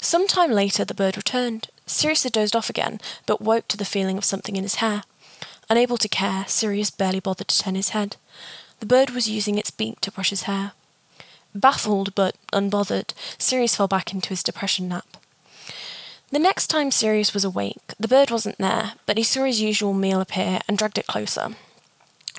Some 0.00 0.26
time 0.26 0.50
later, 0.50 0.84
the 0.84 0.94
bird 0.94 1.16
returned. 1.16 1.68
Sirius 1.86 2.24
had 2.24 2.32
dozed 2.32 2.56
off 2.56 2.68
again, 2.68 3.00
but 3.26 3.40
woke 3.40 3.68
to 3.68 3.76
the 3.76 3.84
feeling 3.84 4.18
of 4.18 4.24
something 4.24 4.56
in 4.56 4.64
his 4.64 4.76
hair. 4.76 5.04
Unable 5.70 5.96
to 5.98 6.08
care, 6.08 6.44
Sirius 6.48 6.90
barely 6.90 7.20
bothered 7.20 7.48
to 7.48 7.58
turn 7.62 7.76
his 7.76 7.90
head. 7.90 8.16
The 8.80 8.86
bird 8.86 9.10
was 9.10 9.30
using 9.30 9.58
its 9.58 9.70
beak 9.70 10.00
to 10.00 10.10
brush 10.10 10.30
his 10.30 10.42
hair. 10.42 10.72
Baffled 11.54 12.14
but 12.14 12.36
unbothered, 12.52 13.14
Sirius 13.38 13.76
fell 13.76 13.88
back 13.88 14.12
into 14.12 14.30
his 14.30 14.42
depression 14.42 14.88
nap. 14.88 15.06
The 16.30 16.38
next 16.38 16.68
time 16.68 16.90
Sirius 16.90 17.34
was 17.34 17.44
awake, 17.44 17.94
the 18.00 18.08
bird 18.08 18.30
wasn't 18.30 18.58
there, 18.58 18.94
but 19.06 19.18
he 19.18 19.22
saw 19.22 19.44
his 19.44 19.60
usual 19.60 19.92
meal 19.92 20.20
appear 20.20 20.60
and 20.66 20.78
dragged 20.78 20.98
it 20.98 21.06
closer. 21.06 21.50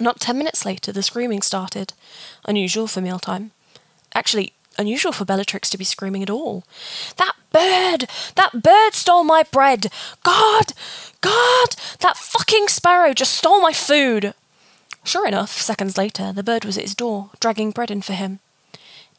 Not 0.02 0.20
ten 0.20 0.38
minutes 0.38 0.66
later, 0.66 0.92
the 0.92 1.04
screaming 1.04 1.44
started. 1.44 1.94
Unusual 2.46 2.88
for 2.88 3.02
mealtime. 3.02 3.52
Actually, 4.16 4.54
unusual 4.78 5.12
for 5.12 5.26
Bellatrix 5.26 5.70
to 5.70 5.78
be 5.78 5.84
screaming 5.84 6.24
at 6.24 6.30
all. 6.30 6.64
That 7.18 7.34
bird! 7.52 8.10
That 8.36 8.64
bird 8.64 8.94
stole 8.94 9.24
my 9.24 9.44
bread! 9.44 9.88
God! 10.24 10.74
God! 11.22 11.76
That 12.00 12.18
fucking 12.18 12.68
sparrow 12.68 13.14
just 13.14 13.34
stole 13.34 13.62
my 13.62 13.74
food! 13.74 14.34
Sure 15.04 15.28
enough, 15.28 15.52
seconds 15.62 15.98
later, 15.98 16.32
the 16.32 16.44
bird 16.44 16.66
was 16.66 16.78
at 16.78 16.84
his 16.84 16.96
door, 16.96 17.32
dragging 17.40 17.72
bread 17.72 17.92
in 17.92 18.02
for 18.02 18.14
him. 18.14 18.40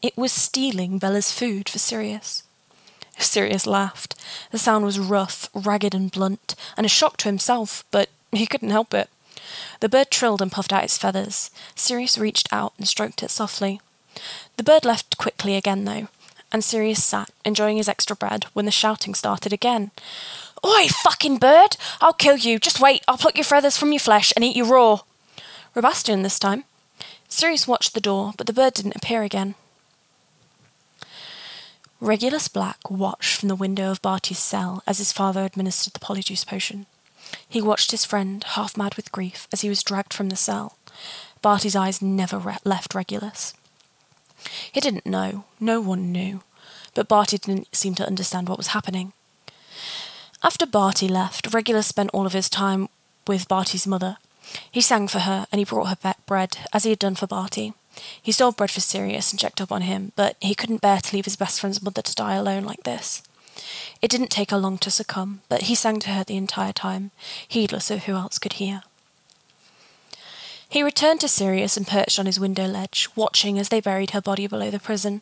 It 0.01 0.17
was 0.17 0.31
stealing 0.31 0.97
Bella's 0.97 1.31
food 1.31 1.69
for 1.69 1.79
Sirius. 1.79 2.43
Sirius 3.17 3.65
laughed. 3.65 4.15
The 4.51 4.57
sound 4.57 4.83
was 4.83 4.99
rough, 4.99 5.49
ragged, 5.53 5.95
and 5.95 6.11
blunt, 6.11 6.55
and 6.75 6.85
a 6.85 6.89
shock 6.89 7.17
to 7.17 7.29
himself, 7.29 7.83
but 7.91 8.09
he 8.31 8.45
couldn't 8.45 8.71
help 8.71 8.93
it. 8.93 9.09
The 9.79 9.89
bird 9.89 10.11
trilled 10.11 10.41
and 10.41 10.51
puffed 10.51 10.73
out 10.73 10.83
its 10.83 10.97
feathers. 10.97 11.51
Sirius 11.75 12.17
reached 12.17 12.51
out 12.51 12.73
and 12.77 12.87
stroked 12.87 13.23
it 13.23 13.31
softly. 13.31 13.79
The 14.57 14.63
bird 14.63 14.85
left 14.85 15.17
quickly 15.17 15.55
again, 15.55 15.85
though, 15.85 16.07
and 16.51 16.63
Sirius 16.63 17.03
sat, 17.03 17.29
enjoying 17.43 17.77
his 17.77 17.89
extra 17.89 18.15
bread, 18.15 18.45
when 18.53 18.65
the 18.65 18.71
shouting 18.71 19.13
started 19.13 19.51
again. 19.51 19.91
Oi, 20.65 20.87
fucking 20.87 21.37
bird! 21.37 21.77
I'll 22.01 22.13
kill 22.13 22.37
you! 22.37 22.59
Just 22.59 22.79
wait, 22.79 23.03
I'll 23.07 23.17
pluck 23.17 23.35
your 23.35 23.43
feathers 23.43 23.77
from 23.77 23.91
your 23.91 23.99
flesh 23.99 24.33
and 24.35 24.43
eat 24.43 24.55
you 24.55 24.65
raw! 24.65 25.01
Rabastan 25.75 26.23
this 26.23 26.39
time. 26.39 26.63
Sirius 27.27 27.67
watched 27.67 27.93
the 27.93 28.01
door, 28.01 28.33
but 28.37 28.47
the 28.47 28.53
bird 28.53 28.73
didn't 28.73 28.95
appear 28.95 29.23
again. 29.23 29.55
Regulus 31.99 32.47
Black 32.47 32.89
watched 32.89 33.37
from 33.37 33.49
the 33.49 33.55
window 33.55 33.89
of 33.91 34.01
Barty's 34.01 34.39
cell 34.39 34.83
as 34.85 34.99
his 34.99 35.11
father 35.11 35.43
administered 35.43 35.93
the 35.93 35.99
polyjuice 35.99 36.45
potion. 36.45 36.85
He 37.47 37.61
watched 37.61 37.91
his 37.91 38.05
friend, 38.05 38.43
half 38.43 38.77
mad 38.77 38.95
with 38.95 39.11
grief, 39.11 39.47
as 39.51 39.61
he 39.61 39.69
was 39.69 39.83
dragged 39.83 40.13
from 40.13 40.29
the 40.29 40.35
cell. 40.35 40.77
Barty's 41.41 41.75
eyes 41.75 42.01
never 42.01 42.37
re- 42.37 42.57
left 42.63 42.95
Regulus. 42.95 43.53
He 44.71 44.79
didn't 44.79 45.05
know, 45.05 45.45
no 45.59 45.81
one 45.81 46.11
knew, 46.11 46.41
but 46.93 47.07
Barty 47.07 47.37
didn't 47.37 47.75
seem 47.75 47.95
to 47.95 48.07
understand 48.07 48.49
what 48.49 48.57
was 48.57 48.67
happening. 48.67 49.13
After 50.43 50.65
Barty 50.65 51.07
left, 51.07 51.53
Regulus 51.53 51.87
spent 51.87 52.11
all 52.13 52.25
of 52.25 52.33
his 52.33 52.49
time 52.49 52.89
with 53.27 53.47
Barty's 53.47 53.87
mother. 53.87 54.17
He 54.71 54.81
sang 54.81 55.07
for 55.07 55.19
her 55.19 55.47
and 55.51 55.59
he 55.59 55.65
brought 55.65 55.87
her 55.87 56.15
bread, 56.25 56.57
as 56.71 56.83
he 56.83 56.91
had 56.91 56.99
done 56.99 57.15
for 57.15 57.27
Barty. 57.27 57.73
He 58.21 58.31
stole 58.31 58.51
bread 58.51 58.71
for 58.71 58.81
Sirius 58.81 59.31
and 59.31 59.39
checked 59.39 59.61
up 59.61 59.71
on 59.71 59.81
him, 59.81 60.11
but 60.15 60.35
he 60.41 60.53
couldn't 60.53 60.81
bear 60.81 60.99
to 60.99 61.15
leave 61.15 61.25
his 61.25 61.35
best 61.35 61.59
friend's 61.59 61.81
mother 61.81 62.01
to 62.01 62.15
die 62.15 62.35
alone 62.35 62.63
like 62.63 62.83
this. 62.83 63.23
It 64.01 64.11
didn't 64.11 64.29
take 64.29 64.51
her 64.51 64.57
long 64.57 64.77
to 64.79 64.91
succumb, 64.91 65.41
but 65.49 65.63
he 65.63 65.75
sang 65.75 65.99
to 66.01 66.09
her 66.09 66.23
the 66.23 66.37
entire 66.37 66.73
time, 66.73 67.11
heedless 67.47 67.89
of 67.89 68.03
who 68.03 68.13
else 68.15 68.37
could 68.37 68.53
hear. 68.53 68.83
He 70.75 70.83
returned 70.83 71.21
to 71.21 71.29
Sirius 71.29 71.77
and 71.77 71.87
perched 71.87 72.19
on 72.19 72.25
his 72.25 72.37
window 72.37 72.67
ledge, 72.67 73.07
watching 73.15 73.57
as 73.57 73.69
they 73.69 73.79
buried 73.79 74.11
her 74.11 74.19
body 74.19 74.45
below 74.45 74.69
the 74.69 74.77
prison. 74.77 75.21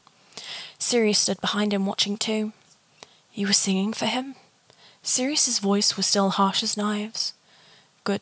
Sirius 0.79 1.19
stood 1.19 1.39
behind 1.41 1.75
him, 1.75 1.85
watching 1.85 2.17
too. 2.17 2.53
You 3.35 3.45
were 3.45 3.53
singing 3.53 3.93
for 3.93 4.07
him? 4.07 4.33
Sirius's 5.03 5.59
voice 5.59 5.95
was 5.95 6.07
still 6.07 6.31
harsh 6.31 6.63
as 6.63 6.75
knives. 6.75 7.33
Good. 8.03 8.21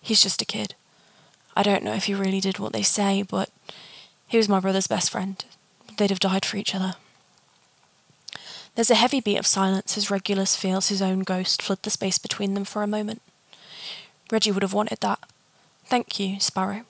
He's 0.00 0.20
just 0.20 0.42
a 0.42 0.44
kid. 0.44 0.74
I 1.54 1.62
don't 1.62 1.84
know 1.84 1.94
if 1.94 2.06
he 2.06 2.14
really 2.14 2.40
did 2.40 2.58
what 2.58 2.72
they 2.72 2.82
say, 2.82 3.22
but 3.22 3.50
he 4.26 4.36
was 4.36 4.48
my 4.48 4.58
brother's 4.58 4.88
best 4.88 5.12
friend. 5.12 5.44
They'd 5.98 6.10
have 6.10 6.18
died 6.18 6.44
for 6.44 6.56
each 6.56 6.74
other. 6.74 6.96
There's 8.74 8.90
a 8.90 8.96
heavy 8.96 9.20
beat 9.20 9.38
of 9.38 9.46
silence 9.46 9.96
as 9.96 10.10
Regulus 10.10 10.56
feels 10.56 10.88
his 10.88 11.00
own 11.00 11.20
ghost 11.20 11.62
flood 11.62 11.84
the 11.84 11.90
space 11.90 12.18
between 12.18 12.54
them 12.54 12.64
for 12.64 12.82
a 12.82 12.88
moment. 12.88 13.22
Reggie 14.32 14.50
would 14.50 14.64
have 14.64 14.74
wanted 14.74 14.98
that. 15.02 15.20
Thank 15.90 16.20
you, 16.20 16.38
Sparrow. 16.38 16.82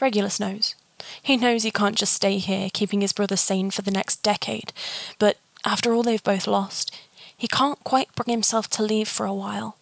Regulus 0.00 0.40
knows. 0.40 0.74
He 1.22 1.36
knows 1.36 1.64
he 1.64 1.70
can't 1.70 1.96
just 1.96 2.14
stay 2.14 2.38
here, 2.38 2.70
keeping 2.72 3.02
his 3.02 3.12
brother 3.12 3.36
sane 3.36 3.70
for 3.70 3.82
the 3.82 3.90
next 3.90 4.22
decade, 4.22 4.72
but 5.18 5.36
after 5.66 5.92
all 5.92 6.02
they've 6.02 6.24
both 6.24 6.46
lost, 6.46 6.96
he 7.36 7.46
can't 7.46 7.84
quite 7.84 8.14
bring 8.14 8.32
himself 8.32 8.70
to 8.70 8.82
leave 8.82 9.06
for 9.06 9.26
a 9.26 9.34
while. 9.34 9.76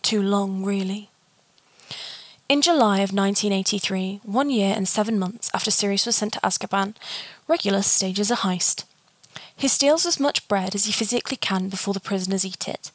Too 0.00 0.22
long, 0.22 0.64
really. 0.64 1.10
In 2.48 2.62
July 2.62 3.00
of 3.00 3.12
1983, 3.12 4.20
one 4.24 4.48
year 4.48 4.72
and 4.74 4.88
seven 4.88 5.18
months 5.18 5.50
after 5.52 5.70
Sirius 5.70 6.06
was 6.06 6.16
sent 6.16 6.32
to 6.32 6.40
Azkaban, 6.40 6.94
Regulus 7.48 7.86
stages 7.86 8.30
a 8.30 8.36
heist. 8.36 8.84
He 9.54 9.68
steals 9.68 10.06
as 10.06 10.18
much 10.18 10.48
bread 10.48 10.74
as 10.74 10.86
he 10.86 10.92
physically 10.92 11.36
can 11.36 11.68
before 11.68 11.92
the 11.92 12.00
prisoners 12.00 12.46
eat 12.46 12.66
it. 12.66 12.90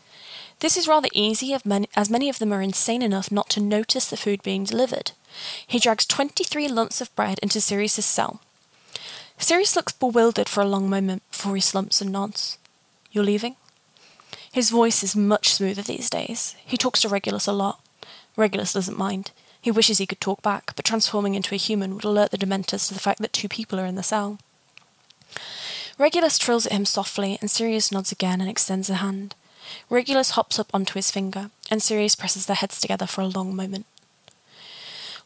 This 0.60 0.76
is 0.76 0.88
rather 0.88 1.10
easy 1.14 1.54
as 1.54 2.10
many 2.10 2.30
of 2.30 2.40
them 2.40 2.52
are 2.52 2.62
insane 2.62 3.02
enough 3.02 3.32
not 3.32 3.50
to 3.52 3.62
notice 3.62 4.10
the 4.10 4.18
food 4.18 4.42
being 4.42 4.64
delivered. 4.64 5.12
He 5.66 5.80
drags 5.80 6.06
23 6.06 6.68
lumps 6.68 7.00
of 7.00 7.16
bread 7.16 7.40
into 7.44 7.62
Sirius's 7.62 8.06
cell. 8.06 8.42
Sirius 9.38 9.76
looks 9.76 9.94
bewildered 9.94 10.50
for 10.50 10.62
a 10.62 10.68
long 10.68 10.90
moment 10.90 11.22
before 11.30 11.54
he 11.54 11.62
slumps 11.62 12.02
and 12.02 12.12
nods. 12.12 12.58
You're 13.12 13.24
leaving? 13.24 13.56
His 14.52 14.72
voice 14.72 15.04
is 15.04 15.16
much 15.16 15.54
smoother 15.54 15.84
these 15.84 16.10
days. 16.10 16.56
He 16.66 16.78
talks 16.78 17.02
to 17.02 17.10
Regulus 17.10 17.46
a 17.46 17.54
lot. 17.54 17.80
Regulus 18.36 18.74
doesn't 18.74 18.98
mind. 18.98 19.32
He 19.62 19.70
wishes 19.70 20.00
he 20.00 20.08
could 20.08 20.22
talk 20.22 20.42
back, 20.42 20.76
but 20.76 20.86
transforming 20.86 21.36
into 21.36 21.54
a 21.54 21.58
human 21.60 21.94
would 21.94 22.04
alert 22.04 22.32
the 22.32 22.38
Dementors 22.38 22.88
to 22.88 22.96
the 22.96 23.00
fact 23.00 23.22
that 23.22 23.34
two 23.34 23.48
people 23.48 23.80
are 23.80 23.86
in 23.86 23.96
the 23.96 24.04
cell. 24.04 24.40
Regulus 26.00 26.38
trills 26.40 26.66
at 26.66 26.72
him 26.72 26.86
softly, 26.86 27.38
and 27.42 27.52
Sirius 27.52 27.92
nods 27.92 28.12
again 28.12 28.42
and 28.42 28.50
extends 28.50 28.90
a 28.90 28.96
hand. 28.96 29.36
Regulus 29.90 30.32
hops 30.32 30.60
up 30.60 30.70
onto 30.74 30.94
his 30.94 31.12
finger, 31.12 31.50
and 31.70 31.82
Sirius 31.82 32.16
presses 32.16 32.46
their 32.46 32.56
heads 32.56 32.80
together 32.80 33.06
for 33.06 33.22
a 33.22 33.28
long 33.28 33.56
moment. 33.56 33.86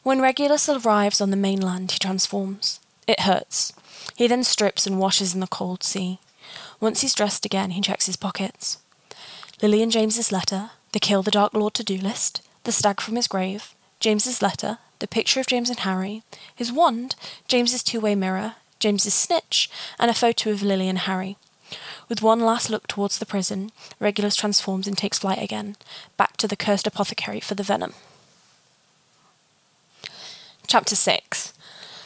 When 0.02 0.20
Regulus 0.20 0.68
arrives 0.68 1.20
on 1.20 1.30
the 1.30 1.36
mainland, 1.36 1.92
he 1.92 1.98
transforms. 1.98 2.80
It 3.06 3.20
hurts. 3.20 3.72
He 4.16 4.26
then 4.26 4.44
strips 4.44 4.86
and 4.86 4.98
washes 4.98 5.34
in 5.34 5.40
the 5.40 5.46
cold 5.46 5.84
sea. 5.84 6.18
Once 6.80 7.02
he's 7.02 7.14
dressed 7.14 7.46
again, 7.46 7.70
he 7.70 7.80
checks 7.80 8.06
his 8.06 8.16
pockets. 8.16 8.78
Lily 9.62 9.82
and 9.82 9.92
James's 9.92 10.32
letter, 10.32 10.70
the 10.92 10.98
Kill 10.98 11.22
the 11.22 11.30
Dark 11.30 11.54
Lord 11.54 11.74
to 11.74 11.84
do 11.84 11.96
list, 11.96 12.42
the 12.64 12.72
stag 12.72 13.00
from 13.00 13.14
his 13.14 13.28
grave, 13.28 13.74
James's 14.00 14.42
letter, 14.42 14.78
the 14.98 15.06
picture 15.06 15.38
of 15.38 15.46
James 15.46 15.70
and 15.70 15.80
Harry, 15.80 16.22
his 16.54 16.72
wand, 16.72 17.14
James's 17.46 17.82
two-way 17.82 18.16
mirror, 18.16 18.56
James's 18.80 19.14
snitch, 19.14 19.70
and 19.98 20.10
a 20.10 20.14
photo 20.14 20.50
of 20.50 20.62
Lily 20.62 20.88
and 20.88 20.98
Harry. 20.98 21.36
With 22.08 22.22
one 22.22 22.40
last 22.40 22.70
look 22.70 22.86
towards 22.86 23.18
the 23.18 23.26
prison, 23.26 23.70
Regulus 23.98 24.36
transforms 24.36 24.86
and 24.86 24.96
takes 24.96 25.18
flight 25.18 25.42
again, 25.42 25.76
back 26.16 26.36
to 26.38 26.48
the 26.48 26.56
cursed 26.56 26.86
apothecary 26.86 27.40
for 27.40 27.54
the 27.54 27.62
venom. 27.62 27.94
Chapter 30.66 30.94
6 30.94 31.52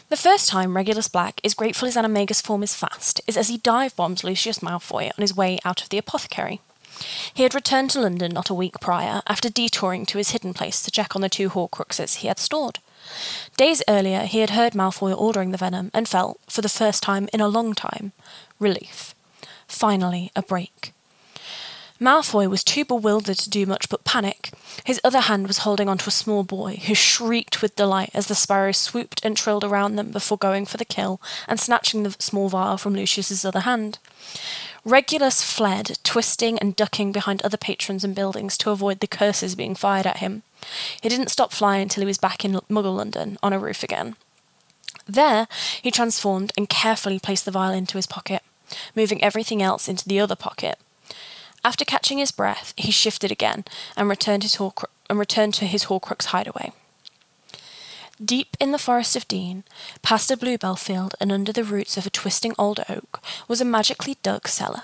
The 0.08 0.16
first 0.16 0.48
time 0.48 0.76
Regulus 0.76 1.08
Black 1.08 1.40
is 1.42 1.54
grateful 1.54 1.86
his 1.86 1.96
animagus 1.96 2.42
form 2.42 2.62
is 2.62 2.74
fast 2.74 3.20
is 3.26 3.36
as 3.36 3.48
he 3.48 3.58
dive 3.58 3.94
bombs 3.96 4.24
Lucius 4.24 4.60
Malfoy 4.60 5.06
on 5.06 5.22
his 5.22 5.36
way 5.36 5.58
out 5.64 5.82
of 5.82 5.88
the 5.88 5.98
apothecary. 5.98 6.60
He 7.34 7.42
had 7.42 7.54
returned 7.54 7.90
to 7.90 8.00
London 8.00 8.32
not 8.32 8.50
a 8.50 8.54
week 8.54 8.80
prior, 8.80 9.22
after 9.26 9.50
detouring 9.50 10.06
to 10.06 10.18
his 10.18 10.30
hidden 10.30 10.54
place 10.54 10.80
to 10.82 10.90
check 10.90 11.14
on 11.14 11.22
the 11.22 11.28
two 11.28 11.50
Horcruxes 11.50 12.16
he 12.16 12.28
had 12.28 12.38
stored. 12.38 12.78
Days 13.56 13.82
earlier, 13.88 14.20
he 14.20 14.40
had 14.40 14.50
heard 14.50 14.72
Malfoy 14.72 15.16
ordering 15.16 15.50
the 15.50 15.58
venom 15.58 15.90
and 15.92 16.08
felt, 16.08 16.40
for 16.48 16.62
the 16.62 16.68
first 16.68 17.02
time 17.02 17.28
in 17.32 17.40
a 17.40 17.48
long 17.48 17.74
time, 17.74 18.12
relief. 18.58 19.14
Finally, 19.68 20.30
a 20.34 20.42
break. 20.42 20.92
Malfoy 21.98 22.48
was 22.48 22.62
too 22.62 22.84
bewildered 22.84 23.38
to 23.38 23.48
do 23.48 23.64
much 23.64 23.88
but 23.88 24.04
panic. 24.04 24.50
His 24.84 25.00
other 25.02 25.20
hand 25.20 25.46
was 25.46 25.58
holding 25.58 25.88
onto 25.88 26.08
a 26.08 26.12
small 26.12 26.44
boy, 26.44 26.80
who 26.86 26.94
shrieked 26.94 27.62
with 27.62 27.76
delight 27.76 28.10
as 28.12 28.26
the 28.26 28.34
sparrows 28.34 28.76
swooped 28.76 29.24
and 29.24 29.34
trilled 29.34 29.64
around 29.64 29.96
them 29.96 30.10
before 30.10 30.36
going 30.36 30.66
for 30.66 30.76
the 30.76 30.84
kill 30.84 31.20
and 31.48 31.58
snatching 31.58 32.02
the 32.02 32.14
small 32.18 32.50
vial 32.50 32.76
from 32.76 32.94
Lucius's 32.94 33.46
other 33.46 33.60
hand. 33.60 33.98
Regulus 34.84 35.42
fled, 35.42 35.98
twisting 36.04 36.58
and 36.58 36.76
ducking 36.76 37.12
behind 37.12 37.40
other 37.42 37.56
patrons 37.56 38.04
and 38.04 38.14
buildings 38.14 38.58
to 38.58 38.70
avoid 38.70 39.00
the 39.00 39.06
curses 39.06 39.54
being 39.54 39.74
fired 39.74 40.06
at 40.06 40.18
him. 40.18 40.42
He 41.00 41.08
didn't 41.08 41.30
stop 41.30 41.50
flying 41.52 41.82
until 41.82 42.02
he 42.02 42.06
was 42.06 42.18
back 42.18 42.44
in 42.44 42.60
Muggle 42.68 42.96
London, 42.96 43.38
on 43.42 43.54
a 43.54 43.58
roof 43.58 43.82
again. 43.82 44.16
There, 45.08 45.48
he 45.80 45.90
transformed 45.90 46.52
and 46.56 46.68
carefully 46.68 47.18
placed 47.18 47.46
the 47.46 47.50
vial 47.50 47.72
into 47.72 47.96
his 47.96 48.06
pocket, 48.06 48.42
moving 48.94 49.22
everything 49.22 49.62
else 49.62 49.88
into 49.88 50.08
the 50.08 50.20
other 50.20 50.36
pocket. 50.36 50.78
After 51.64 51.84
catching 51.84 52.18
his 52.18 52.30
breath, 52.30 52.72
he 52.76 52.92
shifted 52.92 53.32
again 53.32 53.64
and 53.96 54.08
returned, 54.08 54.42
his 54.42 54.58
and 55.10 55.18
returned 55.18 55.54
to 55.54 55.66
his 55.66 55.86
Horcrux 55.86 56.26
hideaway. 56.26 56.72
Deep 58.24 58.56
in 58.58 58.72
the 58.72 58.78
forest 58.78 59.14
of 59.14 59.28
Dean, 59.28 59.62
past 60.00 60.30
a 60.30 60.36
bluebell 60.36 60.76
field 60.76 61.14
and 61.20 61.30
under 61.30 61.52
the 61.52 61.64
roots 61.64 61.96
of 61.96 62.06
a 62.06 62.10
twisting 62.10 62.54
old 62.58 62.80
oak, 62.88 63.20
was 63.46 63.60
a 63.60 63.64
magically 63.64 64.16
dug 64.22 64.48
cellar. 64.48 64.82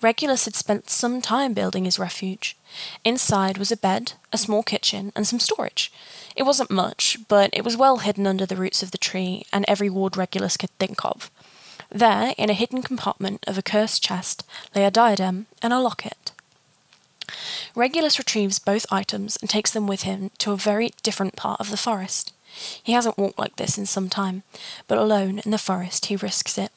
Regulus 0.00 0.44
had 0.44 0.54
spent 0.54 0.90
some 0.90 1.20
time 1.20 1.52
building 1.52 1.84
his 1.84 1.98
refuge. 1.98 2.56
Inside 3.04 3.58
was 3.58 3.72
a 3.72 3.76
bed, 3.76 4.12
a 4.32 4.38
small 4.38 4.62
kitchen, 4.62 5.12
and 5.16 5.26
some 5.26 5.40
storage. 5.40 5.92
It 6.36 6.44
wasn't 6.44 6.70
much, 6.70 7.18
but 7.28 7.50
it 7.52 7.64
was 7.64 7.76
well 7.76 7.98
hidden 7.98 8.26
under 8.26 8.46
the 8.46 8.56
roots 8.56 8.82
of 8.82 8.90
the 8.90 8.98
tree 8.98 9.46
and 9.52 9.64
every 9.66 9.90
ward 9.90 10.16
Regulus 10.16 10.56
could 10.56 10.70
think 10.78 11.04
of. 11.04 11.30
There, 11.94 12.34
in 12.36 12.50
a 12.50 12.54
hidden 12.54 12.82
compartment 12.82 13.44
of 13.46 13.56
a 13.56 13.62
cursed 13.62 14.02
chest, 14.02 14.44
lay 14.74 14.84
a 14.84 14.90
diadem 14.90 15.46
and 15.62 15.72
a 15.72 15.78
locket. 15.78 16.32
Regulus 17.76 18.18
retrieves 18.18 18.58
both 18.58 18.84
items 18.90 19.36
and 19.36 19.48
takes 19.48 19.70
them 19.70 19.86
with 19.86 20.02
him 20.02 20.32
to 20.38 20.50
a 20.50 20.56
very 20.56 20.90
different 21.04 21.36
part 21.36 21.60
of 21.60 21.70
the 21.70 21.76
forest. 21.76 22.32
He 22.82 22.94
hasn't 22.94 23.16
walked 23.16 23.38
like 23.38 23.54
this 23.54 23.78
in 23.78 23.86
some 23.86 24.08
time, 24.08 24.42
but 24.88 24.98
alone 24.98 25.38
in 25.44 25.52
the 25.52 25.56
forest 25.56 26.06
he 26.06 26.16
risks 26.16 26.58
it, 26.58 26.72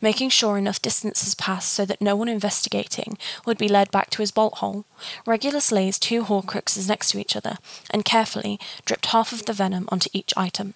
making 0.00 0.30
sure 0.30 0.58
enough 0.58 0.82
distance 0.82 1.22
has 1.22 1.36
passed 1.36 1.72
so 1.72 1.84
that 1.84 2.00
no 2.00 2.16
one 2.16 2.28
investigating 2.28 3.16
would 3.46 3.58
be 3.58 3.68
led 3.68 3.92
back 3.92 4.10
to 4.10 4.22
his 4.22 4.32
bolt 4.32 4.54
hole. 4.54 4.84
Regulus 5.24 5.70
lays 5.70 6.00
two 6.00 6.24
horcruxes 6.24 6.88
next 6.88 7.10
to 7.12 7.20
each 7.20 7.36
other 7.36 7.58
and 7.90 8.04
carefully 8.04 8.58
dripped 8.84 9.06
half 9.06 9.32
of 9.32 9.46
the 9.46 9.52
venom 9.52 9.88
onto 9.92 10.10
each 10.12 10.34
item. 10.36 10.74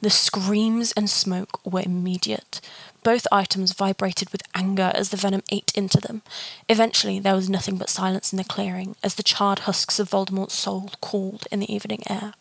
The 0.00 0.10
screams 0.10 0.92
and 0.92 1.08
smoke 1.08 1.60
were 1.64 1.82
immediate. 1.84 2.60
Both 3.02 3.26
items 3.32 3.72
vibrated 3.72 4.30
with 4.30 4.42
anger 4.54 4.92
as 4.94 5.10
the 5.10 5.16
venom 5.16 5.42
ate 5.50 5.72
into 5.74 5.98
them. 5.98 6.22
Eventually, 6.68 7.18
there 7.18 7.34
was 7.34 7.50
nothing 7.50 7.76
but 7.76 7.88
silence 7.88 8.32
in 8.32 8.36
the 8.36 8.44
clearing 8.44 8.96
as 9.02 9.14
the 9.14 9.22
charred 9.22 9.60
husks 9.60 9.98
of 9.98 10.10
Voldemort's 10.10 10.54
soul 10.54 10.90
cooled 11.00 11.46
in 11.50 11.60
the 11.60 11.72
evening 11.72 12.02
air. 12.08 12.34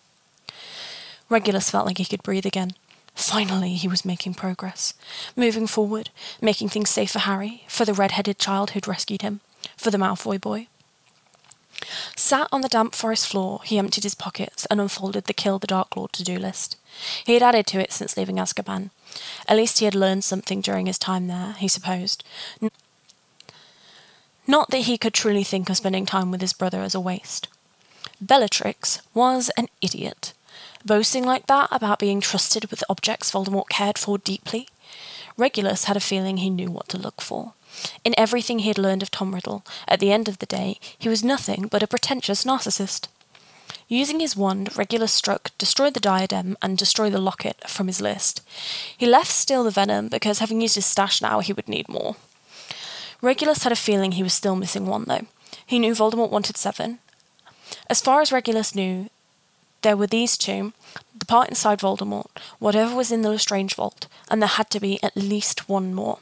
Regulus 1.29 1.69
felt 1.69 1.85
like 1.85 1.97
he 1.97 2.05
could 2.05 2.23
breathe 2.23 2.45
again. 2.45 2.73
Finally, 3.15 3.73
he 3.73 3.87
was 3.87 4.05
making 4.05 4.33
progress, 4.33 4.93
moving 5.35 5.67
forward, 5.67 6.09
making 6.41 6.69
things 6.69 6.89
safe 6.89 7.11
for 7.11 7.19
Harry, 7.19 7.63
for 7.67 7.85
the 7.85 7.93
red 7.93 8.11
headed 8.11 8.39
child 8.39 8.71
who'd 8.71 8.87
rescued 8.87 9.21
him, 9.21 9.41
for 9.77 9.91
the 9.91 9.97
Malfoy 9.97 10.39
boy. 10.39 10.67
Sat 12.15 12.47
on 12.51 12.61
the 12.61 12.69
damp 12.69 12.95
forest 12.95 13.27
floor, 13.27 13.61
he 13.63 13.77
emptied 13.77 14.03
his 14.03 14.15
pockets 14.15 14.65
and 14.67 14.79
unfolded 14.79 15.25
the 15.25 15.33
Kill 15.33 15.59
the 15.59 15.67
Dark 15.67 15.95
Lord 15.95 16.13
to 16.13 16.23
do 16.23 16.37
list. 16.37 16.77
He 17.25 17.33
had 17.33 17.43
added 17.43 17.67
to 17.67 17.79
it 17.79 17.91
since 17.91 18.15
leaving 18.15 18.37
Azkaban. 18.37 18.89
At 19.47 19.57
least 19.57 19.79
he 19.79 19.85
had 19.85 19.95
learned 19.95 20.23
something 20.23 20.61
during 20.61 20.85
his 20.85 20.99
time 20.99 21.27
there, 21.27 21.53
he 21.57 21.67
supposed. 21.67 22.23
Not 24.47 24.69
that 24.71 24.79
he 24.79 24.97
could 24.97 25.13
truly 25.13 25.43
think 25.43 25.69
of 25.69 25.77
spending 25.77 26.05
time 26.05 26.31
with 26.31 26.41
his 26.41 26.53
brother 26.53 26.81
as 26.81 26.95
a 26.95 26.99
waste. 26.99 27.47
Bellatrix 28.19 29.01
was 29.13 29.49
an 29.57 29.67
idiot. 29.81 30.33
Boasting 30.85 31.23
like 31.23 31.47
that 31.47 31.69
about 31.71 31.99
being 31.99 32.21
trusted 32.21 32.69
with 32.69 32.83
objects 32.89 33.31
Voldemort 33.31 33.69
cared 33.69 33.97
for 33.97 34.17
deeply. 34.17 34.67
Regulus 35.37 35.85
had 35.85 35.97
a 35.97 36.01
feeling 36.01 36.37
he 36.37 36.49
knew 36.49 36.69
what 36.69 36.89
to 36.89 36.97
look 36.97 37.21
for. 37.21 37.53
In 38.03 38.13
everything 38.17 38.59
he 38.59 38.67
had 38.67 38.77
learned 38.77 39.03
of 39.03 39.11
Tom 39.11 39.33
Riddle, 39.33 39.63
at 39.87 39.99
the 39.99 40.11
end 40.11 40.27
of 40.27 40.39
the 40.39 40.45
day, 40.45 40.79
he 40.97 41.09
was 41.09 41.23
nothing 41.23 41.67
but 41.67 41.83
a 41.83 41.87
pretentious 41.87 42.43
narcissist. 42.43 43.07
Using 43.87 44.19
his 44.19 44.37
wand, 44.37 44.77
Regulus 44.77 45.11
struck 45.11 45.51
Destroy 45.57 45.89
the 45.89 45.99
Diadem 45.99 46.57
and 46.61 46.77
Destroy 46.77 47.09
the 47.09 47.19
Locket 47.19 47.69
from 47.69 47.87
his 47.87 47.99
list. 47.99 48.41
He 48.97 49.05
left 49.05 49.31
Steal 49.31 49.65
the 49.65 49.71
Venom 49.71 50.07
because, 50.07 50.39
having 50.39 50.61
used 50.61 50.75
his 50.75 50.85
stash 50.85 51.21
now, 51.21 51.41
he 51.41 51.51
would 51.51 51.67
need 51.67 51.89
more. 51.89 52.15
Regulus 53.21 53.63
had 53.63 53.71
a 53.71 53.75
feeling 53.75 54.13
he 54.13 54.23
was 54.23 54.33
still 54.33 54.55
missing 54.55 54.85
one, 54.85 55.05
though. 55.07 55.25
He 55.65 55.77
knew 55.77 55.93
Voldemort 55.93 56.31
wanted 56.31 56.57
seven. 56.57 56.99
As 57.89 58.01
far 58.01 58.21
as 58.21 58.31
Regulus 58.31 58.73
knew, 58.73 59.09
there 59.81 59.97
were 59.97 60.07
these 60.07 60.37
two, 60.37 60.73
the 61.17 61.25
part 61.25 61.49
inside 61.49 61.79
Voldemort, 61.79 62.27
whatever 62.59 62.95
was 62.95 63.11
in 63.11 63.23
the 63.23 63.29
Lestrange 63.29 63.75
vault, 63.75 64.07
and 64.29 64.41
there 64.41 64.47
had 64.47 64.69
to 64.69 64.79
be 64.79 65.01
at 65.03 65.15
least 65.17 65.67
one 65.67 65.93
more. 65.93 66.19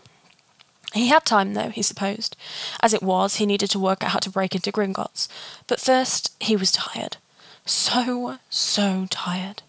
He 0.93 1.07
had 1.07 1.25
time, 1.25 1.53
though, 1.53 1.69
he 1.69 1.81
supposed. 1.81 2.35
As 2.81 2.93
it 2.93 3.03
was, 3.03 3.35
he 3.35 3.45
needed 3.45 3.69
to 3.71 3.79
work 3.79 4.03
out 4.03 4.11
how 4.11 4.19
to 4.19 4.29
break 4.29 4.55
into 4.55 4.71
Gringotts. 4.71 5.27
But 5.67 5.79
first, 5.79 6.33
he 6.39 6.55
was 6.55 6.71
tired. 6.71 7.17
So, 7.65 8.39
so 8.49 9.05
tired. 9.09 9.61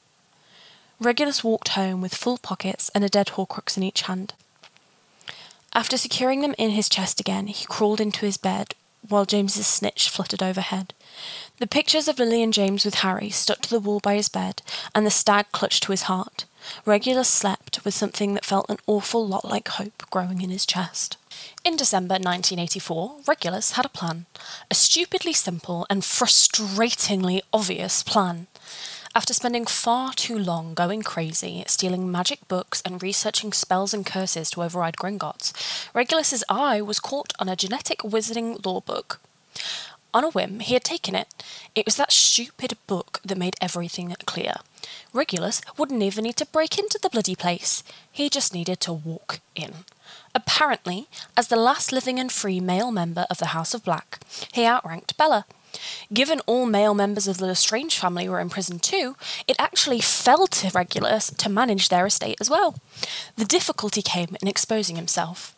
Regulus 0.98 1.44
walked 1.44 1.70
home 1.70 2.00
with 2.00 2.14
full 2.14 2.38
pockets 2.38 2.90
and 2.94 3.04
a 3.04 3.08
dead 3.08 3.28
Horcrux 3.28 3.76
in 3.76 3.82
each 3.82 4.02
hand. 4.02 4.34
After 5.74 5.96
securing 5.96 6.40
them 6.40 6.54
in 6.58 6.70
his 6.70 6.88
chest 6.88 7.20
again, 7.20 7.46
he 7.46 7.64
crawled 7.66 8.00
into 8.00 8.26
his 8.26 8.36
bed 8.36 8.74
while 9.08 9.24
James's 9.24 9.66
snitch 9.66 10.10
fluttered 10.10 10.42
overhead. 10.42 10.92
The 11.58 11.66
pictures 11.66 12.08
of 12.08 12.18
Lily 12.18 12.42
and 12.42 12.52
James 12.52 12.84
with 12.84 12.96
Harry 12.96 13.30
stuck 13.30 13.62
to 13.62 13.70
the 13.70 13.80
wall 13.80 14.00
by 14.00 14.14
his 14.14 14.28
bed, 14.28 14.62
and 14.94 15.06
the 15.06 15.10
stag 15.10 15.46
clutched 15.52 15.82
to 15.84 15.92
his 15.92 16.02
heart. 16.02 16.44
Regulus 16.84 17.28
slept 17.28 17.84
with 17.84 17.94
something 17.94 18.34
that 18.34 18.44
felt 18.44 18.68
an 18.68 18.78
awful 18.86 19.26
lot 19.26 19.44
like 19.44 19.68
hope 19.68 20.04
growing 20.10 20.40
in 20.40 20.50
his 20.50 20.66
chest. 20.66 21.16
In 21.64 21.76
December 21.76 22.14
1984, 22.14 23.20
Regulus 23.26 23.72
had 23.72 23.84
a 23.84 23.90
plan. 23.90 24.26
A 24.70 24.74
stupidly 24.74 25.32
simple 25.32 25.86
and 25.90 26.02
frustratingly 26.02 27.40
obvious 27.52 28.02
plan. 28.02 28.46
After 29.12 29.34
spending 29.34 29.66
far 29.66 30.12
too 30.12 30.38
long 30.38 30.74
going 30.74 31.02
crazy, 31.02 31.64
stealing 31.66 32.12
magic 32.12 32.46
books 32.46 32.80
and 32.84 33.02
researching 33.02 33.52
spells 33.52 33.92
and 33.92 34.06
curses 34.06 34.50
to 34.50 34.62
override 34.62 34.96
Gringotts, 34.96 35.52
Regulus's 35.92 36.44
eye 36.48 36.80
was 36.80 37.00
caught 37.00 37.32
on 37.40 37.48
a 37.48 37.56
genetic 37.56 37.98
wizarding 38.00 38.64
law 38.64 38.80
book. 38.80 39.20
On 40.12 40.24
a 40.24 40.30
whim, 40.30 40.60
he 40.60 40.74
had 40.74 40.84
taken 40.84 41.14
it. 41.14 41.28
It 41.74 41.86
was 41.86 41.96
that 41.96 42.12
stupid 42.12 42.76
book 42.86 43.20
that 43.24 43.38
made 43.38 43.54
everything 43.60 44.14
clear. 44.26 44.54
Regulus 45.12 45.60
wouldn't 45.76 46.02
even 46.02 46.24
need 46.24 46.36
to 46.36 46.46
break 46.46 46.78
into 46.78 46.98
the 47.00 47.10
bloody 47.10 47.36
place. 47.36 47.84
He 48.10 48.28
just 48.28 48.52
needed 48.52 48.80
to 48.80 48.92
walk 48.92 49.40
in. 49.54 49.84
Apparently, 50.34 51.08
as 51.36 51.48
the 51.48 51.56
last 51.56 51.92
living 51.92 52.18
and 52.18 52.30
free 52.30 52.60
male 52.60 52.90
member 52.90 53.26
of 53.30 53.38
the 53.38 53.46
House 53.46 53.74
of 53.74 53.84
Black, 53.84 54.20
he 54.52 54.64
outranked 54.64 55.16
Bella. 55.16 55.44
Given 56.12 56.40
all 56.46 56.66
male 56.66 56.94
members 56.94 57.28
of 57.28 57.38
the 57.38 57.46
Lestrange 57.46 57.96
family 57.96 58.28
were 58.28 58.40
in 58.40 58.50
prison 58.50 58.80
too, 58.80 59.16
it 59.46 59.56
actually 59.58 60.00
fell 60.00 60.48
to 60.48 60.70
Regulus 60.70 61.30
to 61.30 61.48
manage 61.48 61.88
their 61.88 62.06
estate 62.06 62.38
as 62.40 62.50
well. 62.50 62.76
The 63.36 63.44
difficulty 63.44 64.02
came 64.02 64.36
in 64.42 64.48
exposing 64.48 64.96
himself. 64.96 65.54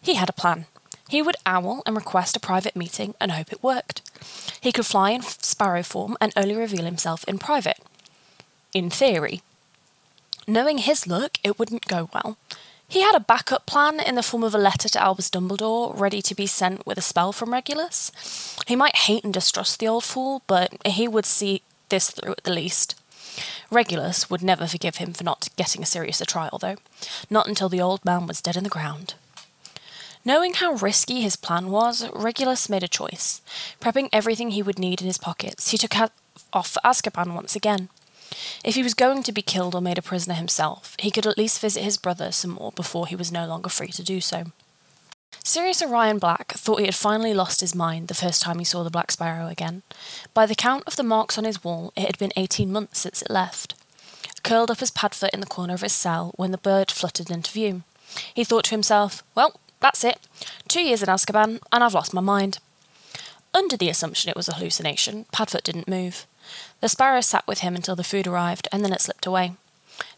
He 0.00 0.14
had 0.14 0.28
a 0.28 0.32
plan. 0.32 0.66
He 1.08 1.22
would 1.22 1.36
owl 1.46 1.82
and 1.86 1.96
request 1.96 2.36
a 2.36 2.40
private 2.40 2.76
meeting 2.76 3.14
and 3.20 3.32
hope 3.32 3.52
it 3.52 3.62
worked. 3.62 4.02
He 4.60 4.72
could 4.72 4.86
fly 4.86 5.10
in 5.10 5.22
sparrow 5.22 5.82
form 5.82 6.16
and 6.20 6.32
only 6.36 6.56
reveal 6.56 6.84
himself 6.84 7.24
in 7.24 7.38
private. 7.38 7.78
In 8.74 8.90
theory. 8.90 9.42
Knowing 10.46 10.78
his 10.78 11.06
look, 11.06 11.38
it 11.42 11.58
wouldn't 11.58 11.86
go 11.86 12.08
well. 12.12 12.36
He 12.88 13.02
had 13.02 13.16
a 13.16 13.20
backup 13.20 13.66
plan 13.66 13.98
in 13.98 14.14
the 14.14 14.22
form 14.22 14.44
of 14.44 14.54
a 14.54 14.58
letter 14.58 14.88
to 14.88 15.02
Albus 15.02 15.28
Dumbledore, 15.28 15.98
ready 15.98 16.22
to 16.22 16.34
be 16.34 16.46
sent 16.46 16.86
with 16.86 16.98
a 16.98 17.02
spell 17.02 17.32
from 17.32 17.52
Regulus. 17.52 18.12
He 18.66 18.76
might 18.76 18.94
hate 18.94 19.24
and 19.24 19.34
distrust 19.34 19.80
the 19.80 19.88
old 19.88 20.04
fool, 20.04 20.42
but 20.46 20.72
he 20.86 21.08
would 21.08 21.26
see 21.26 21.62
this 21.88 22.10
through 22.10 22.32
at 22.32 22.44
the 22.44 22.52
least. 22.52 22.94
Regulus 23.70 24.30
would 24.30 24.42
never 24.42 24.66
forgive 24.66 24.96
him 24.96 25.12
for 25.12 25.24
not 25.24 25.48
getting 25.56 25.82
a 25.82 25.86
serious 25.86 26.22
trial, 26.26 26.58
though. 26.60 26.76
Not 27.28 27.48
until 27.48 27.68
the 27.68 27.80
old 27.80 28.04
man 28.04 28.26
was 28.26 28.40
dead 28.40 28.56
in 28.56 28.64
the 28.64 28.70
ground. 28.70 29.14
Knowing 30.26 30.54
how 30.54 30.72
risky 30.72 31.20
his 31.20 31.36
plan 31.36 31.70
was, 31.70 32.10
Regulus 32.12 32.68
made 32.68 32.82
a 32.82 32.88
choice. 32.88 33.40
Prepping 33.80 34.08
everything 34.12 34.50
he 34.50 34.60
would 34.60 34.76
need 34.76 35.00
in 35.00 35.06
his 35.06 35.18
pockets, 35.18 35.70
he 35.70 35.78
took 35.78 35.94
off 36.52 36.68
for 36.68 36.80
Azkaban 36.84 37.32
once 37.32 37.54
again. 37.54 37.88
If 38.64 38.74
he 38.74 38.82
was 38.82 38.92
going 38.92 39.22
to 39.22 39.30
be 39.30 39.40
killed 39.40 39.76
or 39.76 39.80
made 39.80 39.98
a 39.98 40.02
prisoner 40.02 40.34
himself, 40.34 40.96
he 40.98 41.12
could 41.12 41.28
at 41.28 41.38
least 41.38 41.60
visit 41.60 41.84
his 41.84 41.96
brother 41.96 42.32
some 42.32 42.50
more 42.50 42.72
before 42.72 43.06
he 43.06 43.14
was 43.14 43.30
no 43.30 43.46
longer 43.46 43.68
free 43.68 43.92
to 43.92 44.02
do 44.02 44.20
so. 44.20 44.46
Sirius 45.44 45.80
Orion 45.80 46.18
Black 46.18 46.54
thought 46.54 46.80
he 46.80 46.86
had 46.86 46.96
finally 46.96 47.32
lost 47.32 47.60
his 47.60 47.72
mind 47.72 48.08
the 48.08 48.14
first 48.14 48.42
time 48.42 48.58
he 48.58 48.64
saw 48.64 48.82
the 48.82 48.90
Black 48.90 49.12
Sparrow 49.12 49.46
again. 49.46 49.84
By 50.34 50.44
the 50.46 50.56
count 50.56 50.82
of 50.88 50.96
the 50.96 51.04
marks 51.04 51.38
on 51.38 51.44
his 51.44 51.62
wall, 51.62 51.92
it 51.94 52.04
had 52.04 52.18
been 52.18 52.32
eighteen 52.34 52.72
months 52.72 52.98
since 52.98 53.22
it 53.22 53.30
left. 53.30 53.76
Curled 54.42 54.72
up 54.72 54.82
as 54.82 54.90
Padfoot 54.90 55.30
in 55.32 55.38
the 55.38 55.46
corner 55.46 55.74
of 55.74 55.82
his 55.82 55.92
cell 55.92 56.32
when 56.34 56.50
the 56.50 56.58
bird 56.58 56.90
fluttered 56.90 57.30
into 57.30 57.52
view, 57.52 57.84
he 58.34 58.42
thought 58.42 58.64
to 58.64 58.70
himself, 58.70 59.22
Well, 59.36 59.60
that's 59.80 60.04
it. 60.04 60.18
Two 60.68 60.82
years 60.82 61.02
in 61.02 61.08
Azkaban, 61.08 61.60
and 61.72 61.84
I've 61.84 61.94
lost 61.94 62.14
my 62.14 62.20
mind. 62.20 62.58
Under 63.54 63.76
the 63.76 63.88
assumption 63.88 64.28
it 64.28 64.36
was 64.36 64.48
a 64.48 64.54
hallucination, 64.54 65.26
Padfoot 65.32 65.62
didn't 65.62 65.88
move. 65.88 66.26
The 66.80 66.88
sparrow 66.88 67.20
sat 67.20 67.46
with 67.46 67.60
him 67.60 67.74
until 67.74 67.96
the 67.96 68.04
food 68.04 68.26
arrived, 68.26 68.68
and 68.70 68.84
then 68.84 68.92
it 68.92 69.00
slipped 69.00 69.26
away. 69.26 69.52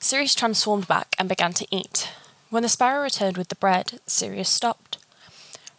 Sirius 0.01 0.35
transformed 0.35 0.89
back 0.89 1.15
and 1.19 1.29
began 1.29 1.53
to 1.55 1.67
eat. 1.71 2.09
When 2.51 2.63
the 2.63 2.69
sparrow 2.69 3.03
returned 3.03 3.37
with 3.37 3.49
the 3.49 3.55
bread, 3.55 4.01
Sirius 4.07 4.49
stopped. 4.49 4.99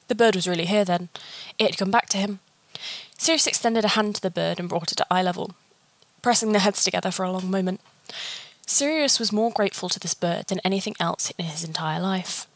The 0.07 0.15
bird 0.15 0.35
was 0.35 0.47
really 0.47 0.65
here 0.65 0.85
then. 0.85 1.09
It 1.57 1.71
had 1.71 1.77
come 1.77 1.91
back 1.91 2.07
to 2.09 2.17
him. 2.17 2.39
Sirius 3.17 3.47
extended 3.47 3.83
a 3.83 3.89
hand 3.89 4.15
to 4.15 4.21
the 4.21 4.31
bird 4.31 4.59
and 4.59 4.69
brought 4.69 4.91
it 4.91 4.95
to 4.95 5.07
eye 5.11 5.21
level, 5.21 5.51
pressing 6.21 6.51
their 6.51 6.61
heads 6.61 6.83
together 6.83 7.11
for 7.11 7.23
a 7.23 7.31
long 7.31 7.51
moment. 7.51 7.81
Sirius 8.65 9.19
was 9.19 9.33
more 9.33 9.51
grateful 9.51 9.89
to 9.89 9.99
this 9.99 10.13
bird 10.13 10.47
than 10.47 10.61
anything 10.63 10.95
else 10.99 11.31
in 11.37 11.45
his 11.45 11.63
entire 11.63 11.99
life. 11.99 12.47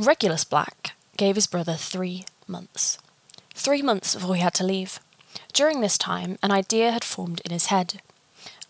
Regulus 0.00 0.44
Black 0.44 0.92
gave 1.16 1.34
his 1.34 1.48
brother 1.48 1.74
three 1.74 2.24
months. 2.46 2.98
Three 3.52 3.82
months 3.82 4.14
before 4.14 4.36
he 4.36 4.40
had 4.40 4.54
to 4.54 4.64
leave. 4.64 5.00
During 5.52 5.80
this 5.80 5.98
time, 5.98 6.38
an 6.40 6.52
idea 6.52 6.92
had 6.92 7.02
formed 7.02 7.40
in 7.44 7.50
his 7.50 7.66
head. 7.66 8.00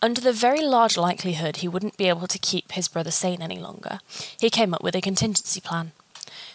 Under 0.01 0.19
the 0.21 0.33
very 0.33 0.61
large 0.61 0.97
likelihood 0.97 1.57
he 1.57 1.67
wouldn't 1.67 1.97
be 1.97 2.09
able 2.09 2.25
to 2.25 2.39
keep 2.39 2.71
his 2.71 2.87
brother 2.87 3.11
sane 3.11 3.43
any 3.43 3.59
longer, 3.59 3.99
he 4.39 4.49
came 4.49 4.73
up 4.73 4.81
with 4.81 4.95
a 4.95 5.01
contingency 5.01 5.61
plan. 5.61 5.91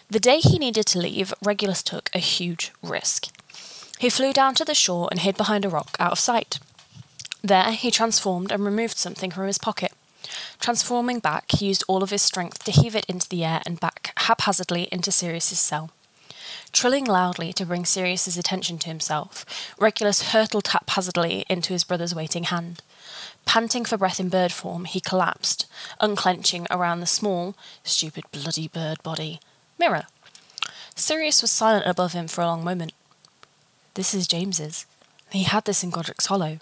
The 0.09 0.19
day 0.19 0.39
he 0.39 0.59
needed 0.59 0.85
to 0.87 0.99
leave, 0.99 1.33
Regulus 1.41 1.81
took 1.81 2.09
a 2.13 2.19
huge 2.19 2.73
risk. 2.83 3.27
He 3.97 4.09
flew 4.09 4.33
down 4.33 4.55
to 4.55 4.65
the 4.65 4.75
shore 4.75 5.07
and 5.09 5.21
hid 5.21 5.37
behind 5.37 5.63
a 5.63 5.69
rock 5.69 5.95
out 6.01 6.11
of 6.11 6.19
sight. 6.19 6.59
There, 7.41 7.71
he 7.71 7.91
transformed 7.91 8.51
and 8.51 8.65
removed 8.65 8.97
something 8.97 9.31
from 9.31 9.47
his 9.47 9.57
pocket. 9.57 9.93
Transforming 10.59 11.19
back, 11.19 11.51
he 11.51 11.67
used 11.67 11.83
all 11.87 12.03
of 12.03 12.09
his 12.09 12.21
strength 12.21 12.63
to 12.63 12.71
heave 12.71 12.95
it 12.95 13.05
into 13.05 13.29
the 13.29 13.43
air 13.43 13.61
and 13.65 13.79
back 13.79 14.13
haphazardly 14.17 14.87
into 14.91 15.11
Sirius's 15.11 15.59
cell. 15.59 15.91
Trilling 16.71 17.05
loudly 17.05 17.53
to 17.53 17.65
bring 17.65 17.85
Sirius's 17.85 18.37
attention 18.37 18.77
to 18.79 18.89
himself, 18.89 19.45
Regulus 19.79 20.31
hurtled 20.33 20.67
haphazardly 20.67 21.45
into 21.49 21.73
his 21.73 21.83
brother's 21.83 22.15
waiting 22.15 22.45
hand. 22.45 22.81
Panting 23.45 23.85
for 23.85 23.97
breath 23.97 24.19
in 24.19 24.29
bird 24.29 24.51
form, 24.51 24.85
he 24.85 24.99
collapsed, 24.99 25.67
unclenching 26.01 26.67
around 26.69 26.99
the 26.99 27.05
small, 27.05 27.55
stupid 27.83 28.25
bloody 28.31 28.67
bird 28.67 29.01
body 29.03 29.39
mirror. 29.77 30.05
Sirius 30.95 31.41
was 31.41 31.51
silent 31.51 31.85
above 31.85 32.13
him 32.13 32.27
for 32.27 32.41
a 32.41 32.47
long 32.47 32.63
moment. 32.63 32.93
This 33.93 34.13
is 34.13 34.27
James's. 34.27 34.85
He 35.29 35.43
had 35.43 35.65
this 35.65 35.83
in 35.83 35.89
Godric's 35.89 36.25
Hollow. 36.27 36.59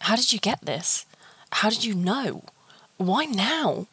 How 0.00 0.16
did 0.16 0.32
you 0.32 0.38
get 0.38 0.64
this? 0.64 1.06
How 1.50 1.70
did 1.70 1.84
you 1.84 1.94
know? 1.94 2.44
Why 2.98 3.24
now? 3.24 3.86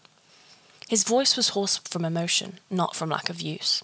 His 0.87 1.03
voice 1.03 1.35
was 1.35 1.49
hoarse 1.49 1.77
from 1.77 2.05
emotion, 2.05 2.59
not 2.69 2.95
from 2.95 3.09
lack 3.09 3.29
of 3.29 3.41
use. 3.41 3.83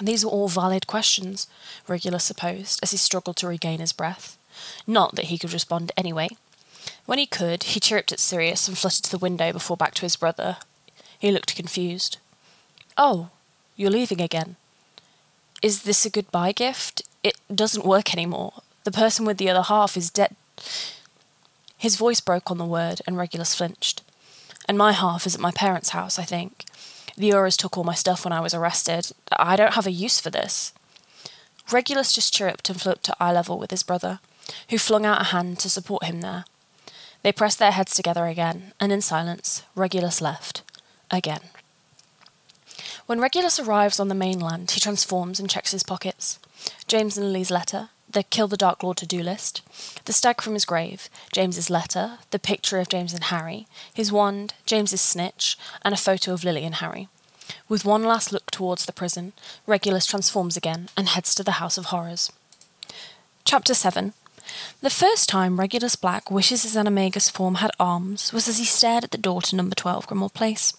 These 0.00 0.24
were 0.24 0.30
all 0.30 0.48
valid 0.48 0.86
questions, 0.86 1.46
Regulus 1.86 2.24
supposed, 2.24 2.80
as 2.82 2.92
he 2.92 2.96
struggled 2.96 3.36
to 3.36 3.48
regain 3.48 3.80
his 3.80 3.92
breath. 3.92 4.36
Not 4.86 5.14
that 5.16 5.26
he 5.26 5.38
could 5.38 5.52
respond 5.52 5.92
anyway. 5.96 6.28
When 7.06 7.18
he 7.18 7.26
could, 7.26 7.62
he 7.64 7.80
chirruped 7.80 8.12
at 8.12 8.20
Sirius 8.20 8.68
and 8.68 8.76
fluttered 8.76 9.04
to 9.04 9.10
the 9.10 9.18
window 9.18 9.52
before 9.52 9.76
back 9.76 9.94
to 9.94 10.02
his 10.02 10.16
brother. 10.16 10.58
He 11.18 11.32
looked 11.32 11.56
confused. 11.56 12.18
Oh, 12.96 13.30
you're 13.76 13.90
leaving 13.90 14.20
again. 14.20 14.56
Is 15.62 15.82
this 15.82 16.04
a 16.06 16.10
goodbye 16.10 16.52
gift? 16.52 17.02
It 17.24 17.36
doesn't 17.52 17.84
work 17.86 18.12
anymore. 18.12 18.52
The 18.84 18.92
person 18.92 19.24
with 19.24 19.38
the 19.38 19.50
other 19.50 19.62
half 19.62 19.96
is 19.96 20.10
dead. 20.10 20.36
His 21.76 21.96
voice 21.96 22.20
broke 22.20 22.50
on 22.50 22.58
the 22.58 22.64
word, 22.64 23.00
and 23.06 23.16
Regulus 23.16 23.54
flinched. 23.54 24.02
And 24.68 24.76
my 24.76 24.92
half 24.92 25.26
is 25.26 25.34
at 25.34 25.40
my 25.40 25.50
parents' 25.50 25.90
house, 25.90 26.18
I 26.18 26.24
think. 26.24 26.66
The 27.16 27.30
Aurors 27.30 27.56
took 27.56 27.76
all 27.76 27.84
my 27.84 27.94
stuff 27.94 28.24
when 28.24 28.32
I 28.32 28.40
was 28.40 28.54
arrested. 28.54 29.10
I 29.32 29.56
don't 29.56 29.74
have 29.74 29.86
a 29.86 29.90
use 29.90 30.20
for 30.20 30.30
this. 30.30 30.72
Regulus 31.72 32.12
just 32.12 32.32
chirruped 32.32 32.70
and 32.70 32.80
flew 32.80 32.92
up 32.92 33.02
to 33.02 33.16
eye 33.18 33.32
level 33.32 33.58
with 33.58 33.70
his 33.70 33.82
brother, 33.82 34.20
who 34.70 34.78
flung 34.78 35.04
out 35.04 35.20
a 35.20 35.24
hand 35.24 35.58
to 35.60 35.70
support 35.70 36.04
him 36.04 36.20
there. 36.20 36.44
They 37.22 37.32
pressed 37.32 37.58
their 37.58 37.72
heads 37.72 37.94
together 37.94 38.26
again, 38.26 38.72
and 38.78 38.92
in 38.92 39.00
silence, 39.00 39.64
Regulus 39.74 40.20
left. 40.20 40.62
Again. 41.10 41.40
When 43.06 43.20
Regulus 43.20 43.58
arrives 43.58 43.98
on 43.98 44.08
the 44.08 44.14
mainland, 44.14 44.70
he 44.70 44.80
transforms 44.80 45.40
and 45.40 45.48
checks 45.48 45.72
his 45.72 45.82
pockets. 45.82 46.38
James 46.86 47.16
and 47.16 47.32
Lily's 47.32 47.50
letter, 47.50 47.88
the 48.10 48.22
Kill 48.22 48.48
the 48.48 48.56
Dark 48.56 48.82
Lord 48.82 48.96
to 48.98 49.06
do 49.06 49.22
list, 49.22 49.62
the 50.06 50.12
stag 50.12 50.40
from 50.40 50.54
his 50.54 50.64
grave, 50.64 51.08
James's 51.32 51.70
letter, 51.70 52.18
the 52.30 52.38
picture 52.38 52.78
of 52.78 52.88
James 52.88 53.12
and 53.12 53.24
Harry, 53.24 53.66
his 53.92 54.10
wand, 54.10 54.54
James's 54.66 55.00
snitch, 55.00 55.58
and 55.82 55.92
a 55.92 55.98
photo 55.98 56.32
of 56.32 56.44
Lily 56.44 56.64
and 56.64 56.76
Harry. 56.76 57.08
With 57.68 57.84
one 57.84 58.04
last 58.04 58.32
look 58.32 58.50
towards 58.50 58.86
the 58.86 58.92
prison, 58.92 59.32
Regulus 59.66 60.06
transforms 60.06 60.56
again 60.56 60.88
and 60.96 61.08
heads 61.08 61.34
to 61.34 61.44
the 61.44 61.52
House 61.52 61.78
of 61.78 61.86
Horrors. 61.86 62.32
Chapter 63.44 63.74
7 63.74 64.12
The 64.80 64.90
first 64.90 65.28
time 65.28 65.60
Regulus 65.60 65.96
Black 65.96 66.30
wishes 66.30 66.62
his 66.62 66.76
animagus 66.76 67.30
form 67.30 67.56
had 67.56 67.70
arms 67.78 68.32
was 68.32 68.48
as 68.48 68.58
he 68.58 68.64
stared 68.64 69.04
at 69.04 69.10
the 69.10 69.18
door 69.18 69.42
to 69.42 69.56
number 69.56 69.74
12 69.74 70.06
Grimmauld 70.06 70.34
Place. 70.34 70.74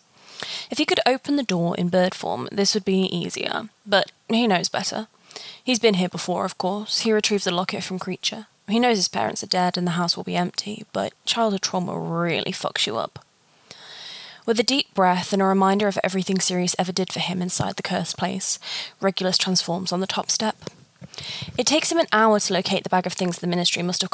If 0.71 0.77
he 0.77 0.86
could 0.86 0.99
open 1.05 1.36
the 1.36 1.43
door 1.43 1.75
in 1.75 1.89
bird 1.89 2.15
form, 2.15 2.47
this 2.51 2.73
would 2.73 2.86
be 2.86 3.03
easier, 3.15 3.69
but 3.86 4.11
he 4.30 4.47
knows 4.47 4.69
better. 4.69 5.07
He's 5.63 5.79
been 5.79 5.95
here 5.95 6.09
before, 6.09 6.45
of 6.45 6.57
course. 6.57 6.99
He 7.01 7.13
retrieved 7.13 7.45
the 7.45 7.51
locket 7.51 7.83
from 7.83 7.99
Kreacher. 7.99 8.47
He 8.67 8.79
knows 8.79 8.97
his 8.97 9.07
parents 9.07 9.43
are 9.43 9.47
dead 9.47 9.77
and 9.77 9.87
the 9.87 9.91
house 9.91 10.15
will 10.15 10.23
be 10.23 10.35
empty, 10.35 10.85
but 10.93 11.13
childhood 11.25 11.61
trauma 11.61 11.97
really 11.97 12.51
fucks 12.51 12.85
you 12.85 12.97
up. 12.97 13.25
With 14.45 14.59
a 14.59 14.63
deep 14.63 14.93
breath 14.93 15.33
and 15.33 15.41
a 15.41 15.45
reminder 15.45 15.87
of 15.87 15.99
everything 16.03 16.39
Sirius 16.39 16.75
ever 16.79 16.91
did 16.91 17.11
for 17.11 17.19
him 17.19 17.41
inside 17.41 17.75
the 17.75 17.83
cursed 17.83 18.17
place, 18.17 18.57
Regulus 18.99 19.37
transforms 19.37 19.91
on 19.91 19.99
the 19.99 20.07
top 20.07 20.31
step. 20.31 20.55
It 21.57 21.67
takes 21.67 21.91
him 21.91 21.99
an 21.99 22.07
hour 22.11 22.39
to 22.39 22.53
locate 22.53 22.83
the 22.83 22.89
bag 22.89 23.05
of 23.05 23.13
things 23.13 23.39
the 23.39 23.47
ministry 23.47 23.83
must 23.83 24.01
have 24.01 24.11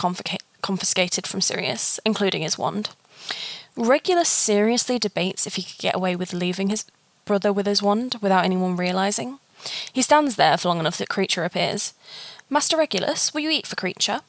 confiscated 0.62 1.28
from 1.28 1.42
Sirius, 1.42 2.00
including 2.06 2.42
his 2.42 2.58
wand. 2.58 2.90
Regulus 3.78 4.30
seriously 4.30 5.00
debates 5.00 5.46
if 5.46 5.56
he 5.56 5.64
could 5.64 5.78
get 5.78 5.96
away 5.96 6.16
with 6.16 6.34
leaving 6.34 6.70
his 6.70 6.86
brother 7.26 7.52
with 7.52 7.66
his 7.66 7.82
wand 7.82 8.16
without 8.22 8.46
anyone 8.46 8.76
realizing. 8.78 9.40
He 9.92 10.02
stands 10.02 10.36
there 10.36 10.58
for 10.58 10.70
long 10.70 10.80
enough 10.80 10.98
that 10.98 11.10
Kreacher 11.10 11.46
appears. 11.46 11.94
Master 12.50 12.78
Regulus, 12.78 13.34
will 13.34 13.42
you 13.42 13.50
eat 13.50 13.68
for 13.68 13.76
Kreacher? 13.76 14.22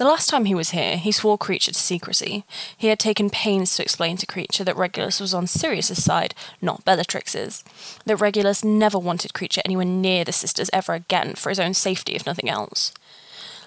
The 0.00 0.06
last 0.06 0.30
time 0.30 0.46
he 0.46 0.54
was 0.54 0.70
here, 0.70 0.96
he 0.96 1.12
swore 1.12 1.36
Kreacher 1.36 1.72
to 1.72 1.74
secrecy. 1.74 2.44
He 2.74 2.86
had 2.86 2.98
taken 2.98 3.28
pains 3.28 3.76
to 3.76 3.82
explain 3.82 4.16
to 4.16 4.26
Kreacher 4.26 4.64
that 4.64 4.76
Regulus 4.76 5.20
was 5.20 5.34
on 5.34 5.46
Sirius's 5.46 6.02
side, 6.02 6.34
not 6.62 6.86
Bellatrix's. 6.86 7.62
That 8.06 8.16
Regulus 8.16 8.64
never 8.64 8.98
wanted 8.98 9.34
Kreacher 9.34 9.60
anywhere 9.62 9.84
near 9.84 10.24
the 10.24 10.32
sisters 10.32 10.70
ever 10.72 10.94
again, 10.94 11.34
for 11.34 11.50
his 11.50 11.60
own 11.60 11.74
safety, 11.74 12.14
if 12.14 12.24
nothing 12.24 12.48
else. 12.48 12.94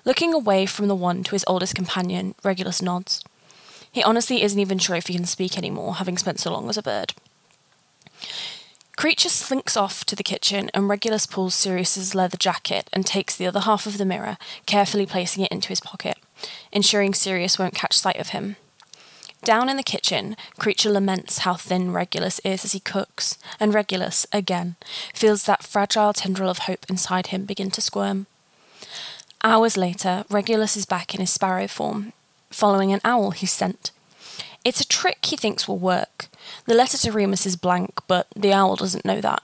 Looking 0.05 0.33
away 0.33 0.65
from 0.65 0.87
the 0.87 0.95
one 0.95 1.23
to 1.23 1.31
his 1.33 1.45
oldest 1.47 1.75
companion, 1.75 2.33
Regulus 2.43 2.81
nods. 2.81 3.23
He 3.91 4.01
honestly 4.03 4.41
isn't 4.41 4.59
even 4.59 4.79
sure 4.79 4.95
if 4.95 5.05
he 5.05 5.13
can 5.13 5.25
speak 5.25 5.55
anymore, 5.55 5.95
having 5.95 6.17
spent 6.17 6.39
so 6.39 6.51
long 6.51 6.67
as 6.67 6.77
a 6.77 6.81
bird. 6.81 7.13
Kreacher 8.97 9.29
slinks 9.29 9.75
off 9.75 10.05
to 10.05 10.15
the 10.15 10.23
kitchen, 10.23 10.69
and 10.73 10.87
Regulus 10.87 11.25
pulls 11.25 11.55
Sirius's 11.55 12.13
leather 12.13 12.37
jacket 12.37 12.89
and 12.93 13.05
takes 13.05 13.35
the 13.35 13.47
other 13.47 13.61
half 13.61 13.85
of 13.85 13.97
the 13.97 14.05
mirror, 14.05 14.37
carefully 14.65 15.05
placing 15.05 15.43
it 15.43 15.51
into 15.51 15.69
his 15.69 15.79
pocket, 15.79 16.17
ensuring 16.71 17.13
Sirius 17.13 17.57
won't 17.57 17.75
catch 17.75 17.97
sight 17.97 18.17
of 18.19 18.29
him. 18.29 18.55
Down 19.43 19.67
in 19.67 19.75
the 19.75 19.83
kitchen, 19.83 20.37
Kreacher 20.57 20.91
laments 20.91 21.39
how 21.39 21.55
thin 21.55 21.91
Regulus 21.91 22.39
is 22.45 22.63
as 22.63 22.71
he 22.71 22.79
cooks, 22.79 23.37
and 23.59 23.73
Regulus, 23.73 24.25
again, 24.31 24.75
feels 25.13 25.43
that 25.43 25.63
fragile 25.63 26.13
tendril 26.13 26.49
of 26.49 26.59
hope 26.59 26.85
inside 26.87 27.27
him 27.27 27.43
begin 27.43 27.69
to 27.71 27.81
squirm. 27.81 28.27
Hours 29.43 29.75
later, 29.75 30.23
Regulus 30.29 30.77
is 30.77 30.85
back 30.85 31.13
in 31.13 31.19
his 31.19 31.33
sparrow 31.33 31.67
form, 31.67 32.13
following 32.51 32.93
an 32.93 33.01
owl 33.03 33.31
he 33.31 33.45
sent. 33.45 33.91
It's 34.63 34.81
a 34.81 34.87
trick 34.87 35.25
he 35.25 35.35
thinks 35.35 35.67
will 35.67 35.77
work. 35.77 36.27
The 36.65 36.73
letter 36.73 36.97
to 36.97 37.11
Remus 37.11 37.45
is 37.45 37.55
blank, 37.55 37.99
but 38.07 38.27
the 38.35 38.53
owl 38.53 38.75
doesn't 38.75 39.05
know 39.05 39.21
that. 39.21 39.43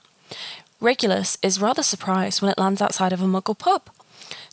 Regulus 0.79 1.37
is 1.41 1.59
rather 1.59 1.83
surprised 1.83 2.41
when 2.41 2.51
it 2.51 2.57
lands 2.57 2.81
outside 2.81 3.11
of 3.11 3.21
a 3.21 3.25
muggle 3.25 3.57
pub. 3.57 3.89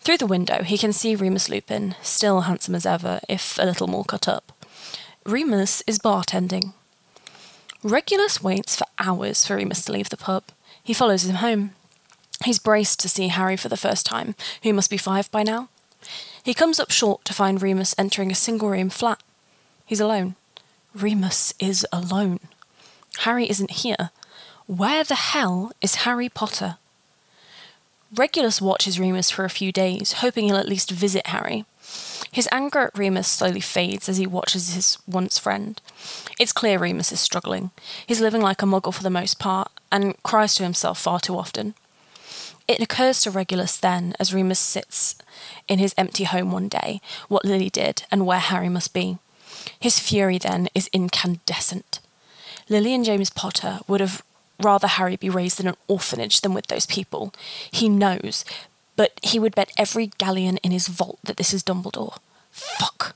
Through 0.00 0.18
the 0.18 0.26
window, 0.26 0.62
he 0.62 0.78
can 0.78 0.92
see 0.92 1.14
Remus 1.14 1.48
Lupin, 1.48 1.94
still 2.02 2.42
handsome 2.42 2.74
as 2.74 2.86
ever, 2.86 3.20
if 3.28 3.58
a 3.58 3.64
little 3.64 3.86
more 3.86 4.04
cut 4.04 4.26
up. 4.26 4.52
Remus 5.24 5.82
is 5.86 5.98
bartending. 5.98 6.72
Regulus 7.82 8.42
waits 8.42 8.76
for 8.76 8.86
hours 8.98 9.44
for 9.44 9.56
Remus 9.56 9.84
to 9.84 9.92
leave 9.92 10.08
the 10.08 10.16
pub. 10.16 10.44
He 10.82 10.94
follows 10.94 11.24
him 11.24 11.36
home. 11.36 11.72
He's 12.44 12.58
braced 12.58 13.00
to 13.00 13.08
see 13.08 13.28
Harry 13.28 13.56
for 13.56 13.68
the 13.68 13.76
first 13.76 14.06
time, 14.06 14.34
who 14.62 14.72
must 14.72 14.90
be 14.90 14.96
five 14.96 15.30
by 15.30 15.42
now. 15.42 15.68
He 16.42 16.54
comes 16.54 16.80
up 16.80 16.90
short 16.90 17.24
to 17.24 17.34
find 17.34 17.62
Remus 17.62 17.94
entering 17.98 18.30
a 18.30 18.36
single 18.36 18.70
room 18.70 18.90
flat. 18.90 19.22
He's 19.84 20.00
alone. 20.00 20.36
Remus 20.96 21.52
is 21.60 21.86
alone. 21.92 22.40
Harry 23.18 23.50
isn't 23.50 23.82
here. 23.82 24.10
Where 24.66 25.04
the 25.04 25.14
hell 25.14 25.72
is 25.82 26.06
Harry 26.06 26.30
Potter? 26.30 26.78
Regulus 28.14 28.62
watches 28.62 28.98
Remus 28.98 29.30
for 29.30 29.44
a 29.44 29.50
few 29.50 29.72
days, 29.72 30.12
hoping 30.24 30.46
he'll 30.46 30.56
at 30.56 30.68
least 30.68 30.90
visit 30.90 31.26
Harry. 31.26 31.66
His 32.32 32.48
anger 32.50 32.78
at 32.78 32.96
Remus 32.96 33.28
slowly 33.28 33.60
fades 33.60 34.08
as 34.08 34.16
he 34.16 34.26
watches 34.26 34.72
his 34.72 34.96
once 35.06 35.38
friend. 35.38 35.82
It's 36.40 36.52
clear 36.52 36.78
Remus 36.78 37.12
is 37.12 37.20
struggling. 37.20 37.72
He's 38.06 38.22
living 38.22 38.40
like 38.40 38.62
a 38.62 38.66
muggle 38.66 38.94
for 38.94 39.02
the 39.02 39.10
most 39.10 39.38
part, 39.38 39.70
and 39.92 40.20
cries 40.22 40.54
to 40.54 40.62
himself 40.62 40.98
far 40.98 41.20
too 41.20 41.36
often. 41.36 41.74
It 42.66 42.80
occurs 42.80 43.20
to 43.22 43.30
Regulus 43.30 43.76
then, 43.76 44.14
as 44.18 44.32
Remus 44.32 44.58
sits 44.58 45.14
in 45.68 45.78
his 45.78 45.94
empty 45.98 46.24
home 46.24 46.52
one 46.52 46.68
day, 46.68 47.02
what 47.28 47.44
Lily 47.44 47.68
did 47.68 48.04
and 48.10 48.24
where 48.24 48.38
Harry 48.38 48.70
must 48.70 48.94
be. 48.94 49.18
His 49.78 49.98
fury 49.98 50.38
then 50.38 50.68
is 50.74 50.88
incandescent. 50.92 52.00
Lily 52.68 52.94
and 52.94 53.04
James 53.04 53.30
Potter 53.30 53.80
would 53.86 54.00
have 54.00 54.22
rather 54.60 54.86
Harry 54.86 55.16
be 55.16 55.30
raised 55.30 55.60
in 55.60 55.68
an 55.68 55.76
orphanage 55.86 56.40
than 56.40 56.54
with 56.54 56.66
those 56.68 56.86
people. 56.86 57.32
He 57.70 57.88
knows, 57.88 58.44
but 58.96 59.12
he 59.22 59.38
would 59.38 59.54
bet 59.54 59.72
every 59.76 60.08
galleon 60.18 60.56
in 60.58 60.72
his 60.72 60.88
vault 60.88 61.18
that 61.24 61.36
this 61.36 61.52
is 61.52 61.62
Dumbledore. 61.62 62.18
Fuck. 62.50 63.14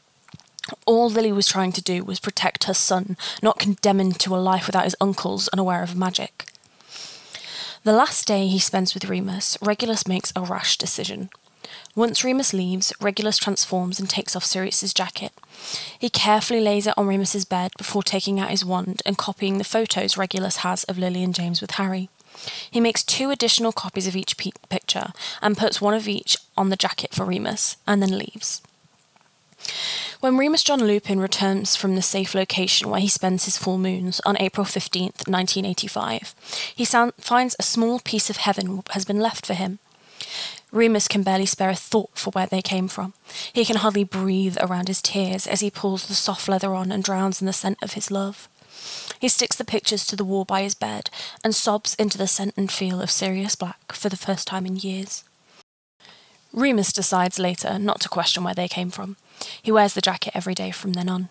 All 0.87 1.11
Lily 1.11 1.33
was 1.33 1.49
trying 1.49 1.73
to 1.73 1.83
do 1.83 2.05
was 2.05 2.21
protect 2.21 2.65
her 2.65 2.75
son, 2.75 3.17
not 3.43 3.59
condemn 3.59 4.01
him 4.01 4.13
to 4.13 4.37
a 4.37 4.39
life 4.39 4.67
without 4.67 4.85
his 4.85 4.97
uncles 5.01 5.49
unaware 5.49 5.83
of 5.83 5.97
magic. 5.97 6.47
The 7.83 7.93
last 7.93 8.27
day 8.27 8.47
he 8.47 8.59
spends 8.59 8.93
with 8.93 9.09
Remus, 9.09 9.57
Regulus 9.63 10.07
makes 10.07 10.33
a 10.37 10.43
rash 10.43 10.77
decision. 10.77 11.31
Once 11.97 12.23
Remus 12.23 12.53
leaves, 12.53 12.93
Regulus 13.01 13.37
transforms 13.37 13.99
and 13.99 14.09
takes 14.09 14.37
off 14.37 14.45
Sirius's 14.45 14.95
jacket. 14.95 15.33
He 15.99 16.09
carefully 16.09 16.61
lays 16.61 16.87
it 16.87 16.95
on 16.97 17.07
Remus's 17.07 17.45
bed 17.45 17.73
before 17.77 18.03
taking 18.03 18.39
out 18.39 18.51
his 18.51 18.65
wand 18.65 19.03
and 19.05 19.19
copying 19.19 19.59
the 19.59 19.65
photos 19.65 20.17
Regulus 20.17 20.59
has 20.59 20.85
of 20.85 20.99
Lily 20.99 21.25
and 21.25 21.35
James 21.35 21.61
with 21.61 21.73
Harry. 21.73 22.09
He 22.71 22.81
makes 22.81 23.03
two 23.03 23.31
additional 23.31 23.73
copies 23.73 24.07
of 24.07 24.15
each 24.15 24.37
picture 24.37 25.13
and 25.43 25.59
puts 25.59 25.81
one 25.81 25.95
of 25.95 26.07
each 26.07 26.37
on 26.57 26.69
the 26.71 26.77
jacket 26.77 27.13
for 27.13 27.25
Remus, 27.25 27.77
and 27.87 28.01
then 28.01 28.17
leaves. 28.17 28.63
When 30.21 30.37
Remus 30.37 30.63
John 30.63 30.81
Lupin 30.81 31.19
returns 31.19 31.77
from 31.77 31.95
the 31.95 32.03
safe 32.03 32.35
location 32.35 32.89
where 32.89 33.01
he 33.01 33.09
spends 33.09 33.47
his 33.47 33.59
full 33.59 33.79
moons 33.79 34.21
on 34.25 34.37
April 34.39 34.65
15th, 34.65 35.27
1985, 35.27 36.35
he 36.75 36.85
sound- 36.85 37.15
finds 37.19 37.57
a 37.59 37.65
small 37.65 38.01
piece 38.01 38.31
of 38.31 38.37
heaven 38.39 38.83
has 38.91 39.05
been 39.05 39.19
left 39.19 39.45
for 39.45 39.55
him. 39.55 39.79
Remus 40.73 41.09
can 41.09 41.23
barely 41.23 41.47
spare 41.47 41.71
a 41.71 41.75
thought 41.75 42.11
for 42.15 42.31
where 42.31 42.47
they 42.47 42.63
came 42.63 42.89
from. 42.89 43.13
He 43.53 43.65
can 43.65 43.77
hardly 43.77 44.05
breathe 44.05 44.57
around 44.61 44.89
his 44.89 45.03
tears 45.03 45.47
as 45.47 45.61
he 45.61 45.71
pulls 45.71 46.07
the 46.07 46.15
soft 46.15 46.49
leather 46.49 46.75
on 46.75 46.93
and 46.93 47.03
drowns 47.03 47.41
in 47.41 47.47
the 47.47 47.53
scent 47.53 47.79
of 47.83 47.95
his 47.95 48.11
love. 48.11 48.49
He 49.19 49.29
sticks 49.29 49.57
the 49.57 49.65
pictures 49.65 50.07
to 50.07 50.17
the 50.17 50.25
wall 50.25 50.45
by 50.45 50.63
his 50.63 50.75
bed 50.75 51.11
and 51.45 51.55
sobs 51.55 51.95
into 51.97 52.17
the 52.17 52.27
scent 52.27 52.55
and 52.57 52.71
feel 52.71 53.03
of 53.03 53.11
Sirius 53.11 53.57
Black 53.57 53.93
for 53.93 54.09
the 54.09 54.17
first 54.17 54.47
time 54.47 54.65
in 54.65 54.77
years. 54.77 55.25
Remus 56.53 56.93
decides 56.93 57.39
later 57.39 57.79
not 57.79 58.01
to 58.01 58.09
question 58.09 58.43
where 58.43 58.55
they 58.55 58.69
came 58.69 58.91
from. 58.91 59.17
He 59.63 59.71
wears 59.71 59.95
the 59.95 60.01
jacket 60.01 60.33
every 60.35 60.55
day 60.55 60.71
from 60.71 60.95
then 60.95 61.09
on. 61.09 61.29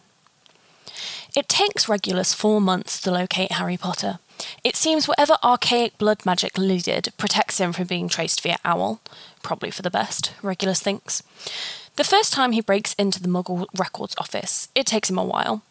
It 1.35 1.49
takes 1.49 1.89
Regulus 1.89 2.33
four 2.33 2.61
months 2.61 2.99
to 3.01 3.11
locate 3.11 3.53
Harry 3.53 3.77
Potter. 3.77 4.19
It 4.63 4.75
seems 4.75 5.07
whatever 5.07 5.37
archaic 5.43 5.97
blood 5.97 6.25
magic 6.25 6.53
did 6.53 7.13
protects 7.17 7.59
him 7.59 7.73
from 7.73 7.87
being 7.87 8.09
traced 8.09 8.41
via 8.41 8.57
Owl. 8.63 9.01
Probably 9.43 9.71
for 9.71 9.81
the 9.81 9.91
best, 9.91 10.33
Regulus 10.41 10.79
thinks. 10.81 11.23
The 11.95 12.03
first 12.03 12.31
time 12.31 12.53
he 12.53 12.61
breaks 12.61 12.93
into 12.93 13.21
the 13.21 13.27
Muggle 13.27 13.65
Records 13.77 14.15
office, 14.17 14.69
it 14.73 14.85
takes 14.85 15.09
him 15.09 15.17
a 15.17 15.25
while. 15.25 15.63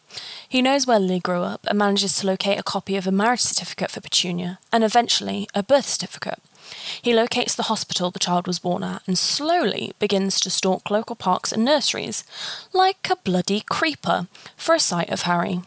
He 0.47 0.61
knows 0.61 0.85
where 0.85 0.99
Lily 0.99 1.19
grew 1.19 1.41
up 1.41 1.65
and 1.67 1.77
manages 1.77 2.17
to 2.17 2.27
locate 2.27 2.59
a 2.59 2.63
copy 2.63 2.95
of 2.95 3.07
a 3.07 3.11
marriage 3.11 3.41
certificate 3.41 3.91
for 3.91 4.01
Petunia, 4.01 4.59
and 4.71 4.83
eventually 4.83 5.47
a 5.55 5.63
birth 5.63 5.85
certificate. 5.85 6.39
He 7.01 7.13
locates 7.13 7.55
the 7.55 7.63
hospital 7.63 8.11
the 8.11 8.19
child 8.19 8.45
was 8.45 8.59
born 8.59 8.83
at 8.83 9.01
and 9.07 9.17
slowly 9.17 9.93
begins 9.97 10.39
to 10.41 10.49
stalk 10.49 10.91
local 10.91 11.15
parks 11.15 11.51
and 11.51 11.65
nurseries, 11.65 12.23
like 12.73 13.09
a 13.09 13.15
bloody 13.15 13.61
creeper, 13.61 14.27
for 14.55 14.75
a 14.75 14.79
sight 14.79 15.09
of 15.09 15.23
Harry. 15.23 15.61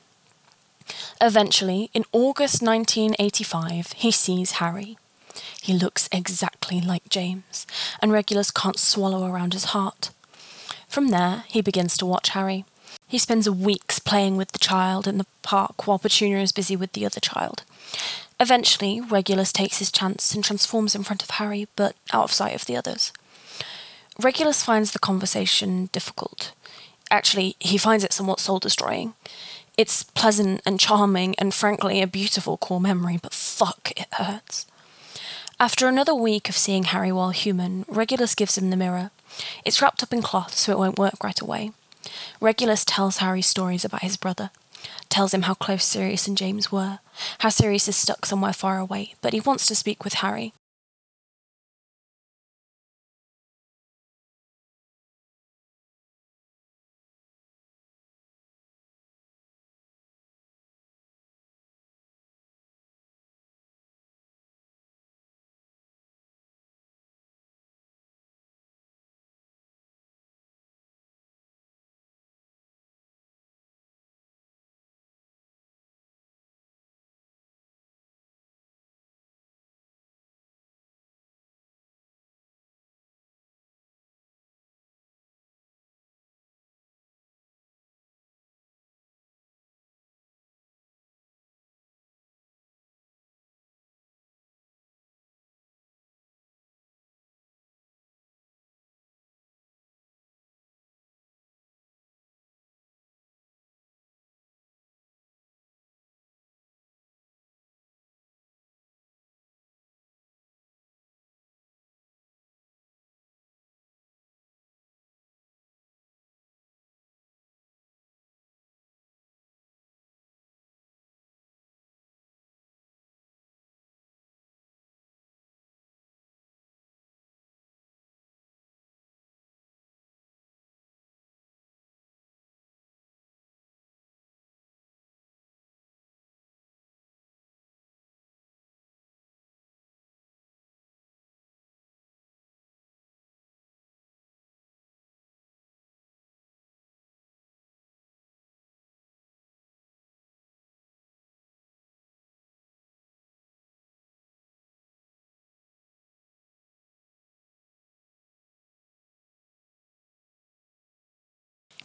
Eventually, 1.20 1.90
in 1.94 2.04
August 2.12 2.62
1985, 2.62 3.92
he 3.92 4.10
sees 4.10 4.52
Harry. 4.52 4.96
He 5.60 5.72
looks 5.72 6.08
exactly 6.12 6.80
like 6.80 7.08
James, 7.08 7.66
and 8.00 8.12
Regulus 8.12 8.50
can't 8.50 8.78
swallow 8.78 9.26
around 9.26 9.52
his 9.52 9.66
heart. 9.66 10.10
From 10.88 11.08
there, 11.08 11.44
he 11.48 11.62
begins 11.62 11.96
to 11.96 12.06
watch 12.06 12.30
Harry. 12.30 12.64
He 13.06 13.18
spends 13.18 13.48
weeks 13.48 13.98
playing 13.98 14.36
with 14.36 14.52
the 14.52 14.58
child 14.58 15.06
in 15.06 15.18
the 15.18 15.26
park 15.42 15.86
while 15.86 15.98
Petunia 15.98 16.38
is 16.38 16.52
busy 16.52 16.76
with 16.76 16.92
the 16.92 17.06
other 17.06 17.20
child. 17.20 17.62
Eventually, 18.40 19.00
Regulus 19.00 19.52
takes 19.52 19.78
his 19.78 19.92
chance 19.92 20.34
and 20.34 20.42
transforms 20.42 20.94
in 20.94 21.04
front 21.04 21.22
of 21.22 21.30
Harry, 21.30 21.68
but 21.76 21.94
out 22.12 22.24
of 22.24 22.32
sight 22.32 22.54
of 22.54 22.66
the 22.66 22.76
others. 22.76 23.12
Regulus 24.18 24.62
finds 24.62 24.92
the 24.92 24.98
conversation 24.98 25.86
difficult. 25.92 26.52
Actually, 27.10 27.56
he 27.60 27.78
finds 27.78 28.02
it 28.04 28.12
somewhat 28.12 28.40
soul 28.40 28.58
destroying. 28.58 29.14
It's 29.78 30.02
pleasant 30.02 30.60
and 30.66 30.78
charming 30.78 31.34
and 31.38 31.54
frankly 31.54 32.02
a 32.02 32.06
beautiful 32.06 32.58
core 32.58 32.80
memory, 32.80 33.18
but 33.22 33.32
fuck, 33.32 33.90
it 33.96 34.12
hurts. 34.12 34.66
After 35.58 35.88
another 35.88 36.14
week 36.14 36.48
of 36.48 36.56
seeing 36.56 36.84
Harry 36.84 37.10
while 37.10 37.30
human, 37.30 37.84
Regulus 37.88 38.34
gives 38.34 38.58
him 38.58 38.70
the 38.70 38.76
mirror. 38.76 39.10
It's 39.64 39.80
wrapped 39.80 40.02
up 40.02 40.12
in 40.12 40.20
cloth 40.20 40.54
so 40.54 40.72
it 40.72 40.78
won't 40.78 40.98
work 40.98 41.24
right 41.24 41.40
away. 41.40 41.70
Regulus 42.40 42.84
tells 42.84 43.18
Harry 43.18 43.42
stories 43.42 43.84
about 43.84 44.02
his 44.02 44.16
brother, 44.16 44.50
tells 45.08 45.32
him 45.32 45.42
how 45.42 45.54
close 45.54 45.84
Sirius 45.84 46.26
and 46.26 46.36
James 46.36 46.70
were, 46.70 46.98
how 47.38 47.48
Sirius 47.48 47.88
is 47.88 47.96
stuck 47.96 48.26
somewhere 48.26 48.52
far 48.52 48.78
away, 48.78 49.14
but 49.22 49.32
he 49.32 49.40
wants 49.40 49.66
to 49.66 49.74
speak 49.74 50.04
with 50.04 50.14
Harry. 50.14 50.52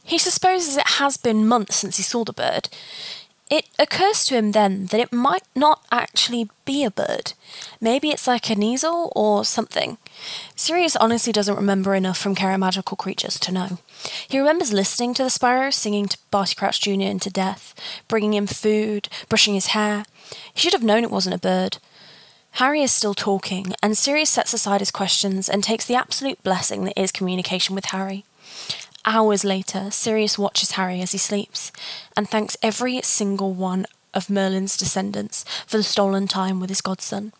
He 0.07 0.17
supposes 0.17 0.77
it 0.77 0.87
has 1.01 1.17
been 1.17 1.45
months 1.45 1.75
since 1.75 1.97
he 1.97 2.03
saw 2.03 2.23
the 2.23 2.31
bird. 2.31 2.69
It 3.49 3.65
occurs 3.77 4.23
to 4.25 4.35
him 4.35 4.53
then 4.53 4.85
that 4.87 5.01
it 5.01 5.11
might 5.11 5.43
not 5.53 5.85
actually 5.91 6.49
be 6.63 6.85
a 6.85 6.91
bird. 6.91 7.33
Maybe 7.81 8.09
it's 8.09 8.25
like 8.25 8.49
an 8.49 8.63
easel 8.63 9.11
or 9.17 9.43
something. 9.43 9.97
Sirius 10.55 10.95
honestly 10.95 11.33
doesn't 11.33 11.57
remember 11.57 11.93
enough 11.93 12.17
from 12.17 12.35
Care 12.35 12.53
of 12.53 12.59
Magical 12.61 12.95
Creatures 12.95 13.37
to 13.39 13.51
know. 13.51 13.79
He 14.29 14.39
remembers 14.39 14.71
listening 14.71 15.13
to 15.15 15.23
the 15.23 15.29
sparrow 15.29 15.71
singing 15.71 16.07
to 16.07 16.17
Barty 16.31 16.55
Crouch 16.55 16.79
Jr. 16.79 17.01
into 17.01 17.29
death, 17.29 17.75
bringing 18.07 18.33
him 18.33 18.47
food, 18.47 19.09
brushing 19.27 19.55
his 19.55 19.67
hair. 19.67 20.05
He 20.53 20.61
should 20.61 20.73
have 20.73 20.83
known 20.83 21.03
it 21.03 21.11
wasn't 21.11 21.35
a 21.35 21.39
bird. 21.39 21.79
Harry 22.51 22.81
is 22.81 22.93
still 22.93 23.13
talking, 23.13 23.73
and 23.83 23.97
Sirius 23.97 24.29
sets 24.29 24.53
aside 24.53 24.79
his 24.79 24.89
questions 24.89 25.49
and 25.49 25.63
takes 25.63 25.85
the 25.85 25.95
absolute 25.95 26.41
blessing 26.43 26.85
that 26.85 26.97
is 26.99 27.11
communication 27.11 27.75
with 27.75 27.85
Harry. 27.85 28.23
Hours 29.05 29.43
later, 29.43 29.89
Sirius 29.91 30.37
watches 30.37 30.71
Harry 30.71 31.01
as 31.01 31.13
he 31.13 31.17
sleeps 31.17 31.71
and 32.15 32.29
thanks 32.29 32.57
every 32.61 33.01
single 33.01 33.53
one 33.53 33.85
of 34.13 34.29
Merlin's 34.29 34.77
descendants 34.77 35.45
for 35.65 35.77
the 35.77 35.83
stolen 35.83 36.27
time 36.27 36.59
with 36.59 36.69
his 36.69 36.81
godson. 36.81 37.31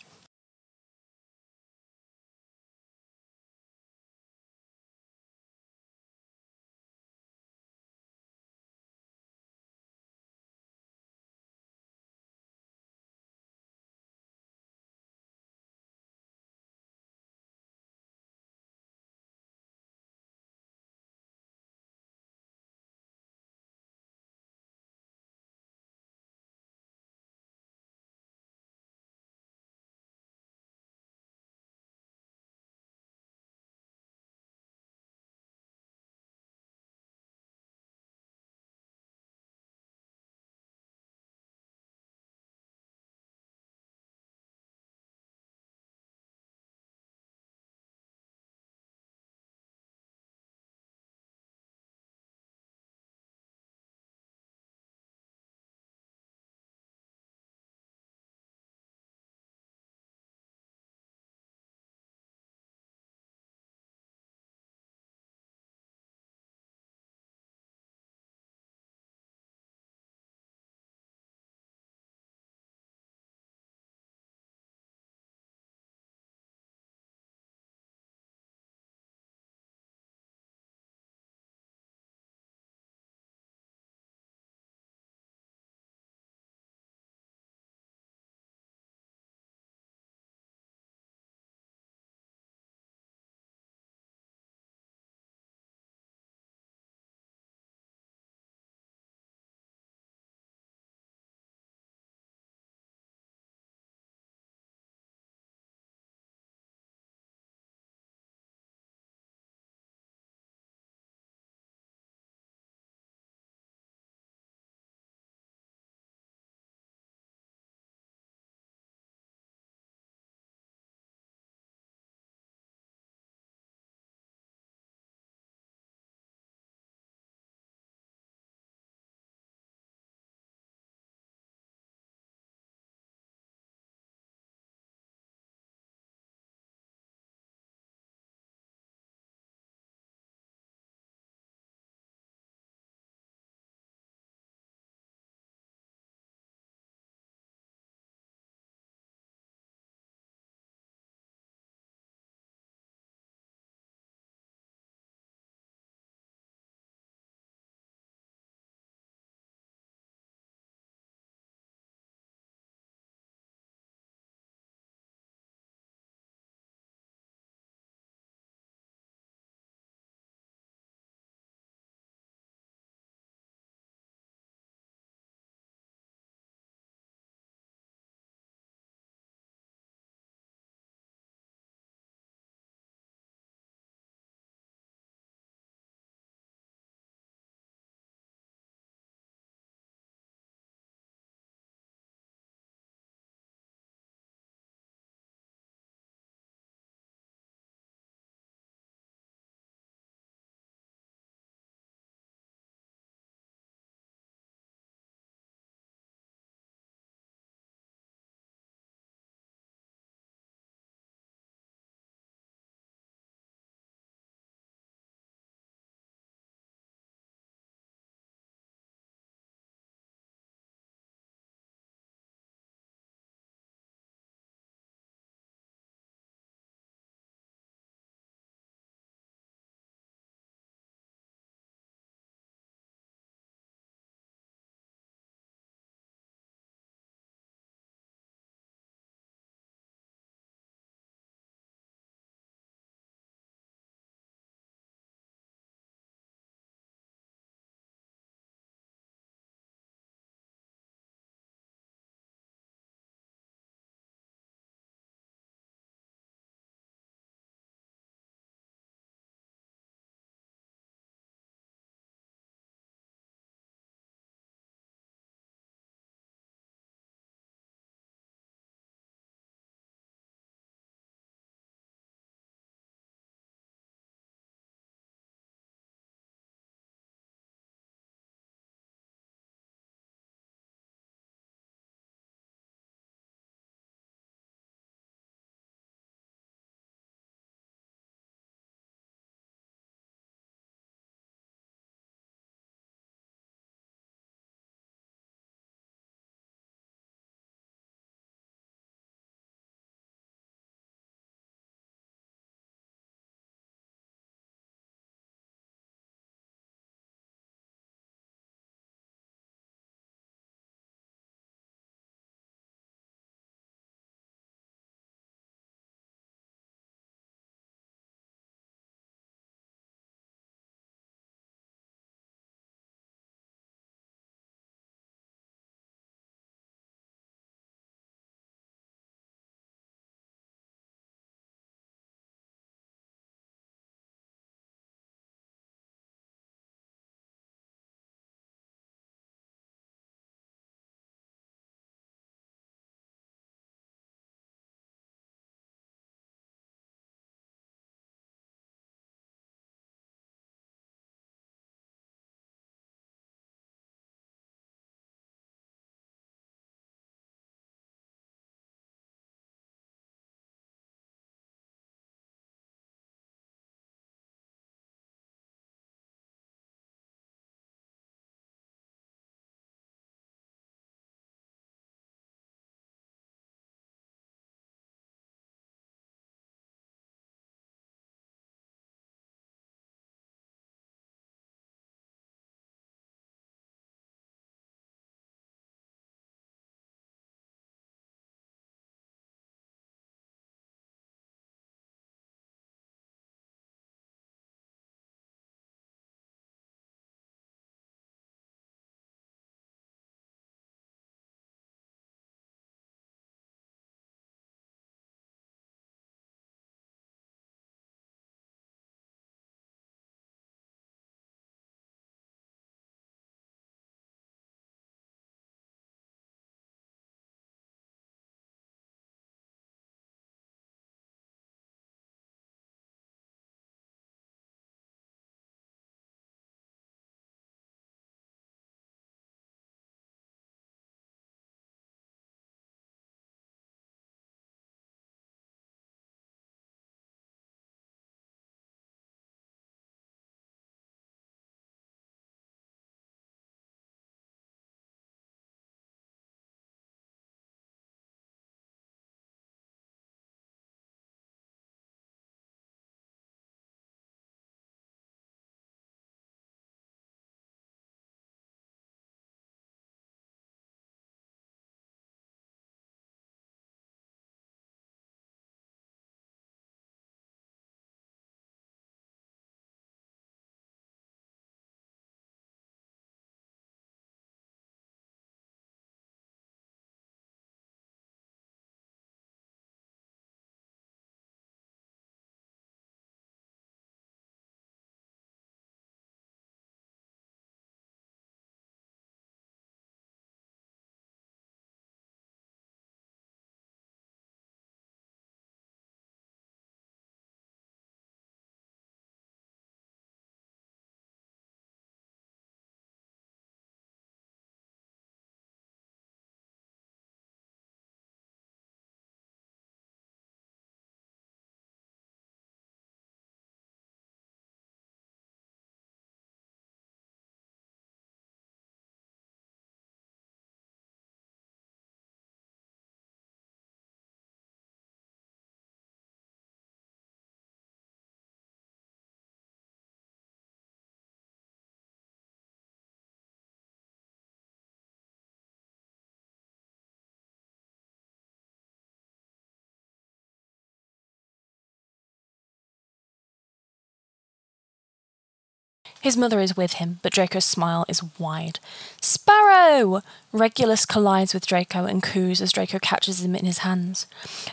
His 546.01 546.15
mother 546.15 546.39
is 546.39 546.55
with 546.55 546.73
him, 546.73 546.99
but 547.01 547.11
Draco's 547.11 547.45
smile 547.45 547.85
is 547.87 548.03
wide. 548.19 548.59
Sparrow! 549.01 550.01
Regulus 550.31 550.85
collides 550.85 551.33
with 551.33 551.47
Draco 551.47 551.85
and 551.85 552.03
coos 552.03 552.41
as 552.41 552.51
Draco 552.51 552.79
catches 552.79 553.23
him 553.23 553.35
in 553.35 553.45
his 553.45 553.59
hands. 553.59 554.05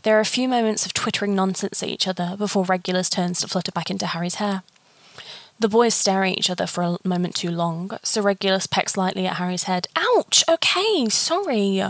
There 0.03 0.17
are 0.17 0.21
a 0.21 0.25
few 0.25 0.49
moments 0.49 0.87
of 0.87 0.95
twittering 0.95 1.35
nonsense 1.35 1.83
at 1.83 1.89
each 1.89 2.09
other 2.09 2.35
before 2.39 2.65
Regulus 2.65 3.11
turns 3.11 3.41
to 3.41 3.49
flutter 3.49 3.73
back 3.73 3.91
into 3.91 4.07
Harry's 4.07 4.37
hair. 4.37 4.63
The 5.61 5.69
boys 5.69 5.95
stare 5.95 6.25
at 6.25 6.37
each 6.37 6.51
other 6.51 6.67
for 6.67 6.83
a 6.83 6.99
moment 7.05 7.37
too 7.37 7.51
long, 7.51 7.97
so 8.03 8.21
Regulus 8.21 8.67
pecks 8.67 8.97
lightly 8.97 9.27
at 9.27 9.37
Harry's 9.37 9.65
head. 9.65 9.87
Ouch! 9.95 10.43
Okay, 10.49 11.09
sorry. 11.09 11.83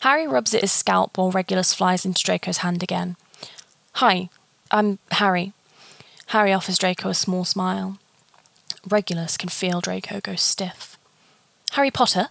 Harry 0.00 0.28
rubs 0.28 0.54
at 0.54 0.60
his 0.60 0.72
scalp 0.72 1.18
while 1.18 1.30
Regulus 1.30 1.74
flies 1.74 2.06
into 2.06 2.22
Draco's 2.22 2.58
hand 2.58 2.82
again. 2.82 3.16
Hi, 3.94 4.28
I'm 4.70 4.98
Harry. 5.12 5.52
Harry 6.26 6.52
offers 6.52 6.78
Draco 6.78 7.08
a 7.08 7.14
small 7.14 7.44
smile. 7.44 7.98
Regulus 8.88 9.36
can 9.36 9.48
feel 9.48 9.80
Draco 9.80 10.20
go 10.20 10.36
stiff. 10.36 10.96
Harry 11.72 11.90
Potter? 11.90 12.28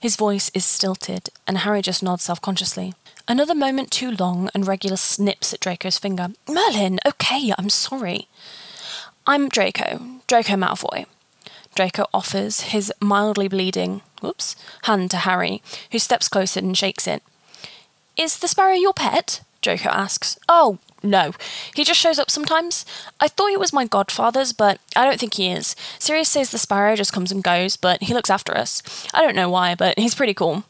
His 0.00 0.16
voice 0.16 0.50
is 0.52 0.64
stilted, 0.64 1.30
and 1.46 1.58
Harry 1.58 1.80
just 1.80 2.02
nods 2.02 2.24
self 2.24 2.40
consciously. 2.40 2.94
Another 3.28 3.54
moment 3.54 3.90
too 3.90 4.10
long, 4.10 4.50
and 4.54 4.66
Regulus 4.66 5.00
snips 5.00 5.54
at 5.54 5.60
Draco's 5.60 5.98
finger. 5.98 6.28
Merlin, 6.48 6.98
okay, 7.06 7.52
I'm 7.56 7.70
sorry. 7.70 8.28
I'm 9.26 9.48
Draco, 9.48 10.20
Draco 10.26 10.54
Malfoy. 10.54 11.06
Draco 11.74 12.06
offers 12.14 12.60
his 12.72 12.92
mildly 13.00 13.48
bleeding, 13.48 14.02
whoops, 14.20 14.56
hand 14.82 15.10
to 15.10 15.18
Harry, 15.18 15.62
who 15.92 15.98
steps 15.98 16.28
closer 16.28 16.60
and 16.60 16.76
shakes 16.76 17.06
it. 17.06 17.22
Is 18.16 18.38
the 18.38 18.48
sparrow 18.48 18.74
your 18.74 18.94
pet? 18.94 19.42
Draco 19.60 19.88
asks. 19.88 20.38
Oh, 20.48 20.78
no. 21.02 21.32
He 21.74 21.84
just 21.84 22.00
shows 22.00 22.18
up 22.18 22.30
sometimes. 22.30 22.84
I 23.20 23.28
thought 23.28 23.50
he 23.50 23.56
was 23.56 23.72
my 23.72 23.84
godfather's, 23.86 24.52
but 24.52 24.80
I 24.94 25.04
don't 25.04 25.20
think 25.20 25.34
he 25.34 25.48
is. 25.48 25.76
Sirius 25.98 26.28
says 26.28 26.50
the 26.50 26.58
sparrow 26.58 26.96
just 26.96 27.12
comes 27.12 27.30
and 27.30 27.42
goes, 27.42 27.76
but 27.76 28.02
he 28.02 28.14
looks 28.14 28.30
after 28.30 28.56
us. 28.56 28.82
I 29.12 29.22
don't 29.22 29.36
know 29.36 29.50
why, 29.50 29.74
but 29.74 29.98
he's 29.98 30.14
pretty 30.14 30.34
cool. 30.34 30.64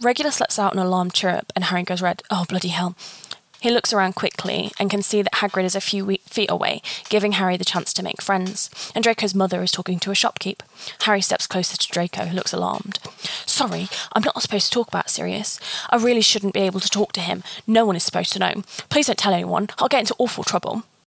Regulus 0.00 0.40
lets 0.40 0.58
out 0.58 0.74
an 0.74 0.80
alarmed 0.80 1.14
chirp, 1.14 1.52
and 1.54 1.64
Harry 1.64 1.82
goes 1.82 2.02
red. 2.02 2.22
Oh, 2.30 2.44
bloody 2.48 2.68
hell. 2.68 2.94
He 3.64 3.70
looks 3.70 3.94
around 3.94 4.14
quickly 4.14 4.72
and 4.78 4.90
can 4.90 5.00
see 5.00 5.22
that 5.22 5.36
Hagrid 5.36 5.64
is 5.64 5.74
a 5.74 5.80
few 5.80 6.18
feet 6.26 6.50
away, 6.50 6.82
giving 7.08 7.32
Harry 7.32 7.56
the 7.56 7.64
chance 7.64 7.94
to 7.94 8.02
make 8.02 8.20
friends. 8.20 8.68
And 8.94 9.02
Draco's 9.02 9.34
mother 9.34 9.62
is 9.62 9.72
talking 9.72 9.98
to 10.00 10.10
a 10.10 10.14
shopkeep. 10.14 10.60
Harry 11.04 11.22
steps 11.22 11.46
closer 11.46 11.78
to 11.78 11.88
Draco, 11.88 12.26
who 12.26 12.36
looks 12.36 12.52
alarmed. 12.52 12.98
Sorry, 13.46 13.88
I'm 14.12 14.22
not 14.22 14.42
supposed 14.42 14.66
to 14.66 14.70
talk 14.70 14.88
about 14.88 15.08
Sirius. 15.08 15.58
I 15.88 15.96
really 15.96 16.20
shouldn't 16.20 16.52
be 16.52 16.60
able 16.60 16.80
to 16.80 16.90
talk 16.90 17.12
to 17.12 17.22
him. 17.22 17.42
No 17.66 17.86
one 17.86 17.96
is 17.96 18.02
supposed 18.02 18.34
to 18.34 18.38
know. 18.38 18.52
Please 18.90 19.06
don't 19.06 19.18
tell 19.18 19.32
anyone. 19.32 19.68
I'll 19.78 19.88
get 19.88 20.00
into 20.00 20.16
awful 20.18 20.44
trouble. 20.44 20.82